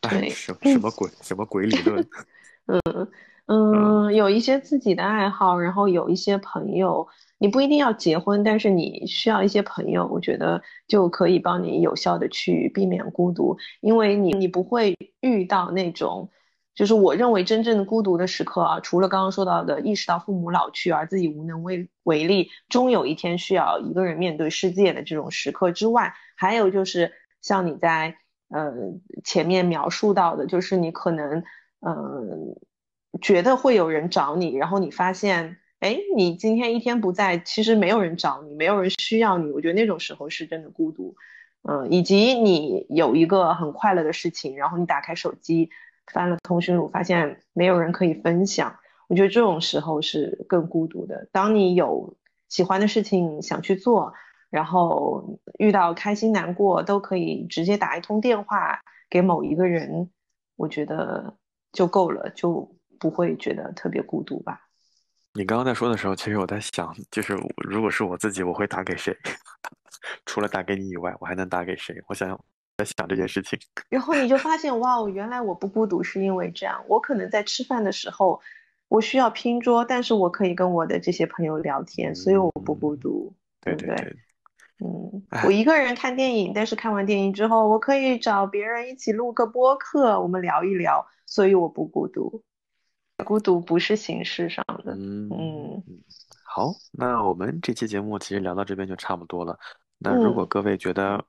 [0.00, 1.08] 对，什什么鬼？
[1.20, 2.04] 什么鬼理论？
[2.66, 3.08] 嗯
[3.46, 7.06] 嗯，有一些自己的爱好，然后有一些朋友，
[7.38, 16.28] 你不一定要结婚，但是你需要一些朋友，我觉得就可以帮你有效的去避免孤独，因为你你不会遇到那种。
[16.74, 27.12] 就是我认为真正的孤独的时刻啊，除了刚刚说到的意识到父母老去而自己无能为为力，终有一天需要一个人面对世界的这种时刻之外，还有就是
[27.42, 28.16] 像你在
[28.48, 28.72] 呃
[29.22, 31.44] 前面描述到的，就是你可能
[31.80, 32.56] 嗯
[33.20, 41.16] 觉得会有人找你，然后你发现哎你今天一天不在，其实没有人找你，没有人需要你，我觉得那种时候是真的孤独，
[41.68, 45.68] 嗯，以及你有一个很快乐的事情，然后你打开手机。
[46.06, 48.76] 翻了通讯录，发现没有人可以分享。
[49.08, 51.28] 我觉得这种时候是更孤独的。
[51.32, 52.16] 当你有
[52.48, 54.14] 喜欢的事情想去做，
[54.48, 58.80] 然后遇到开心难过都可以直接打一通电话
[59.10, 60.10] 给某一个人，
[60.56, 61.36] 我觉得
[61.72, 64.60] 就够了，就不会觉得特别孤独吧。
[65.34, 69.16] 你刚刚在说的时候，其实我在想，就是如果是我自己，我会打给谁？
[70.26, 72.02] 除了打给你以外，我还能打给谁？
[72.08, 72.38] 我想想。
[72.82, 76.84] 在想这件事情， 然后你就发现哇哦，原来我不孤独是因为这样。
[76.88, 78.40] 我可能在吃饭的时候，
[78.88, 83.94] 我需要拼桌，但是我可以跟我的这些朋友聊天，所以我不孤独，对不对？
[84.84, 92.42] 嗯，我一个人看电影，但是看完电影之后，我可以找别人一起录个播客，我们聊一聊，所以我不孤独。
[93.24, 94.94] 孤独不是形式上的。
[94.96, 95.82] 嗯嗯。
[96.44, 99.56] 好，那我们这期节目其实聊到这边就差不多了。
[99.98, 101.24] 那如果各位觉得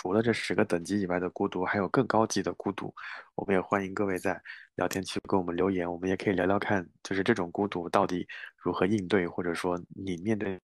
[0.00, 2.94] 除了这十个等级以外的孤独，还有更高级的孤独，
[3.34, 4.40] 我们也欢迎各位在
[4.76, 8.24] 聊天区给我们留言，我们也可以聊聊看，就是这种孤独到底
[8.62, 10.56] 如何应对，或者说你面对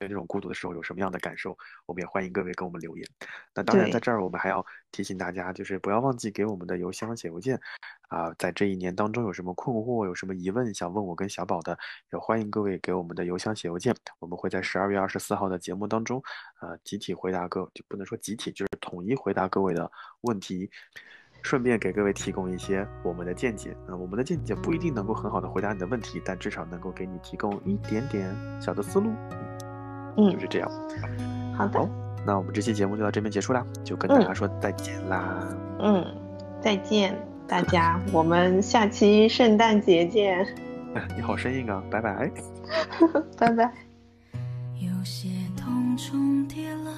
[0.00, 1.56] 这种孤独的时候有什么样的感受？
[1.86, 3.06] 我们也欢迎各位跟我们留言。
[3.54, 7.58] 那当然，在这儿我们还要提醒大家，就是不要忘记给我们的邮箱写邮件
[8.08, 8.34] 啊。
[8.38, 11.78] 在这一年当中有什么困惑、有什么疑问想问我跟小宝的，
[12.12, 13.94] 也欢迎各位给我们的邮箱写邮件。
[14.18, 16.22] 我们会在十二月二十四号的节目当中，
[16.60, 19.90] 呃，集体回答各，就不能说集体，就是统一回答各位的
[20.22, 20.70] 问题。
[21.42, 29.12] 顺便给各位提供一些我们的见解，那我们的见解不一定能够很好的回答你的问题，但至少能够给你提供一点点小的思路。
[30.16, 30.70] 嗯，就是这样。
[31.56, 31.88] 好的，
[32.26, 35.48] 那我们这期节目就到这边结束啦，就跟大家说再见啦。
[35.80, 36.04] 嗯，
[36.60, 37.16] 再见
[37.46, 40.46] 大家，我们下期圣诞节见。
[41.16, 42.30] 你好生硬啊，拜拜。
[43.38, 43.70] 拜拜。
[44.74, 46.90] 有些痛重叠了，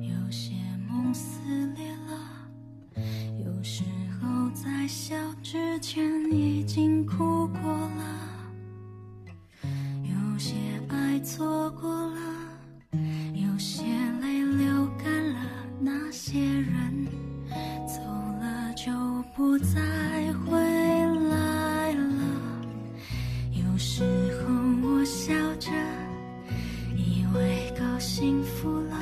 [0.00, 0.54] 有些
[0.88, 1.40] 梦撕
[1.76, 3.02] 裂了，
[3.44, 3.82] 有时
[4.20, 8.02] 候在笑之前已经哭过了。
[10.02, 10.54] 有些
[11.14, 12.18] 爱错过了，
[13.34, 13.84] 有些
[14.20, 15.38] 泪流干了，
[15.78, 17.06] 那些人
[17.86, 18.02] 走
[18.40, 18.90] 了就
[19.36, 19.80] 不再
[20.44, 22.66] 回来了。
[23.52, 24.02] 有时
[24.40, 25.70] 候我笑着，
[26.96, 28.96] 以为够幸福了；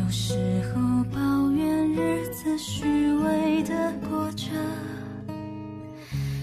[0.00, 2.84] 有时候抱怨日子虚
[3.14, 4.46] 伪的过着；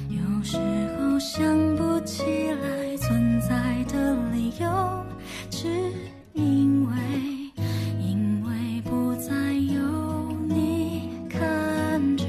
[0.10, 0.58] 有时
[1.00, 1.42] 候想
[1.78, 2.22] 不起
[2.62, 2.76] 来。
[2.98, 4.16] 存在的
[4.60, 4.70] 有，
[5.50, 5.68] 只
[6.34, 6.94] 因为，
[8.00, 9.82] 因为不再有
[10.48, 12.26] 你看着。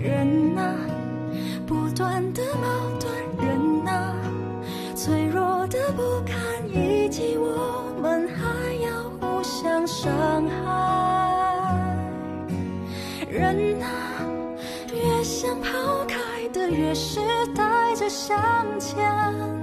[0.00, 0.74] 人啊，
[1.66, 2.68] 不断的矛
[3.00, 3.10] 盾；
[3.42, 4.14] 人啊，
[4.94, 6.36] 脆弱的不堪，
[6.72, 8.44] 以及我们还
[8.84, 11.96] 要互相伤害。
[13.28, 13.88] 人啊，
[14.94, 16.16] 越想抛开
[16.52, 17.20] 的，越是
[17.54, 18.38] 带着向
[18.78, 19.57] 前。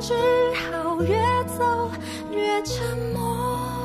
[0.00, 0.14] 只
[0.54, 1.16] 好越
[1.58, 1.90] 走
[2.30, 3.77] 越沉默。